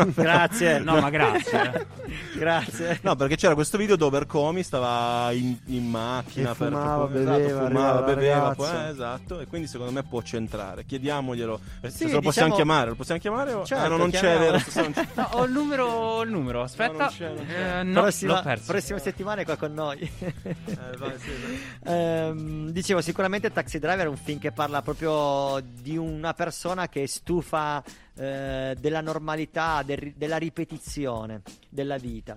Grazie. 0.14 0.80
No, 0.80 1.00
ma 1.00 1.10
grazie. 1.10 1.88
Grazie. 2.38 3.00
No, 3.04 3.16
perché 3.16 3.36
c'era 3.36 3.54
questo 3.54 3.78
video 3.78 3.96
dove 3.96 4.18
Ercomi 4.18 4.64
stava 4.64 5.32
in, 5.32 5.58
in 5.68 5.90
macchina 5.90 6.52
E 6.52 6.56
per- 6.56 6.68
fumava, 6.70 7.06
per- 7.08 7.14
beveva, 7.24 7.38
esatto, 7.48 7.66
fumava, 7.68 8.02
beveva, 8.02 8.56
poi- 8.56 8.70
eh, 8.76 8.90
esatto, 8.90 9.40
e 9.40 9.48
quindi 9.48 9.68
secondo 9.68 9.92
me 9.94 10.04
può 10.04 10.22
centrare. 10.22 10.86
Chiediamoglielo. 10.86 11.60
Eh, 11.82 11.90
Sì, 11.90 12.08
se 12.08 12.12
lo 12.14 12.22
possiamo 12.22 12.50
diciamo- 12.50 12.56
chiamare, 12.56 12.90
lo 12.90 12.96
possiamo 12.96 13.20
chiamare? 13.22 13.54
o- 13.54 13.66
Certo, 13.66 13.84
ah, 13.84 13.88
no, 13.88 13.98
non 13.98 14.10
c'è, 14.12 14.20
chiamiamolo. 14.20 14.52
vero? 14.52 14.60
sto- 14.70 14.82
non 14.82 14.92
c'è. 14.94 15.08
No, 15.14 15.30
ho 15.32 15.44
il 15.46 15.52
numero, 15.52 15.86
ho 15.86 16.22
il 16.24 16.32
numero. 16.32 16.62
Aspetta. 16.64 16.92
No, 16.92 16.98
non 16.98 17.08
c'è, 17.10 17.28
non 17.34 17.46
c'è. 17.46 17.80
Eh, 17.80 17.84
no, 17.84 18.02
prossima, 18.02 18.34
l'ho 18.36 18.42
perso. 18.42 18.72
prossima 18.72 19.00
settimana 19.00 19.42
è 19.42 19.46
qua 19.46 19.56
con 19.56 19.74
noi. 19.74 19.93
Eh, 20.00 20.98
vai, 20.98 21.20
sì, 21.20 21.30
sì. 21.30 21.60
Ehm, 21.86 22.70
dicevo, 22.70 23.02
sicuramente 23.02 23.52
Taxi 23.52 23.80
Driver 23.80 24.06
è 24.06 24.10
un 24.10 24.18
film 24.18 24.40
che 24.40 24.52
parla 24.52 24.82
proprio 24.82 25.62
di 25.62 25.98
una 25.98 26.34
persona 26.34 26.88
che 26.90 27.04
è 27.04 27.06
stufa 27.06 27.84
eh, 28.16 28.76
della 28.80 29.02
normalità, 29.02 29.82
del- 29.84 30.14
della 30.16 30.38
ripetizione 30.38 31.42
della 31.70 31.98
vita. 31.98 32.36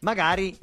Magari 0.00 0.56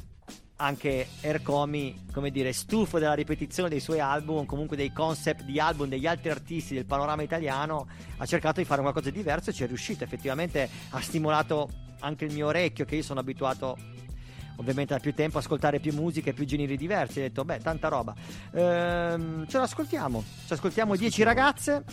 anche 0.57 1.07
Ercomi, 1.19 2.05
come 2.13 2.31
dire, 2.31 2.53
stufo 2.53 2.97
della 2.97 3.13
ripetizione 3.13 3.67
dei 3.67 3.81
suoi 3.81 3.99
album, 3.99 4.45
comunque 4.45 4.77
dei 4.77 4.93
concept 4.93 5.41
di 5.43 5.59
album 5.59 5.89
degli 5.89 6.07
altri 6.07 6.29
artisti 6.29 6.73
del 6.73 6.86
panorama 6.86 7.23
italiano, 7.23 7.88
ha 8.17 8.25
cercato 8.25 8.61
di 8.61 8.65
fare 8.65 8.81
qualcosa 8.81 9.09
di 9.09 9.17
diverso 9.17 9.49
e 9.49 9.53
ci 9.53 9.63
è 9.63 9.67
riuscito. 9.67 10.05
Effettivamente 10.05 10.69
ha 10.91 11.01
stimolato 11.01 11.69
anche 11.99 12.23
il 12.25 12.33
mio 12.33 12.47
orecchio, 12.47 12.86
che 12.86 12.95
io 12.95 13.03
sono 13.03 13.19
abituato 13.19 13.77
ovviamente 14.58 14.93
da 14.93 14.99
più 14.99 15.14
tempo 15.14 15.38
a 15.38 15.39
ascoltare 15.41 15.80
più 15.80 15.93
musiche, 15.93 16.34
più 16.34 16.45
generi 16.45 16.78
diversi. 16.78 17.20
Ho 17.20 17.24
detto, 17.24 17.45
beh, 17.45 17.60
tanta 17.60 17.88
roba. 17.88 18.14
Ehm, 18.51 19.47
ce 19.47 19.58
l'ascoltiamo. 19.58 20.24
Ci 20.45 20.53
ascoltiamo 20.53 20.95
10 20.95 21.24
ragazze 21.24 21.84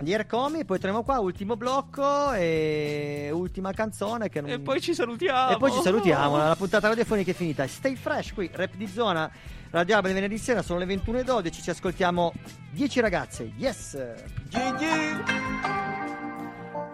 di 0.00 0.12
Ercomi 0.12 0.60
e 0.60 0.64
poi 0.64 0.78
torniamo 0.78 1.04
qua, 1.04 1.20
ultimo 1.20 1.56
blocco 1.56 2.32
e 2.32 3.30
ultima 3.32 3.72
canzone 3.72 4.28
che 4.28 4.40
non... 4.40 4.50
E 4.50 4.58
poi 4.58 4.80
ci 4.80 4.94
salutiamo. 4.94 5.52
E 5.52 5.56
poi 5.58 5.70
ci 5.70 5.80
salutiamo, 5.80 6.36
la 6.36 6.56
puntata 6.56 6.88
radiofonica 6.88 7.30
è 7.30 7.34
finita. 7.34 7.66
Stay 7.66 7.94
fresh 7.94 8.32
qui, 8.32 8.50
rap 8.52 8.74
di 8.74 8.86
zona, 8.86 9.30
Radio 9.72 9.98
di 10.02 10.12
venerdì 10.12 10.36
sera, 10.36 10.60
sono 10.60 10.78
le 10.78 10.84
21.12, 10.84 11.62
ci 11.62 11.70
ascoltiamo 11.70 12.34
10 12.72 13.00
ragazze, 13.00 13.52
yes! 13.56 13.98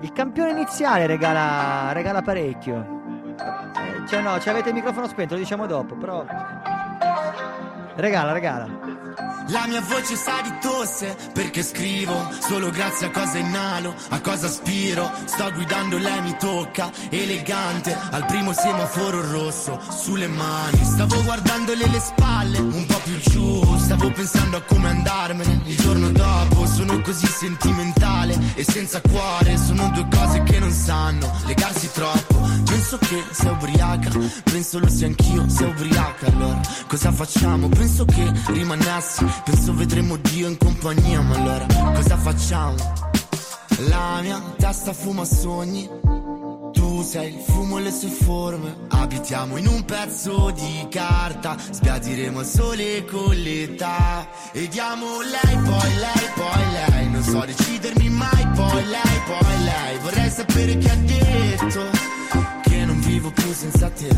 Il 0.00 0.12
campione 0.12 0.52
iniziale 0.52 1.08
regala, 1.08 1.90
regala 1.92 2.22
parecchio. 2.22 2.97
Cioè 4.08 4.20
no, 4.20 4.40
cioè 4.40 4.52
avete 4.52 4.68
il 4.68 4.74
microfono 4.74 5.06
spento, 5.06 5.34
lo 5.34 5.40
diciamo 5.40 5.66
dopo, 5.66 5.94
però... 5.94 6.24
Regala, 7.96 8.32
regala. 8.32 8.88
La 9.50 9.66
mia 9.66 9.80
voce 9.80 10.14
sa 10.14 10.40
di 10.42 10.52
tosse 10.60 11.16
perché 11.32 11.62
scrivo 11.62 12.14
solo 12.38 12.70
grazie 12.70 13.06
a 13.06 13.10
cosa 13.10 13.38
inalo, 13.38 13.94
a 14.10 14.20
cosa 14.20 14.46
aspiro. 14.46 15.10
Sto 15.24 15.50
guidando, 15.52 15.96
lei 15.96 16.20
mi 16.20 16.36
tocca, 16.36 16.90
elegante, 17.08 17.96
al 18.10 18.26
primo 18.26 18.52
semaforo 18.52 19.30
rosso, 19.30 19.80
sulle 19.90 20.28
mani. 20.28 20.84
Stavo 20.84 21.22
guardandole 21.22 21.86
le 21.86 21.98
spalle, 21.98 22.58
un 22.58 22.86
po' 22.86 23.00
più 23.04 23.18
giù. 23.18 23.76
Stavo 23.78 24.10
pensando 24.10 24.58
a 24.58 24.62
come 24.62 24.88
andarmene 24.90 25.60
il 25.64 25.76
giorno 25.76 26.10
dopo. 26.10 26.57
Sono 26.78 27.00
così 27.00 27.26
sentimentale 27.26 28.38
e 28.54 28.62
senza 28.62 29.00
cuore. 29.00 29.56
Sono 29.56 29.90
due 29.90 30.06
cose 30.08 30.44
che 30.44 30.60
non 30.60 30.70
sanno 30.70 31.28
legarsi 31.46 31.90
troppo. 31.90 32.38
Penso 32.66 32.98
che 32.98 33.24
sei 33.32 33.50
ubriaca, 33.50 34.10
penso 34.44 34.78
lo 34.78 34.88
sia 34.88 35.08
anch'io, 35.08 35.48
sei 35.48 35.70
ubriaca 35.70 36.26
allora. 36.26 36.60
Cosa 36.86 37.10
facciamo? 37.10 37.68
Penso 37.68 38.04
che 38.04 38.32
rimanessi, 38.52 39.26
penso 39.42 39.74
vedremo 39.74 40.18
Dio 40.18 40.46
in 40.46 40.56
compagnia, 40.56 41.20
ma 41.20 41.34
allora 41.34 41.66
cosa 41.94 42.16
facciamo? 42.16 42.76
La 43.88 44.20
mia 44.22 44.40
testa 44.56 44.92
fuma 44.92 45.24
sogni, 45.24 45.88
sei 47.08 47.32
il 47.32 47.40
fumo 47.40 47.78
e 47.78 47.82
le 47.84 47.90
sue 47.90 48.10
forme. 48.10 48.76
Abitiamo 48.88 49.56
in 49.56 49.66
un 49.66 49.82
pezzo 49.86 50.50
di 50.50 50.86
carta, 50.90 51.56
sbiadiremo 51.58 52.40
il 52.40 52.46
sole 52.46 53.06
con 53.06 53.34
l'età. 53.34 54.28
E 54.52 54.68
diamo 54.68 55.22
lei, 55.22 55.56
poi 55.56 55.94
lei, 55.94 56.28
poi 56.34 56.64
lei. 56.72 57.10
Non 57.10 57.22
so 57.22 57.40
decidermi 57.46 58.10
mai, 58.10 58.46
poi 58.54 58.84
lei, 58.84 59.20
poi 59.26 59.64
lei. 59.64 59.98
Vorrei 60.02 60.30
sapere 60.30 60.76
che 60.76 60.90
ha 60.90 60.96
detto 60.96 61.90
che 62.64 62.84
non 62.84 63.00
vivo 63.00 63.30
più 63.30 63.54
senza 63.54 63.88
te. 63.88 64.08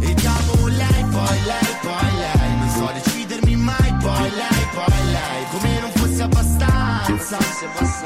E 0.00 0.14
diamo 0.14 0.66
lei, 0.66 1.04
poi 1.12 1.42
lei, 1.44 1.70
poi 1.80 2.10
lei. 2.18 2.56
Non 2.58 2.70
so 2.76 2.90
decidermi 2.92 3.54
mai, 3.54 3.94
poi 4.00 4.30
lei, 4.30 4.66
poi 4.74 5.06
lei. 5.12 5.46
Come 5.52 5.80
non 5.80 5.92
fosse 5.92 6.22
abbastanza. 6.22 7.38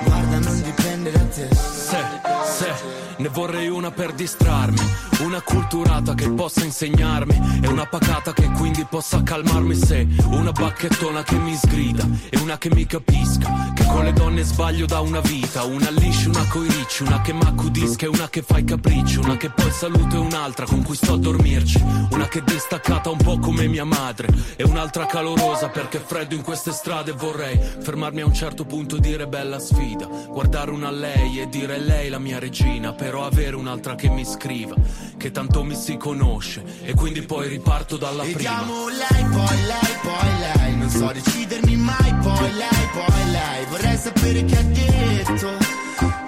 Guarda, 0.05 0.39
non 0.41 0.63
dipende 0.63 1.11
da 1.11 1.25
te. 1.35 1.49
Se, 1.55 2.42
se, 2.77 3.12
ne 3.23 3.29
vorrei 3.29 3.69
una 3.69 3.93
per 3.93 4.13
distrarmi, 4.15 4.81
una 5.21 5.41
culturata 5.43 6.13
che 6.15 6.29
possa 6.31 6.65
insegnarmi 6.65 7.61
e 7.63 7.69
una 7.69 7.87
pacata 7.87 8.33
che 8.33 8.51
quindi 8.51 8.85
possa 8.85 9.23
calmarmi 9.23 9.77
se 9.77 10.09
una 10.27 10.51
bacchettona 10.51 11.23
che 11.23 11.37
mi 11.37 11.55
sgrida 11.55 12.05
e 12.29 12.39
una 12.39 12.59
che 12.59 12.75
mi 12.75 12.85
capisca, 12.85 13.71
che 13.75 13.85
Con 13.85 14.05
le 14.05 14.13
donne 14.13 14.43
sbaglio 14.43 14.87
da 14.87 15.01
una 15.01 15.21
vita, 15.21 15.63
una 15.65 15.91
liscia, 15.91 16.31
una 16.31 16.47
coi 16.49 16.67
ricci, 16.69 17.03
una 17.03 17.21
che 17.21 17.33
m'accudisca 17.33 18.07
e 18.07 18.09
una 18.09 18.29
che 18.29 18.43
fa 18.43 18.59
i 18.59 18.65
capricci, 18.65 19.19
una 19.19 19.37
che 19.37 19.51
poi 19.51 19.71
saluto 19.71 20.17
e 20.17 20.19
un'altra 20.19 20.65
con 20.65 20.83
cui 20.83 20.97
sto 20.97 21.13
a 21.13 21.19
dormirci, 21.19 21.81
una 22.11 22.27
che 22.27 22.41
è 22.41 22.43
distaccata 22.43 23.11
un 23.11 23.19
po' 23.19 23.39
come 23.39 23.69
mia 23.69 23.85
madre 23.85 24.29
e 24.57 24.65
un'altra 24.65 25.07
calorosa 25.07 25.69
perché 25.69 26.01
freddo 26.05 26.35
in 26.35 26.43
queste 26.43 26.73
strade 26.73 27.13
vorrei 27.13 27.57
fermarmi 27.59 28.23
a 28.23 28.27
un 28.27 28.35
certo 28.35 28.65
punto 28.65 28.97
e 28.97 29.01
dire 29.01 29.29
bella 29.29 29.61
sfida, 29.61 30.07
guardare 30.07 30.71
una 30.71 30.91
lei 30.91 31.41
e 31.41 31.49
dire 31.49 31.79
lei 31.79 32.09
la 32.09 32.19
mia 32.19 32.39
regina, 32.39 32.95
però 33.13 33.27
avere 33.27 33.57
un'altra 33.57 33.95
che 33.95 34.09
mi 34.09 34.25
scriva, 34.25 34.75
che 35.19 35.31
tanto 35.31 35.63
mi 35.65 35.75
si 35.75 35.99
conosce 35.99 36.65
e 36.83 36.95
quindi 36.95 37.21
poi 37.21 37.47
riparto 37.47 37.99
dalla 37.99 38.23
prima. 38.23 38.39
Vediamo 38.39 38.89
lei, 38.89 39.25
poi 39.25 39.57
lei, 39.67 39.97
poi 40.01 40.39
lei. 40.41 40.77
Non 40.77 40.89
so 40.89 41.13
decidermi 41.13 41.77
mai, 41.77 42.15
poi 42.23 42.53
lei, 42.55 42.89
poi 42.95 43.31
lei. 43.31 43.65
Vorrei 43.69 43.97
sapere 43.99 44.45
che 44.47 44.57
ha 44.57 44.63
detto 44.63 45.51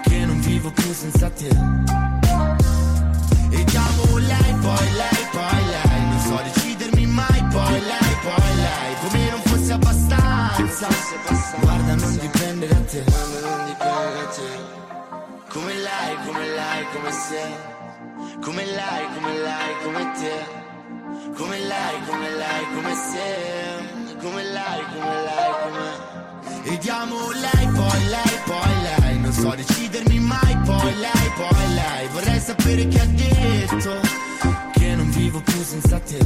Che 0.03 0.25
non 0.25 0.39
vivo 0.41 0.69
più 0.69 0.93
senza 0.93 1.27
te. 1.31 1.47
Vediamo 3.49 4.17
lei, 4.17 4.53
poi 4.61 4.91
lei, 4.93 5.25
poi 5.31 5.65
lei. 5.65 6.01
Non 6.07 6.19
so 6.19 6.39
decidermi 6.43 7.07
mai, 7.07 7.43
poi 7.49 7.79
lei, 7.79 8.15
poi 8.21 8.55
lei. 8.57 8.95
Come 9.01 9.29
non 9.31 9.41
fosse 9.41 9.73
abbastanza 9.73 10.87
Guarda, 11.61 11.95
non 11.95 12.17
dipende 12.19 12.67
da 12.67 12.74
lei, 17.31 17.55
come 18.41 18.65
lei, 18.65 19.05
come 19.13 19.33
lei, 19.39 19.75
come 19.83 20.11
te. 20.19 20.63
Come 21.35 21.59
lei, 21.59 21.95
come 22.07 22.29
lei, 22.29 22.65
come 22.73 22.93
se. 22.93 24.15
Come 24.21 24.43
lei, 24.43 24.81
come 24.93 25.21
lei, 25.27 25.53
come. 25.63 26.13
E 26.63 26.77
diamo 26.77 27.31
lei, 27.31 27.67
poi 27.73 28.05
lei, 28.09 28.39
poi 28.45 28.81
lei. 28.83 29.19
Non 29.19 29.33
so 29.33 29.55
decidermi 29.55 30.19
mai, 30.19 30.57
poi 30.65 30.95
lei, 30.95 31.31
poi 31.35 31.73
lei. 31.73 32.07
Vorrei 32.11 32.39
sapere 32.39 32.87
che 32.87 32.99
ha 32.99 33.05
detto 33.05 33.99
Che 34.73 34.95
non 34.95 35.09
vivo 35.11 35.41
più 35.41 35.63
senza 35.63 35.99
te. 35.99 36.17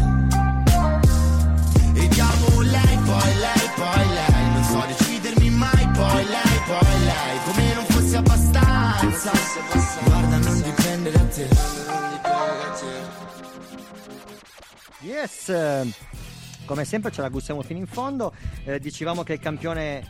E 1.93 2.07
diamo 2.07 2.61
lei, 2.61 2.97
poi 3.05 3.35
lei, 3.45 3.69
poi 3.75 4.07
lei. 4.07 4.51
Non 4.53 4.63
so 4.63 4.83
decidermi 4.87 5.49
mai, 5.49 5.87
poi 5.93 6.25
lei, 6.25 6.61
poi 6.67 6.99
lei. 7.05 7.39
Come 7.45 7.73
non 7.73 7.85
fosse 7.85 8.17
abbastanza. 8.17 9.31
Guarda, 10.03 10.38
dipende 10.69 11.11
da 11.11 11.19
te 11.25 11.47
Yes, 15.01 15.47
eh, 15.47 15.89
come 16.65 16.83
sempre 16.83 17.09
ce 17.09 17.21
la 17.21 17.29
gustiamo 17.29 17.61
fino 17.61 17.79
in 17.79 17.87
fondo. 17.87 18.33
Eh, 18.65 18.79
dicevamo 18.79 19.23
che 19.23 19.33
il 19.33 19.39
campione. 19.39 20.03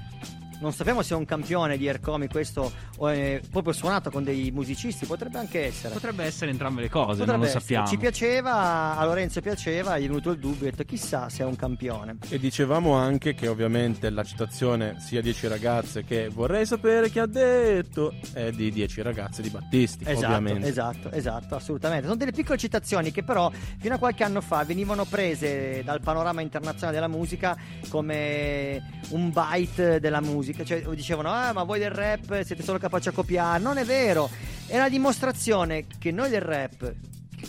Non 0.60 0.74
sappiamo 0.74 1.02
se 1.02 1.14
è 1.14 1.18
un 1.18 1.24
campione 1.26 1.78
di 1.78 1.88
Ercomi 1.88 2.28
questo 2.28 2.70
o 2.98 3.08
è 3.08 3.40
proprio 3.50 3.72
suonato 3.72 4.12
con 4.12 4.24
dei 4.26 4.52
musicisti, 4.52 5.06
potrebbe 5.06 5.38
anche 5.38 5.66
essere. 5.66 5.94
Potrebbe 5.94 6.26
essere 6.26 6.52
entrambe 6.52 6.82
le 6.82 6.90
cose, 6.90 7.20
Potrebbe 7.20 7.32
non 7.32 7.40
lo 7.40 7.46
essere. 7.46 7.60
sappiamo. 7.62 7.88
Ci 7.88 7.98
piaceva, 7.98 8.98
a 8.98 9.06
Lorenzo 9.06 9.40
piaceva, 9.40 9.98
gli 9.98 10.04
è 10.04 10.08
venuto 10.08 10.32
il 10.32 10.40
dubbio, 10.40 10.68
ha 10.68 10.72
detto 10.72 10.84
chissà 10.84 11.30
se 11.30 11.44
è 11.44 11.46
un 11.46 11.56
campione. 11.56 12.18
E 12.28 12.38
dicevamo 12.40 12.94
anche 12.94 13.34
che 13.36 13.48
ovviamente 13.48 14.10
la 14.10 14.24
citazione 14.24 14.96
sia 15.00 15.22
10 15.22 15.48
ragazze 15.48 16.04
che 16.04 16.28
vorrei 16.28 16.66
sapere 16.66 17.10
chi 17.10 17.20
ha 17.20 17.26
detto 17.26 18.14
è 18.34 18.52
di 18.52 18.70
10 18.70 19.02
ragazze 19.02 19.42
di 19.42 19.50
Battisti, 19.50 20.04
Esatto, 20.06 20.26
ovviamente. 20.26 20.68
esatto, 20.68 21.12
esatto, 21.12 21.56
assolutamente. 21.56 22.04
Sono 22.04 22.18
delle 22.18 22.32
piccole 22.32 22.58
citazioni 22.58 23.12
che 23.12 23.24
però 23.24 23.50
fino 23.80 23.96
a 23.96 23.98
qualche 23.98 24.26
anno 24.26 24.42
fa 24.42 24.66
venivano 24.66 25.06
prese 25.06 25.84
dal 25.86 26.02
panorama 26.02 26.42
internazionale 26.42 26.96
della 26.96 27.08
musica 27.08 27.58
come 27.88 28.82
un 29.12 29.32
byte 29.32 30.02
della 30.02 30.20
musica. 30.20 30.48
Cioè 30.54 30.82
dicevano, 30.96 31.30
ah 31.30 31.54
ma 31.54 31.64
voi 31.64 31.80
del 31.80 31.92
rap 31.92 32.42
siete 32.44 32.64
solo 32.64 32.78
capaci 32.78 33.10
a 33.10 33.12
copiare. 33.12 33.62
Non 33.62 33.78
è 33.78 33.86
vero, 33.86 34.30
è 34.68 34.78
la 34.78 34.90
dimostrazione 34.90 35.86
che 35.98 36.12
noi 36.12 36.30
del 36.30 36.42
rap 36.42 36.94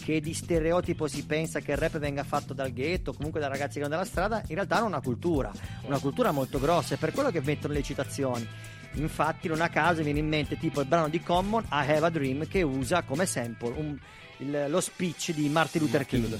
che 0.04 0.20
di 0.20 0.32
stereotipo 0.34 1.08
si 1.08 1.24
pensa 1.24 1.58
che 1.60 1.72
il 1.72 1.76
rap 1.76 1.98
venga 1.98 2.22
fatto 2.22 2.54
dal 2.54 2.72
ghetto, 2.72 3.12
comunque 3.12 3.40
da 3.40 3.48
ragazzi 3.48 3.74
che 3.74 3.80
vanno 3.80 3.94
dalla 3.96 4.04
strada, 4.06 4.40
in 4.46 4.54
realtà 4.54 4.76
hanno 4.76 4.86
una 4.86 5.00
cultura, 5.00 5.50
una 5.82 5.98
cultura 5.98 6.30
molto 6.30 6.60
grossa, 6.60 6.94
è 6.94 6.96
per 6.96 7.10
quello 7.12 7.30
che 7.30 7.40
mettono 7.40 7.72
le 7.74 7.82
citazioni. 7.82 8.46
Infatti, 8.94 9.48
non 9.48 9.60
a 9.60 9.68
caso 9.68 10.02
viene 10.04 10.20
in 10.20 10.28
mente 10.28 10.56
tipo 10.58 10.80
il 10.80 10.86
brano 10.86 11.08
di 11.08 11.20
Common, 11.20 11.64
I 11.64 11.90
Have 11.90 12.06
a 12.06 12.10
Dream, 12.10 12.46
che 12.46 12.62
usa 12.62 13.02
come 13.02 13.26
sample 13.26 13.72
un- 13.76 13.98
il- 14.38 14.66
lo 14.68 14.80
speech 14.80 15.32
di 15.32 15.48
Martin 15.48 15.82
Luther 15.82 16.06
King. 16.06 16.38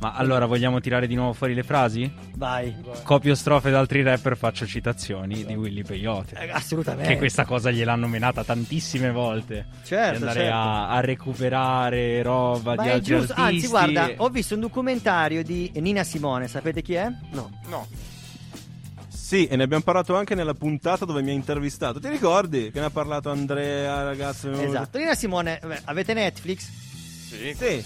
Ma 0.00 0.12
allora 0.14 0.46
vogliamo 0.46 0.80
tirare 0.80 1.06
di 1.06 1.14
nuovo 1.14 1.34
fuori 1.34 1.52
le 1.52 1.62
frasi? 1.62 2.10
Vai. 2.36 2.74
Copio 3.02 3.34
strofe 3.34 3.70
da 3.70 3.78
altri 3.78 4.02
rapper, 4.02 4.34
faccio 4.34 4.66
citazioni 4.66 5.44
di 5.44 5.54
Willy 5.54 5.82
Peyote. 5.82 6.36
Eh, 6.36 6.50
assolutamente. 6.50 7.12
Che 7.12 7.18
questa 7.18 7.44
cosa 7.44 7.70
gliel'hanno 7.70 8.06
menata 8.08 8.42
tantissime 8.42 9.10
volte. 9.10 9.66
Certo, 9.84 10.10
Di 10.10 10.16
andare 10.16 10.40
certo. 10.40 10.56
a, 10.56 10.88
a 10.88 11.00
recuperare 11.00 12.22
roba 12.22 12.76
Ma 12.76 12.82
di 12.82 12.88
altri 12.88 13.16
giusto, 13.16 13.34
artisti. 13.34 13.56
anzi 13.56 13.66
guarda, 13.68 14.10
ho 14.16 14.28
visto 14.30 14.54
un 14.54 14.60
documentario 14.60 15.42
di 15.42 15.70
Nina 15.74 16.02
Simone, 16.02 16.48
sapete 16.48 16.80
chi 16.80 16.94
è? 16.94 17.06
No. 17.32 17.50
No. 17.68 17.86
Sì, 19.08 19.46
e 19.46 19.54
ne 19.54 19.62
abbiamo 19.64 19.82
parlato 19.82 20.16
anche 20.16 20.34
nella 20.34 20.54
puntata 20.54 21.04
dove 21.04 21.20
mi 21.20 21.28
ha 21.30 21.34
intervistato. 21.34 22.00
Ti 22.00 22.08
ricordi 22.08 22.70
che 22.72 22.80
ne 22.80 22.86
ha 22.86 22.90
parlato 22.90 23.30
Andrea, 23.30 24.02
ragazzo? 24.02 24.50
Esatto, 24.50 24.96
Nina 24.96 25.14
Simone, 25.14 25.58
vabbè, 25.60 25.82
avete 25.84 26.14
Netflix? 26.14 26.88
Sì. 27.30 27.54
Sì. 27.54 27.84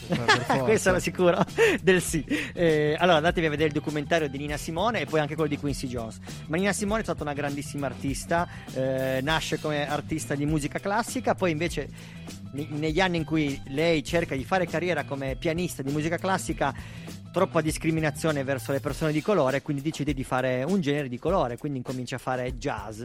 Questo 0.62 0.88
ero 0.88 0.98
sicuro 1.00 1.44
del 1.82 2.00
sì. 2.00 2.24
Eh, 2.24 2.96
allora 2.98 3.18
andatevi 3.18 3.46
a 3.46 3.50
vedere 3.50 3.68
il 3.68 3.74
documentario 3.74 4.28
di 4.28 4.38
Nina 4.38 4.56
Simone 4.56 5.00
e 5.00 5.06
poi 5.06 5.20
anche 5.20 5.34
quello 5.34 5.50
di 5.50 5.58
Quincy 5.58 5.86
Jones. 5.86 6.18
Ma 6.46 6.56
Nina 6.56 6.72
Simone 6.72 7.00
è 7.00 7.04
stata 7.04 7.22
una 7.22 7.34
grandissima 7.34 7.86
artista, 7.86 8.48
eh, 8.72 9.20
nasce 9.22 9.60
come 9.60 9.86
artista 9.86 10.34
di 10.34 10.46
musica 10.46 10.78
classica, 10.78 11.34
poi 11.34 11.50
invece 11.50 11.88
ne- 12.52 12.68
negli 12.70 13.00
anni 13.00 13.18
in 13.18 13.24
cui 13.24 13.60
lei 13.66 14.02
cerca 14.02 14.34
di 14.34 14.44
fare 14.44 14.66
carriera 14.66 15.04
come 15.04 15.36
pianista 15.36 15.82
di 15.82 15.90
musica 15.90 16.16
classica 16.16 16.74
troppa 17.34 17.60
discriminazione 17.60 18.44
verso 18.44 18.70
le 18.70 18.78
persone 18.78 19.10
di 19.10 19.20
colore, 19.20 19.60
quindi 19.60 19.82
decide 19.82 20.14
di 20.14 20.22
fare 20.22 20.62
un 20.62 20.80
genere 20.80 21.08
di 21.08 21.18
colore, 21.18 21.58
quindi 21.58 21.78
incomincia 21.78 22.14
a 22.14 22.20
fare 22.20 22.56
jazz 22.56 23.02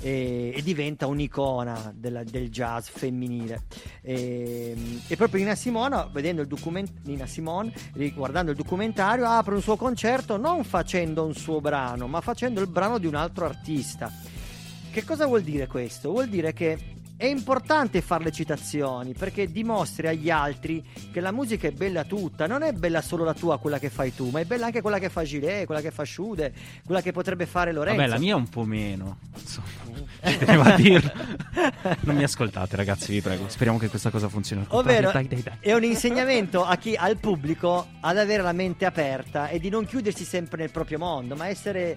e, 0.00 0.52
e 0.52 0.62
diventa 0.64 1.06
un'icona 1.06 1.94
della- 1.94 2.24
del 2.24 2.50
jazz 2.50 2.88
femminile. 2.88 3.62
E, 4.02 4.76
e 5.06 5.16
proprio 5.16 5.38
Nina 5.38 5.54
Simone, 5.54 6.08
vedendo 6.10 6.42
il 6.42 6.48
document- 6.48 6.90
Nina 7.04 7.26
Simone, 7.26 7.72
guardando 8.12 8.50
il 8.50 8.56
documentario, 8.56 9.26
apre 9.28 9.54
un 9.54 9.62
suo 9.62 9.76
concerto 9.76 10.36
non 10.36 10.64
facendo 10.64 11.24
un 11.24 11.34
suo 11.34 11.60
brano, 11.60 12.08
ma 12.08 12.20
facendo 12.20 12.60
il 12.60 12.66
brano 12.66 12.98
di 12.98 13.06
un 13.06 13.14
altro 13.14 13.44
artista. 13.44 14.12
Che 14.90 15.04
cosa 15.04 15.24
vuol 15.26 15.42
dire 15.42 15.68
questo? 15.68 16.10
Vuol 16.10 16.28
dire 16.28 16.52
che 16.52 16.78
è 17.22 17.26
importante 17.26 18.00
fare 18.00 18.24
le 18.24 18.32
citazioni 18.32 19.14
perché 19.14 19.46
dimostri 19.46 20.08
agli 20.08 20.28
altri 20.28 20.84
che 21.12 21.20
la 21.20 21.30
musica 21.30 21.68
è 21.68 21.70
bella 21.70 22.02
tutta, 22.02 22.48
non 22.48 22.62
è 22.62 22.72
bella 22.72 23.00
solo 23.00 23.22
la 23.22 23.32
tua, 23.32 23.60
quella 23.60 23.78
che 23.78 23.90
fai 23.90 24.12
tu, 24.12 24.30
ma 24.30 24.40
è 24.40 24.44
bella 24.44 24.66
anche 24.66 24.80
quella 24.80 24.98
che 24.98 25.08
fa 25.08 25.22
Gilet, 25.22 25.64
quella 25.64 25.80
che 25.80 25.92
fa 25.92 26.02
Sciude, 26.02 26.52
quella 26.84 27.00
che 27.00 27.12
potrebbe 27.12 27.46
fare 27.46 27.72
Lorenzo. 27.72 28.00
Vabbè, 28.00 28.10
la 28.10 28.18
mia 28.18 28.32
è 28.32 28.36
un 28.36 28.48
po' 28.48 28.64
meno. 28.64 29.18
Insomma, 29.38 29.68
ci 30.26 30.38
tenevo 30.38 30.62
a 30.62 30.74
dirlo. 30.74 31.12
Non 32.00 32.16
mi 32.16 32.24
ascoltate, 32.24 32.74
ragazzi, 32.74 33.12
vi 33.12 33.20
prego. 33.20 33.48
Speriamo 33.48 33.78
che 33.78 33.86
questa 33.86 34.10
cosa 34.10 34.28
funzioni. 34.28 34.64
Ovvero 34.70 35.12
Dai, 35.12 35.28
dai, 35.28 35.42
dai. 35.42 35.58
è 35.60 35.74
un 35.74 35.84
insegnamento 35.84 36.64
a 36.64 36.74
chi, 36.74 36.96
al 36.96 37.18
pubblico 37.18 37.86
ad 38.00 38.18
avere 38.18 38.42
la 38.42 38.52
mente 38.52 38.84
aperta 38.84 39.46
e 39.46 39.60
di 39.60 39.68
non 39.68 39.86
chiudersi 39.86 40.24
sempre 40.24 40.58
nel 40.58 40.72
proprio 40.72 40.98
mondo, 40.98 41.36
ma 41.36 41.46
essere 41.46 41.96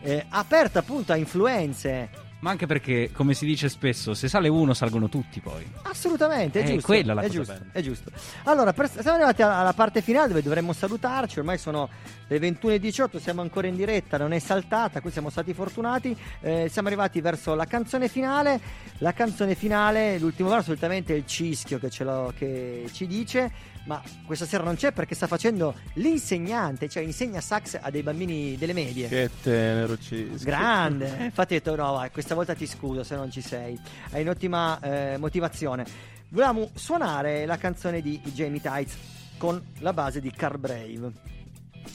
eh, 0.00 0.24
aperta 0.30 0.78
appunto 0.78 1.12
a 1.12 1.16
influenze. 1.16 2.21
Ma 2.42 2.50
anche 2.50 2.66
perché, 2.66 3.10
come 3.12 3.34
si 3.34 3.46
dice 3.46 3.68
spesso, 3.68 4.14
se 4.14 4.26
sale 4.26 4.48
uno 4.48 4.74
salgono 4.74 5.08
tutti 5.08 5.38
poi. 5.38 5.64
Assolutamente, 5.82 6.58
è, 6.60 6.64
È 6.64 6.72
giusto. 6.72 6.86
quella 6.86 7.14
la 7.14 7.20
è 7.20 7.26
cosa 7.26 7.36
giusto, 7.38 7.52
bella. 7.52 7.64
è 7.70 7.80
giusto. 7.82 8.10
Allora, 8.42 8.72
per- 8.72 8.90
siamo 8.90 9.12
arrivati 9.16 9.42
alla 9.42 9.58
alla 9.58 9.72
parte 9.72 10.02
finale 10.02 10.26
dove 10.26 10.42
dovremmo 10.42 10.72
salutarci. 10.72 11.38
Ormai 11.38 11.56
sono 11.58 11.88
le 12.26 12.38
21.18, 12.40 13.18
siamo 13.20 13.42
ancora 13.42 13.68
in 13.68 13.76
diretta, 13.76 14.16
non 14.18 14.32
è 14.32 14.40
saltata, 14.40 15.00
qui 15.00 15.12
siamo 15.12 15.30
stati 15.30 15.54
fortunati. 15.54 16.16
Eh, 16.40 16.68
siamo 16.68 16.88
arrivati 16.88 17.20
verso 17.20 17.54
la 17.54 17.64
canzone 17.64 18.08
finale. 18.08 18.58
La 18.98 19.12
canzone 19.12 19.54
finale, 19.54 20.18
l'ultimo 20.18 20.48
verso, 20.48 20.64
solitamente 20.64 21.14
è 21.14 21.16
il 21.18 21.26
cischio 21.26 21.78
che, 21.78 21.90
ce 21.90 22.02
lo- 22.02 22.32
che 22.36 22.86
ci 22.92 23.06
dice. 23.06 23.70
Ma 23.84 24.00
questa 24.24 24.46
sera 24.46 24.62
non 24.62 24.76
c'è 24.76 24.92
perché 24.92 25.14
sta 25.16 25.26
facendo 25.26 25.74
l'insegnante, 25.94 26.88
cioè 26.88 27.02
insegna 27.02 27.40
sax 27.40 27.78
a 27.80 27.90
dei 27.90 28.02
bambini 28.02 28.56
delle 28.56 28.72
medie. 28.72 29.08
Che 29.08 29.30
tenero 29.42 29.98
Cisco. 29.98 30.44
Grande, 30.44 31.16
infatti 31.24 31.54
ho 31.54 31.58
detto 31.58 31.74
no, 31.74 31.92
vai, 31.92 32.10
questa 32.10 32.34
volta 32.34 32.54
ti 32.54 32.66
scuso 32.66 33.02
se 33.02 33.16
non 33.16 33.30
ci 33.30 33.40
sei. 33.40 33.78
Hai 34.10 34.22
un'ottima 34.22 34.78
eh, 34.80 35.16
motivazione. 35.18 35.84
Volevamo 36.28 36.70
suonare 36.74 37.44
la 37.44 37.58
canzone 37.58 38.00
di 38.00 38.20
Jamie 38.32 38.60
Tights 38.60 38.96
con 39.36 39.60
la 39.80 39.92
base 39.92 40.20
di 40.20 40.30
Car 40.30 40.58
Brave. 40.58 41.12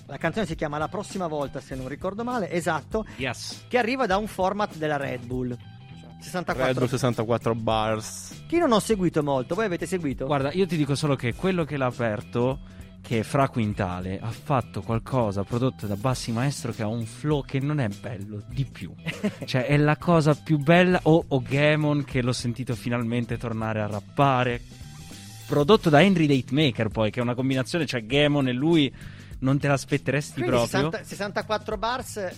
La 0.07 0.17
canzone 0.17 0.45
si 0.45 0.55
chiama 0.55 0.77
La 0.77 0.89
prossima 0.89 1.27
volta, 1.27 1.61
se 1.61 1.73
non 1.75 1.87
ricordo 1.87 2.23
male, 2.25 2.51
esatto, 2.51 3.05
Yes. 3.15 3.63
che 3.69 3.77
arriva 3.77 4.05
da 4.05 4.17
un 4.17 4.27
format 4.27 4.75
della 4.75 4.97
Red 4.97 5.25
Bull. 5.25 5.57
64. 6.19 6.65
Red 6.65 6.77
Bull 6.77 6.87
64 6.87 7.55
bars. 7.55 8.43
Chi 8.47 8.57
non 8.57 8.71
ho 8.71 8.79
seguito 8.79 9.23
molto, 9.23 9.55
voi 9.55 9.65
avete 9.65 9.85
seguito? 9.85 10.25
Guarda, 10.25 10.51
io 10.51 10.65
ti 10.65 10.77
dico 10.77 10.95
solo 10.95 11.15
che 11.15 11.33
quello 11.33 11.63
che 11.63 11.77
l'ha 11.77 11.85
aperto 11.85 12.59
che 13.01 13.23
Fra 13.23 13.47
Quintale 13.47 14.19
ha 14.21 14.31
fatto 14.31 14.81
qualcosa 14.81 15.43
prodotto 15.43 15.87
da 15.87 15.95
Bassi 15.95 16.33
Maestro 16.33 16.73
che 16.73 16.83
ha 16.83 16.87
un 16.87 17.05
flow 17.05 17.45
che 17.45 17.59
non 17.61 17.79
è 17.79 17.87
bello 17.87 18.43
di 18.49 18.65
più. 18.65 18.93
cioè, 19.45 19.65
è 19.65 19.77
la 19.77 19.95
cosa 19.95 20.35
più 20.35 20.57
bella. 20.57 20.99
O, 21.03 21.23
o 21.25 21.41
Gamon 21.41 22.03
che 22.03 22.21
l'ho 22.21 22.33
sentito 22.33 22.75
finalmente 22.75 23.37
tornare 23.37 23.79
a 23.79 23.87
rappare. 23.87 24.61
Prodotto 25.47 25.89
da 25.89 26.01
Henry 26.01 26.25
Datemaker, 26.25 26.89
poi, 26.89 27.09
che 27.09 27.21
è 27.21 27.23
una 27.23 27.35
combinazione, 27.35 27.85
cioè 27.85 28.05
Gamon 28.05 28.49
e 28.49 28.51
lui 28.51 28.93
non 29.39 29.57
te 29.57 29.69
l'aspetteresti 29.69 30.41
Quindi 30.41 30.51
proprio. 30.51 30.91
60 30.91 31.03
64 31.03 31.77
bars. 31.77 32.31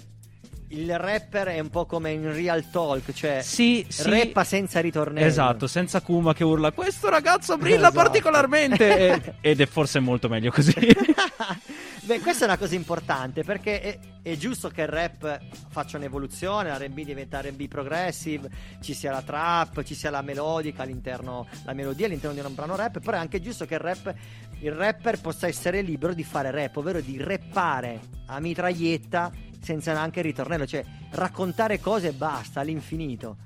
Il 0.72 0.98
rapper 1.00 1.48
è 1.48 1.60
un 1.60 1.70
po' 1.70 1.86
come 1.88 2.12
in 2.12 2.32
real 2.32 2.70
talk, 2.70 3.12
cioè 3.12 3.41
Sì, 3.41 3.84
sì. 3.90 4.08
rappa 4.08 4.44
senza 4.44 4.80
ritornello. 4.80 5.26
Esatto, 5.26 5.66
senza 5.66 6.00
Kuma 6.02 6.34
che 6.36 6.44
urla 6.44 6.72
questo 6.72 7.10
ragazzo 7.10 7.58
brilla 7.58 7.88
Esatto. 7.88 7.96
particolarmente 7.96 9.38
ed 9.41 9.62
è 9.62 9.66
forse 9.66 10.00
molto 10.00 10.30
meglio 10.30 10.52
così. 10.52 10.74
Beh, 12.06 12.20
questa 12.22 12.46
è 12.46 12.48
una 12.48 12.58
cosa 12.58 12.76
importante 12.76 13.44
perché 13.44 13.82
è, 13.82 14.00
è 14.22 14.36
giusto 14.38 14.70
che 14.70 14.82
il 14.82 14.88
rap 14.88 15.40
faccia 15.70 15.98
un'evoluzione, 15.98 16.70
l'R&B 16.72 17.04
diventa 17.04 17.40
R&B 17.41 17.68
progressive, 17.68 18.50
ci 18.82 18.94
sia 18.94 19.12
la 19.12 19.22
trap, 19.22 19.84
ci 19.84 19.96
sia 19.96 20.10
la 20.12 20.22
melodica 20.22 20.84
all'interno, 20.84 21.48
la 21.66 21.74
melodia 21.74 22.06
all'interno 22.06 22.40
di 22.40 22.46
un 22.46 22.54
brano 22.56 22.76
rap, 22.76 23.00
però 23.00 23.18
è 23.18 23.20
anche 23.20 23.40
giusto 23.41 23.66
che 23.66 23.76
il 23.76 23.80
rap, 23.80 24.14
il 24.60 24.72
rapper 24.72 25.20
possa 25.20 25.48
essere 25.48 25.82
libero 25.82 26.14
di 26.14 26.24
fare 26.24 26.50
rap, 26.52 26.78
ovvero 26.78 27.00
di 27.02 27.18
rappare 27.22 28.00
a 28.28 28.40
mitraglietta 28.40 29.32
senza 29.61 29.94
neanche 29.94 30.22
ritornello, 30.22 30.65
cioè 30.65 30.84
raccontare 31.11 31.80
cose 31.80 32.10
e 32.10 32.11
basta 32.14 32.60
all'infinito. 32.61 33.38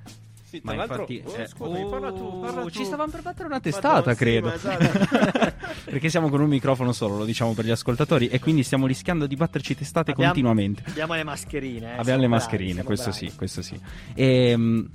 Ma 0.62 0.74
infatti, 0.76 1.20
oh, 1.26 1.36
eh, 1.36 1.48
scusami, 1.48 1.90
parla 1.90 2.12
tu, 2.14 2.40
parla 2.40 2.62
oh, 2.62 2.64
tu. 2.66 2.70
ci 2.70 2.86
stavamo 2.86 3.12
per 3.12 3.24
battere 3.24 3.48
una 3.48 3.60
testata, 3.60 4.12
sì, 4.12 4.18
credo. 4.18 4.48
ma 4.50 4.54
esatto. 4.54 5.56
Perché 5.90 6.10
siamo 6.10 6.30
con 6.30 6.42
un 6.42 6.48
microfono 6.48 6.92
solo, 6.92 7.18
lo 7.18 7.26
diciamo 7.26 7.54
per 7.54 7.66
gli 7.66 7.72
ascoltatori, 7.72 8.28
e 8.28 8.40
quindi 8.40 8.62
stiamo 8.62 8.86
rischiando 8.86 9.26
di 9.26 9.36
batterci 9.36 9.76
testate 9.76 10.12
Abbiamo- 10.12 10.32
continuamente. 10.32 10.84
Abbiamo 10.86 11.16
le 11.16 11.24
mascherine. 11.24 11.96
eh, 11.96 11.98
Abbiamo 11.98 12.22
le 12.22 12.28
bravi, 12.28 12.28
mascherine, 12.28 12.72
siamo 12.74 12.86
questo 12.88 13.10
bravi. 13.10 13.30
sì, 13.30 13.36
questo 13.36 13.62
sì. 13.64 13.80
Ehm, 14.14 14.90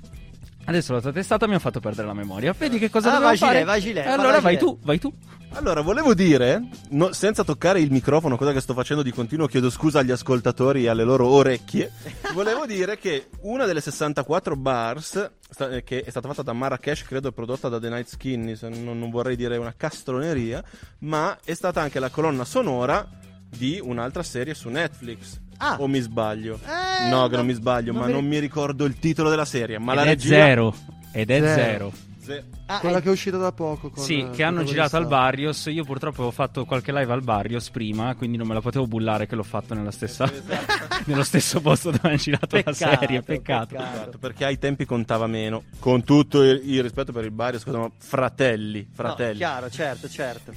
adesso 0.69 0.93
la 0.93 1.01
tua 1.01 1.11
testata 1.11 1.47
mi 1.47 1.55
ha 1.55 1.59
fatto 1.59 1.79
perdere 1.79 2.07
la 2.07 2.13
memoria. 2.13 2.53
Vedi 2.57 2.79
che 2.79 2.89
cosa 2.89 3.09
Ah, 3.09 3.11
dobbiamo 3.13 3.27
vai, 3.29 3.37
fare? 3.37 3.63
vai, 3.63 3.81
Gile, 3.81 4.01
Eh, 4.01 4.05
vai, 4.05 4.13
allora 4.13 4.31
vai, 4.39 4.41
vai 4.41 4.57
tu, 4.57 4.79
vai 4.81 4.99
tu. 4.99 5.13
Allora, 5.53 5.81
volevo 5.81 6.13
dire, 6.13 6.61
no- 6.91 7.11
senza 7.11 7.43
toccare 7.43 7.79
il 7.81 7.89
microfono, 7.91 8.37
cosa 8.37 8.53
che 8.53 8.59
sto 8.61 8.75
facendo 8.75 9.01
di 9.01 9.11
continuo, 9.11 9.47
chiedo 9.47 9.71
scusa 9.71 9.99
agli 9.99 10.11
ascoltatori 10.11 10.83
e 10.83 10.89
alle 10.89 11.03
loro 11.03 11.27
orecchie. 11.27 11.91
volevo 12.33 12.67
dire 12.67 12.99
che 12.99 13.29
una 13.41 13.65
delle 13.65 13.81
64 13.81 14.55
bars, 14.55 15.31
sta- 15.49 15.69
eh, 15.71 15.83
che 15.83 16.03
è 16.03 16.09
stata 16.11 16.27
fatta 16.27 16.43
da 16.43 16.53
Marrakesh, 16.53 17.01
credo 17.03 17.29
è 17.29 17.31
prodotta 17.31 17.67
da 17.67 17.79
The 17.79 17.89
Night 17.89 18.07
Skinny, 18.09 18.55
se 18.55 18.69
non, 18.69 18.99
non 18.99 19.09
vorrei 19.09 19.35
dire 19.35 19.57
una 19.57 19.73
castroneria, 19.75 20.63
ma 20.99 21.35
è 21.43 21.53
stata 21.55 21.81
anche 21.81 21.99
la 21.99 22.09
colonna 22.09 22.45
sonora 22.45 23.07
di 23.49 23.79
un'altra 23.81 24.21
serie 24.21 24.53
su 24.53 24.69
Netflix. 24.69 25.39
Ah. 25.61 25.75
O 25.79 25.87
mi 25.87 25.99
sbaglio? 25.99 26.59
Eh, 26.65 27.09
no, 27.09 27.23
che 27.25 27.31
no, 27.31 27.37
non 27.37 27.45
mi 27.45 27.53
sbaglio, 27.53 27.91
non 27.91 28.01
ma 28.01 28.07
mi- 28.07 28.13
non 28.13 28.25
mi 28.25 28.39
ricordo 28.39 28.85
il 28.85 28.97
titolo 28.97 29.29
della 29.29 29.45
serie. 29.45 29.77
Ma 29.77 29.91
Ed 29.91 29.97
la 29.97 30.03
è 30.03 30.07
regia... 30.07 30.29
zero. 30.29 30.75
Ed 31.11 31.29
è 31.31 31.39
Zero. 31.39 31.53
zero. 31.53 31.91
Ze- 32.21 32.43
Ah, 32.67 32.77
Quella 32.79 32.99
eh, 32.99 33.01
che 33.01 33.07
è 33.07 33.11
uscita 33.11 33.37
da 33.37 33.51
poco. 33.51 33.89
Con, 33.89 34.03
Sì, 34.03 34.19
eh, 34.19 34.29
che 34.29 34.43
hanno 34.43 34.63
girato 34.63 34.95
al. 34.95 35.07
Barrios. 35.07 35.65
Io 35.71 35.83
purtroppo 35.83 36.21
ho 36.21 36.29
fatto 36.31 36.65
qualche 36.65 36.91
live 36.93 37.11
al 37.11 37.23
Barrios 37.23 37.71
prima, 37.71 38.13
quindi 38.13 38.37
non 38.37 38.45
me 38.45 38.53
la 38.53 38.61
potevo 38.61 38.85
bullare 38.85 39.25
che 39.25 39.33
l'ho 39.35 39.41
fatto 39.41 39.73
nella 39.73 39.89
stessa, 39.89 40.31
nello 41.05 41.23
stesso 41.23 41.59
posto 41.61 41.89
dove 41.89 42.07
hanno 42.07 42.17
girato 42.17 42.45
Peccato, 42.45 42.85
la 42.91 42.97
serie. 42.99 43.21
Peccato. 43.23 43.75
Esatto, 43.75 44.17
perché 44.19 44.45
ai 44.45 44.59
tempi 44.59 44.85
contava 44.85 45.25
meno. 45.25 45.63
Con 45.79 46.03
tutto 46.03 46.43
il, 46.43 46.61
il 46.63 46.83
rispetto 46.83 47.11
per 47.11 47.25
il 47.25 47.33
scusa, 47.59 47.79
ma 47.79 47.89
fratelli, 47.97 48.81
No, 48.87 48.93
fratelli. 48.93 49.37
chiaro, 49.37 49.69
certo, 49.71 50.07
certo. 50.07 50.53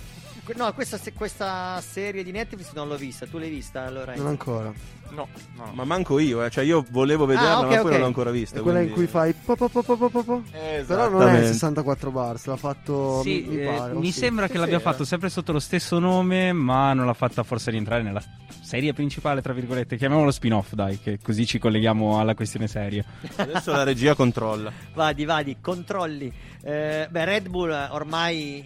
No, 0.57 0.73
questa, 0.75 0.99
questa 1.15 1.81
serie 1.81 2.25
di 2.25 2.33
Netflix 2.33 2.73
non 2.75 2.89
l'ho 2.89 2.97
vista. 2.97 3.27
Tu 3.27 3.39
l'hai 3.39 3.49
vista, 3.49 3.85
allora? 3.85 4.15
Non 4.17 4.27
ancora. 4.27 4.73
No, 5.11 5.29
no. 5.57 5.71
Ma 5.75 5.85
manco 5.85 6.19
io, 6.19 6.43
eh. 6.43 6.49
cioè 6.51 6.65
io 6.65 6.85
volevo 6.91 7.27
vederla, 7.27 7.57
Ah, 7.57 7.59
ok, 7.61 7.65
ma 7.65 7.69
poi 7.69 7.79
ok. 7.85 7.91
non 7.91 8.01
l'ho 8.01 8.07
ancora 8.07 8.31
vista. 8.31 8.59
È 8.59 8.63
quella 8.63 8.81
in 8.81 8.91
quindi- 8.91 9.05
cui 9.05 9.13
fai 9.13 9.33
po 9.35 9.55
po 9.55 9.69
po 9.69 9.83
po 9.83 9.97
po 9.97 10.09
po. 10.09 10.23
Però 10.23 10.41
non 10.41 10.41
è 10.63 10.79
Esattamente. 10.79 11.47
64 11.53 12.11
bars, 12.11 12.47
l'ha 12.47 12.57
fatto 12.57 13.21
Sì, 13.23 13.45
mi, 13.47 13.57
mi 13.57 13.63
eh, 13.63 13.67
pare. 13.67 13.93
mi 13.95 14.11
sì. 14.11 14.19
sembra 14.21 14.47
che 14.47 14.55
Sì, 14.55 14.59
l'abbia 14.59 14.79
sì, 14.79 14.83
fatto 14.85 15.03
eh. 15.03 15.07
sempre 15.07 15.29
sotto 15.29 15.53
lo 15.53 15.59
stesso 15.61 15.99
nome, 15.99 16.53
ma 16.53 16.93
non 16.95 17.05
l'ha 17.07 17.13
fatta 17.15 17.43
forse 17.43 17.71
rientrare 17.71 18.03
nella 18.03 18.23
serie 18.63 18.93
principale, 18.95 19.43
tra 19.43 19.53
virgolette. 19.53 19.97
Chiamiamolo 19.99 20.31
spin-off, 20.31 20.73
dai, 20.73 20.99
che 20.99 21.19
così 21.23 21.45
ci 21.47 21.59
colleghiamo 21.59 22.19
alla 22.19 22.35
questione 22.35 22.67
serie. 22.67 23.05
Adesso 23.37 23.71
la 23.71 23.83
regia 23.85 24.15
controlla. 24.15 24.73
Vadi, 24.95 25.25
vadi, 25.27 25.57
controlli. 25.61 26.33
Eh, 26.63 27.07
beh, 27.11 27.25
Red 27.27 27.49
Bull 27.49 27.71
ormai 27.91 28.65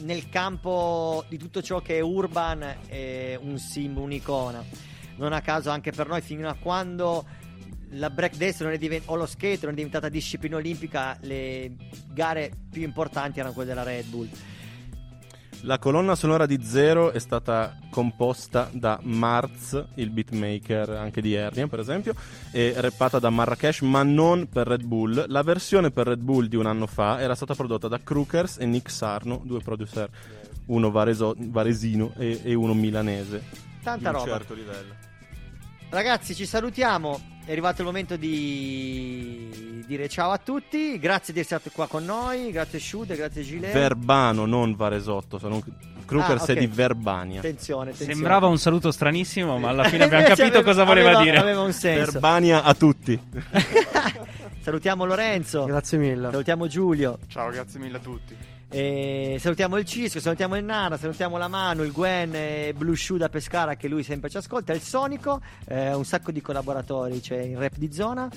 nel 0.00 0.28
campo 0.28 1.24
di 1.28 1.38
tutto 1.38 1.62
ciò 1.62 1.80
che 1.80 1.96
è 1.96 2.00
urban 2.00 2.62
è 2.86 3.38
un 3.40 3.58
simbolo, 3.58 4.06
un'icona. 4.06 4.64
Non 5.16 5.32
a 5.32 5.40
caso 5.40 5.70
anche 5.70 5.92
per 5.92 6.08
noi 6.08 6.20
fino 6.20 6.48
a 6.48 6.54
quando 6.54 7.24
la 7.90 8.10
breakdance 8.10 8.64
non 8.64 8.72
è 8.72 8.78
diven- 8.78 9.02
o 9.06 9.14
lo 9.14 9.26
skate 9.26 9.60
non 9.62 9.72
è 9.72 9.74
diventata 9.74 10.08
disciplina 10.08 10.56
olimpica, 10.56 11.16
le 11.20 11.76
gare 12.08 12.50
più 12.70 12.82
importanti 12.82 13.38
erano 13.38 13.54
quelle 13.54 13.68
della 13.68 13.84
Red 13.84 14.06
Bull. 14.06 14.28
La 15.64 15.78
colonna 15.78 16.14
sonora 16.14 16.44
di 16.44 16.62
Zero 16.62 17.10
è 17.10 17.18
stata 17.18 17.78
composta 17.88 18.68
da 18.70 18.98
Marz, 19.02 19.82
il 19.94 20.10
beatmaker 20.10 20.90
anche 20.90 21.22
di 21.22 21.32
Ernia, 21.32 21.66
per 21.68 21.78
esempio, 21.78 22.14
e 22.50 22.74
rappata 22.76 23.18
da 23.18 23.30
Marrakesh, 23.30 23.80
ma 23.80 24.02
non 24.02 24.46
per 24.46 24.66
Red 24.66 24.84
Bull. 24.84 25.24
La 25.28 25.42
versione 25.42 25.90
per 25.90 26.08
Red 26.08 26.20
Bull 26.20 26.48
di 26.48 26.56
un 26.56 26.66
anno 26.66 26.86
fa 26.86 27.18
era 27.18 27.34
stata 27.34 27.54
prodotta 27.54 27.88
da 27.88 27.98
Crookers 27.98 28.58
e 28.58 28.66
Nick 28.66 28.90
Sarno, 28.90 29.40
due 29.42 29.60
producer, 29.60 30.10
uno 30.66 30.90
vareso- 30.90 31.34
varesino 31.38 32.12
e, 32.18 32.42
e 32.44 32.52
uno 32.52 32.74
milanese. 32.74 33.42
Tanta 33.82 34.10
di 34.10 34.16
un 34.16 34.22
roba. 34.22 34.36
certo 34.36 34.52
livello. 34.52 35.03
Ragazzi, 35.94 36.34
ci 36.34 36.44
salutiamo. 36.44 37.20
È 37.44 37.52
arrivato 37.52 37.82
il 37.82 37.86
momento 37.86 38.16
di 38.16 39.82
dire 39.86 40.08
ciao 40.08 40.32
a 40.32 40.38
tutti. 40.38 40.98
Grazie 40.98 41.32
di 41.32 41.38
essere 41.38 41.60
stati 41.60 41.72
qua 41.72 41.86
con 41.86 42.04
noi. 42.04 42.50
Grazie 42.50 42.80
Shude, 42.80 43.14
grazie 43.14 43.42
Gilet. 43.42 43.72
Verbano, 43.72 44.44
non 44.44 44.74
Varesotto. 44.74 45.38
sono- 45.38 45.62
Crookers 46.04 46.40
Ah, 46.40 46.44
ok. 46.44 46.48
è 46.50 46.54
di 46.56 46.66
Verbania. 46.66 47.38
Attenzione, 47.38 47.84
attenzione. 47.90 48.12
Sembrava 48.14 48.48
un 48.48 48.58
saluto 48.58 48.90
stranissimo, 48.90 49.56
ma 49.58 49.68
alla 49.68 49.84
fine 49.88 50.02
abbiamo 50.04 50.24
capito 50.24 50.42
aveva- 50.46 50.62
cosa 50.64 50.82
voleva 50.84 51.08
aveva- 51.10 51.22
dire. 51.22 51.36
Aveva 51.38 51.60
un 51.62 51.72
senso. 51.72 52.10
Verbania 52.10 52.64
a 52.64 52.74
tutti. 52.74 53.18
Salutiamo 54.62 55.04
Lorenzo. 55.04 55.64
Grazie 55.64 55.98
mille. 55.98 56.30
Salutiamo 56.30 56.66
Giulio. 56.66 57.18
Ciao, 57.28 57.50
grazie 57.50 57.78
mille 57.78 57.98
a 57.98 58.00
tutti. 58.00 58.36
E 58.76 59.36
salutiamo 59.38 59.76
il 59.76 59.84
Cisco, 59.84 60.18
salutiamo 60.18 60.56
il 60.56 60.64
Nana, 60.64 60.96
salutiamo 60.96 61.36
la 61.38 61.46
Manu, 61.46 61.84
il 61.84 61.92
Gwen 61.92 62.34
e 62.34 62.74
Blue 62.76 62.96
Shoe 62.96 63.18
da 63.18 63.28
Pescara 63.28 63.76
che 63.76 63.86
lui 63.86 64.02
sempre 64.02 64.28
ci 64.28 64.36
ascolta, 64.36 64.72
il 64.72 64.80
Sonico, 64.80 65.40
eh, 65.68 65.94
un 65.94 66.04
sacco 66.04 66.32
di 66.32 66.40
collaboratori, 66.40 67.20
c'è 67.20 67.38
in 67.40 67.56
rap 67.56 67.76
di 67.76 67.92
zona. 67.92 68.28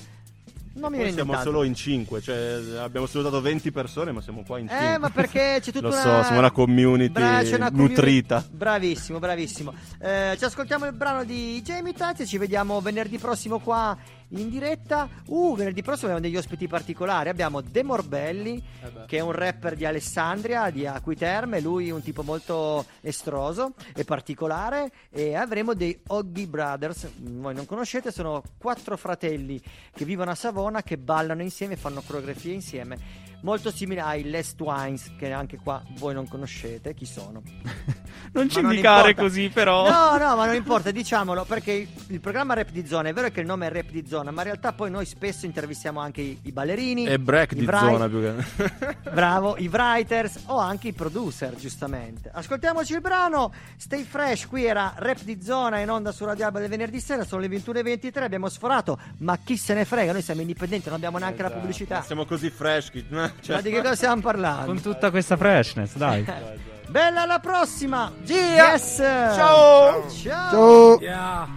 Non 0.74 0.92
mi 0.92 0.98
viene 0.98 1.10
siamo 1.12 1.32
tanto. 1.32 1.50
solo 1.50 1.64
in 1.64 1.74
5, 1.74 2.20
cioè 2.20 2.60
abbiamo 2.78 3.06
salutato 3.06 3.40
20 3.40 3.72
persone, 3.72 4.12
ma 4.12 4.20
siamo 4.20 4.44
qua 4.46 4.60
in 4.60 4.68
5. 4.68 4.86
Eh, 4.94 4.98
ma 4.98 5.10
perché 5.10 5.58
c'è 5.60 5.72
tutta 5.72 5.80
Lo 5.80 5.88
una... 5.88 6.00
so, 6.02 6.22
siamo 6.22 6.38
una 6.38 6.52
community 6.52 7.10
Bra- 7.10 7.40
una 7.40 7.70
community- 7.70 7.76
nutrita. 7.76 8.44
Bravissimo, 8.48 9.18
bravissimo. 9.18 9.74
Eh, 9.98 10.36
ci 10.38 10.44
ascoltiamo 10.44 10.86
il 10.86 10.92
brano 10.92 11.24
di 11.24 11.60
Jamie 11.64 11.94
Tazzi 11.94 12.22
e 12.22 12.26
ci 12.26 12.38
vediamo 12.38 12.80
venerdì 12.80 13.18
prossimo 13.18 13.58
qua 13.58 13.98
in 14.30 14.48
diretta. 14.50 15.08
Uh, 15.26 15.54
venerdì 15.56 15.82
prossimo 15.82 16.10
abbiamo 16.10 16.26
degli 16.26 16.36
ospiti 16.36 16.66
particolari. 16.66 17.28
Abbiamo 17.28 17.60
De 17.60 17.82
Morbelli, 17.82 18.62
che 19.06 19.18
è 19.18 19.20
un 19.20 19.32
rapper 19.32 19.76
di 19.76 19.84
Alessandria, 19.84 20.70
di 20.70 20.86
Acquiterme. 20.86 21.60
Lui 21.60 21.88
è 21.88 21.92
un 21.92 22.02
tipo 22.02 22.22
molto 22.22 22.84
estroso 23.00 23.74
e 23.94 24.04
particolare. 24.04 24.90
E 25.10 25.34
avremo 25.34 25.74
dei 25.74 25.98
Oggy 26.08 26.46
Brothers. 26.46 27.08
Voi 27.16 27.54
non 27.54 27.66
conoscete, 27.66 28.10
sono 28.10 28.42
quattro 28.58 28.96
fratelli 28.96 29.60
che 29.92 30.04
vivono 30.04 30.30
a 30.30 30.34
Savona, 30.34 30.82
che 30.82 30.98
ballano 30.98 31.42
insieme, 31.42 31.76
fanno 31.76 32.02
coreografie 32.04 32.52
insieme. 32.52 33.27
Molto 33.42 33.70
simile 33.70 34.00
ai 34.00 34.24
Les 34.28 34.54
Twines, 34.54 35.12
che 35.16 35.32
anche 35.32 35.58
qua 35.58 35.80
voi 35.98 36.12
non 36.14 36.26
conoscete. 36.28 36.94
Chi 36.94 37.06
sono? 37.06 37.42
Non 38.30 38.48
ci 38.50 38.56
Ma 38.56 38.62
non 38.62 38.70
indicare 38.72 39.10
importa. 39.10 39.22
così, 39.22 39.48
però. 39.48 39.88
No, 39.88 40.18
no, 40.18 40.36
ma 40.36 40.44
non 40.46 40.54
importa, 40.54 40.90
diciamolo, 40.90 41.44
perché 41.44 41.72
il, 41.72 41.88
il 42.08 42.20
programma 42.20 42.52
Rap 42.52 42.70
di 42.70 42.86
Zona 42.86 43.08
è 43.08 43.12
vero 43.14 43.30
che 43.30 43.40
il 43.40 43.46
nome 43.46 43.66
è 43.68 43.70
Rap 43.72 43.88
di 43.90 44.06
Zona, 44.06 44.30
ma 44.30 44.40
in 44.42 44.48
realtà 44.48 44.72
poi 44.72 44.90
noi 44.90 45.06
spesso 45.06 45.46
intervistiamo 45.46 45.98
anche 46.00 46.20
i, 46.20 46.38
i 46.42 46.52
ballerini. 46.52 47.06
E 47.06 47.18
break 47.18 47.54
di 47.54 47.64
wri- 47.64 47.78
zona 47.78 48.06
più 48.08 48.20
che... 48.20 48.96
Bravo, 49.14 49.56
i 49.58 49.68
writers 49.68 50.42
o 50.46 50.58
anche 50.58 50.88
i 50.88 50.92
producer, 50.92 51.54
giustamente. 51.54 52.30
Ascoltiamoci 52.32 52.92
il 52.92 53.00
brano. 53.00 53.52
Stay 53.76 54.02
fresh, 54.02 54.46
qui 54.46 54.64
era 54.66 54.92
Rap 54.96 55.22
di 55.22 55.40
Zona 55.40 55.78
in 55.78 55.88
onda 55.88 56.12
su 56.12 56.24
Radio 56.26 56.44
Alba 56.44 56.58
del 56.58 56.68
venerdì 56.68 57.00
sera, 57.00 57.24
sono 57.24 57.40
le 57.40 57.48
21.23, 57.48 58.22
abbiamo 58.22 58.48
sforato, 58.50 58.98
ma 59.18 59.38
chi 59.42 59.56
se 59.56 59.72
ne 59.72 59.84
frega, 59.86 60.12
noi 60.12 60.22
siamo 60.22 60.42
indipendenti, 60.42 60.86
non 60.88 60.96
abbiamo 60.96 61.16
neanche 61.18 61.42
la 61.42 61.50
pubblicità. 61.50 62.02
Siamo 62.02 62.26
così 62.26 62.50
fresh. 62.50 62.90
che- 62.90 63.04
cioè- 63.40 63.56
Ma 63.56 63.62
di 63.62 63.70
che 63.70 63.80
cosa 63.82 63.94
stiamo 63.96 64.20
parlando? 64.20 64.66
Con 64.66 64.80
tutta 64.80 65.10
questa 65.10 65.36
freshness, 65.36 65.94
dai. 65.96 66.24
Bella 66.88 67.22
alla 67.22 67.38
prossima! 67.38 68.10
Gia! 68.22 68.34
Yes! 68.72 68.96
Ciao! 68.96 70.08
Ciao! 70.10 70.98
Yeah. 71.00 71.48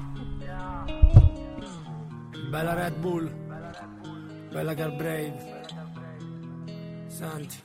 Bella 2.49 2.73
Red 2.73 2.95
Bull. 2.95 3.31
Bella 4.51 4.73
Girl 4.75 4.93
Brave. 4.97 5.61
Senti. 7.07 7.61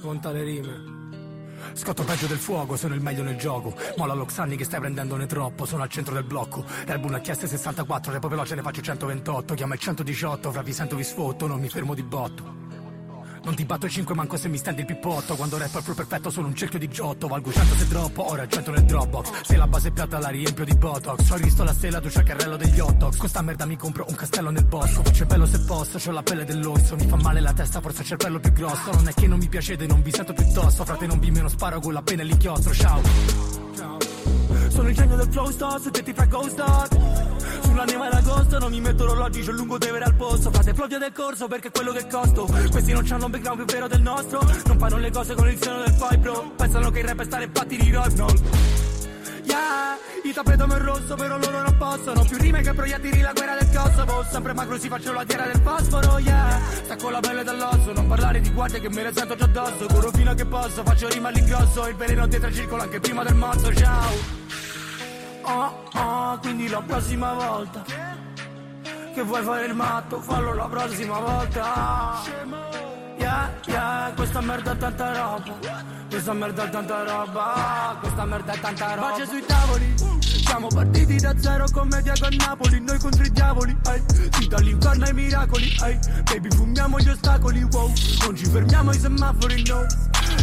Conta 0.00 0.32
le 0.32 0.42
rime. 0.42 0.95
Scotto 1.74 2.04
peggio 2.04 2.26
del 2.26 2.38
fuoco, 2.38 2.76
sono 2.76 2.94
il 2.94 3.00
meglio 3.00 3.22
nel 3.22 3.36
gioco. 3.36 3.74
Molla 3.96 4.14
l'Oxanni 4.14 4.56
che 4.56 4.64
stai 4.64 4.80
prendendone 4.80 5.26
troppo, 5.26 5.64
sono 5.64 5.82
al 5.82 5.88
centro 5.88 6.14
del 6.14 6.24
blocco. 6.24 6.64
Red 6.86 7.00
Bull 7.00 7.20
HS 7.20 7.44
64, 7.44 8.12
repo 8.12 8.28
veloce 8.28 8.54
ne 8.54 8.62
faccio 8.62 8.82
128. 8.82 9.54
Chiama 9.54 9.74
il 9.74 9.80
118, 9.80 10.52
fra 10.52 10.62
vi 10.62 10.72
sento 10.72 10.96
vi 10.96 11.04
sfotto, 11.04 11.46
non 11.46 11.60
mi 11.60 11.68
fermo 11.68 11.94
di 11.94 12.02
botto. 12.02 12.65
Non 13.46 13.54
ti 13.54 13.64
batto 13.64 13.86
il 13.86 13.92
5 13.92 14.12
manco 14.16 14.36
se 14.36 14.48
mi 14.48 14.56
stendi 14.56 14.80
il 14.80 14.86
pippotto. 14.86 15.36
Quando 15.36 15.56
rappo 15.56 15.78
al 15.78 15.84
perfetto 15.84 16.30
sono 16.30 16.48
un 16.48 16.56
cerchio 16.56 16.80
di 16.80 16.88
giotto. 16.88 17.28
Valgo 17.28 17.52
100 17.52 17.74
se 17.76 17.86
droppo, 17.86 18.28
ora 18.28 18.42
il 18.42 18.50
100 18.50 18.70
nel 18.72 18.84
dropbox. 18.84 19.42
Se 19.42 19.56
la 19.56 19.68
base 19.68 19.88
è 19.88 19.92
piatta 19.92 20.18
la 20.18 20.30
riempio 20.30 20.64
di 20.64 20.74
botox. 20.74 21.30
Ho 21.30 21.36
risto 21.36 21.62
la 21.62 21.72
stella, 21.72 22.00
tu 22.00 22.08
c'è 22.08 22.18
il 22.18 22.24
carrello 22.24 22.56
degli 22.56 22.80
hot 22.80 22.96
dogs 22.96 23.16
Con 23.16 23.44
merda 23.44 23.64
mi 23.64 23.76
compro 23.76 24.04
un 24.08 24.16
castello 24.16 24.50
nel 24.50 24.64
bosco. 24.64 25.02
Il 25.14 25.26
bello 25.26 25.46
se 25.46 25.60
posso, 25.60 25.96
c'ho 25.96 26.10
la 26.10 26.24
pelle 26.24 26.44
dell'orso. 26.44 26.96
Mi 26.96 27.06
fa 27.06 27.16
male 27.16 27.38
la 27.38 27.52
testa, 27.52 27.80
forse 27.80 28.02
c'è 28.02 28.12
il 28.14 28.18
pelo 28.18 28.40
più 28.40 28.52
grosso. 28.52 28.90
Non 28.92 29.06
è 29.06 29.14
che 29.14 29.28
non 29.28 29.38
mi 29.38 29.48
piacete, 29.48 29.86
non 29.86 30.02
vi 30.02 30.10
sento 30.10 30.32
piuttosto. 30.32 30.84
Frate 30.84 31.06
non 31.06 31.20
vi 31.20 31.30
meno 31.30 31.48
sparo 31.48 31.78
con 31.78 31.92
la 31.92 32.02
pena 32.02 32.22
e 32.22 32.24
l'inchiostro, 32.24 32.74
ciao. 32.74 33.00
Sono 34.70 34.88
il 34.88 34.94
genio 34.96 35.14
del 35.14 35.28
flow 35.30 35.50
star, 35.52 35.80
su 35.80 35.90
te 35.90 36.02
ti 36.02 36.12
fa 36.12 36.24
ghost 36.24 37.25
Sulla 37.76 37.92
neve 37.92 38.08
d'agosto 38.08 38.58
non 38.58 38.70
mi 38.70 38.80
metto 38.80 39.02
orologi, 39.02 39.42
c'ho 39.42 39.52
lungo 39.52 39.76
devere 39.76 40.04
al 40.04 40.14
posto. 40.14 40.50
Fate 40.50 40.72
floppio 40.72 40.96
del 40.98 41.12
corso 41.12 41.46
perché 41.46 41.68
è 41.68 41.70
quello 41.70 41.92
che 41.92 42.06
costo. 42.06 42.48
Questi 42.70 42.94
non 42.94 43.04
c'hanno 43.04 43.26
un 43.26 43.30
background 43.30 43.64
più 43.64 43.74
vero 43.74 43.86
del 43.86 44.00
nostro. 44.00 44.40
Non 44.64 44.78
fanno 44.78 44.96
le 44.96 45.10
cose 45.10 45.34
con 45.34 45.46
il 45.46 45.58
seno 45.60 45.82
del 45.82 45.94
poi 45.98 46.16
bro. 46.16 46.52
Pensano 46.56 46.90
che 46.90 47.00
il 47.00 47.04
rap 47.04 47.20
è 47.20 47.24
stare 47.24 47.50
fatti 47.52 47.76
di 47.76 47.90
rock 47.90 48.14
Yeah, 49.44 49.98
il 50.24 50.32
tappeto 50.32 50.64
è 50.64 50.78
rosso 50.78 51.16
però 51.16 51.36
loro 51.36 51.60
non 51.60 51.76
possono. 51.76 52.24
Più 52.24 52.38
rime 52.38 52.62
che 52.62 52.72
proiettili 52.72 53.20
la 53.20 53.32
guerra 53.34 53.56
del 53.58 53.68
Kosovo. 53.70 54.24
Sempre 54.30 54.54
macro 54.54 54.78
si 54.78 54.88
faccio 54.88 55.12
la 55.12 55.24
tierra 55.26 55.44
del 55.44 55.60
fosforo 55.60 56.18
Yeah, 56.18 56.58
stacco 56.82 57.10
la 57.10 57.20
pelle 57.20 57.44
dall'osso 57.44 57.92
Non 57.92 58.06
parlare 58.06 58.40
di 58.40 58.50
guardie 58.52 58.80
che 58.80 58.88
me 58.88 59.02
le 59.02 59.12
sento 59.12 59.36
già 59.36 59.44
addosso. 59.44 59.84
Corro 59.84 60.10
fino 60.12 60.30
a 60.30 60.34
che 60.34 60.46
posso, 60.46 60.82
faccio 60.82 61.08
rima 61.10 61.28
all'ingrosso. 61.28 61.86
Il 61.88 61.96
veleno 61.96 62.26
dietro 62.26 62.50
circola 62.50 62.84
anche 62.84 63.00
prima 63.00 63.22
del 63.22 63.34
morso 63.34 63.70
Ciao 63.74 64.65
Oh, 65.48 65.72
oh, 65.94 66.38
quindi 66.40 66.68
la 66.68 66.82
prossima 66.82 67.32
volta 67.32 67.84
Che 69.14 69.22
vuoi 69.22 69.42
fare 69.42 69.66
il 69.66 69.74
matto, 69.74 70.20
fallo 70.20 70.52
la 70.54 70.66
prossima 70.66 71.18
volta. 71.20 72.22
Yeah, 73.16 73.52
yeah, 73.66 74.12
questa 74.14 74.40
merda 74.40 74.72
è 74.72 74.76
tanta 74.76 75.12
roba 75.12 76.04
Questa 76.08 76.32
merda 76.32 76.66
è 76.66 76.70
tanta 76.70 77.02
roba 77.02 77.96
Questa 78.00 78.24
merda 78.24 78.52
è 78.52 78.60
tanta 78.60 78.94
roba. 78.94 79.08
Pace 79.10 79.26
sui 79.26 79.44
tavoli 79.44 79.94
Siamo 80.20 80.68
partiti 80.68 81.16
da 81.16 81.34
zero 81.38 81.64
commedia 81.72 82.12
con 82.18 82.34
Napoli 82.36 82.80
Noi 82.80 82.98
contro 82.98 83.24
i 83.24 83.30
diavoli 83.30 83.76
ai, 83.84 84.02
Sì 84.38 84.46
dall'inferno 84.46 85.04
ai 85.04 85.12
miracoli 85.12 85.76
ai, 85.80 85.98
Baby 86.24 86.48
fumiamo 86.50 86.98
gli 87.00 87.08
ostacoli 87.08 87.62
wow. 87.70 87.92
Non 88.24 88.36
ci 88.36 88.44
fermiamo 88.44 88.90
ai 88.90 88.98
semafori 88.98 89.62
no. 89.66 89.84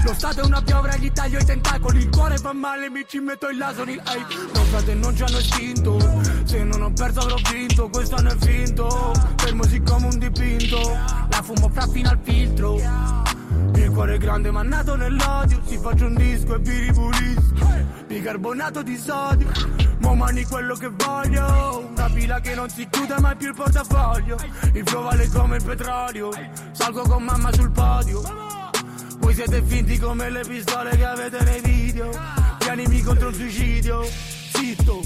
Lo 0.03 0.14
Stato 0.14 0.41
è 0.41 0.44
una 0.44 0.61
piovra 0.61 0.95
gli 0.98 1.11
taglio 1.11 1.40
i 1.40 1.45
tentacoli 1.45 1.99
Il 1.99 2.10
cuore 2.10 2.38
fa 2.38 2.53
male 2.53 2.90
mi 2.90 3.06
ci 3.07 3.19
metto 3.19 3.48
il 3.48 3.57
lasoli 3.57 3.99
ai, 4.03 4.26
No 4.53 4.64
frate 4.65 4.94
non 4.94 5.15
ci 5.15 5.23
hanno 5.23 5.38
estinto 5.38 6.22
Se 6.44 6.64
non 6.64 6.81
ho 6.81 6.91
perso 6.91 7.19
avrò 7.19 7.35
vinto 7.52 7.90
Questo 7.90 8.22
non 8.22 8.27
è 8.27 8.45
finto. 8.45 9.14
Fermo 9.38 9.64
siccome 9.64 10.07
un 10.07 10.19
dipinto 10.19 10.90
La 11.30 11.41
fumo 11.41 11.69
fra 11.69 11.88
fino 11.88 12.10
al 12.10 12.19
filtro 12.22 13.31
il 13.82 13.91
cuore 13.91 14.18
grande 14.18 14.52
ma 14.52 14.64
nato 14.64 14.95
nell'odio 14.95 15.62
Si 15.66 15.78
faccio 15.78 16.06
un 16.06 16.16
disco 16.16 16.56
e 16.56 16.60
vi 16.60 16.80
ripulisco. 16.80 17.68
Bicarbonato 18.08 18.82
di 18.84 18.98
sodio 18.98 19.48
Mo 20.00 20.16
mani 20.16 20.44
quello 20.44 20.76
che 20.76 20.90
voglio. 20.90 21.88
Una 21.95 22.10
pila 22.10 22.40
che 22.41 22.56
non 22.56 22.70
si 22.70 22.88
chiude 22.90 23.20
mai 23.20 23.36
più 23.38 23.48
il 23.48 23.56
portafoglio. 23.56 24.38
Il 24.74 24.86
flow 24.86 25.04
vale 25.04 25.30
come 25.30 25.56
il 25.58 25.64
petrolio 25.64 26.30
Salgo 26.72 27.04
con 27.04 27.24
mamma 27.24 27.52
sul 27.54 27.72
podio. 27.72 28.22
Voi 29.20 29.34
siete 29.34 29.64
finti 29.64 29.98
come 29.98 30.30
le 30.30 30.41
pistole 30.45 30.95
che 30.98 31.06
avete 31.06 31.44
nei 31.44 31.62
video. 31.62 32.10
Pianimi 32.58 33.02
contro 33.02 33.30
il 33.30 33.36
suicidio. 33.36 34.04
Zitto 34.04 35.02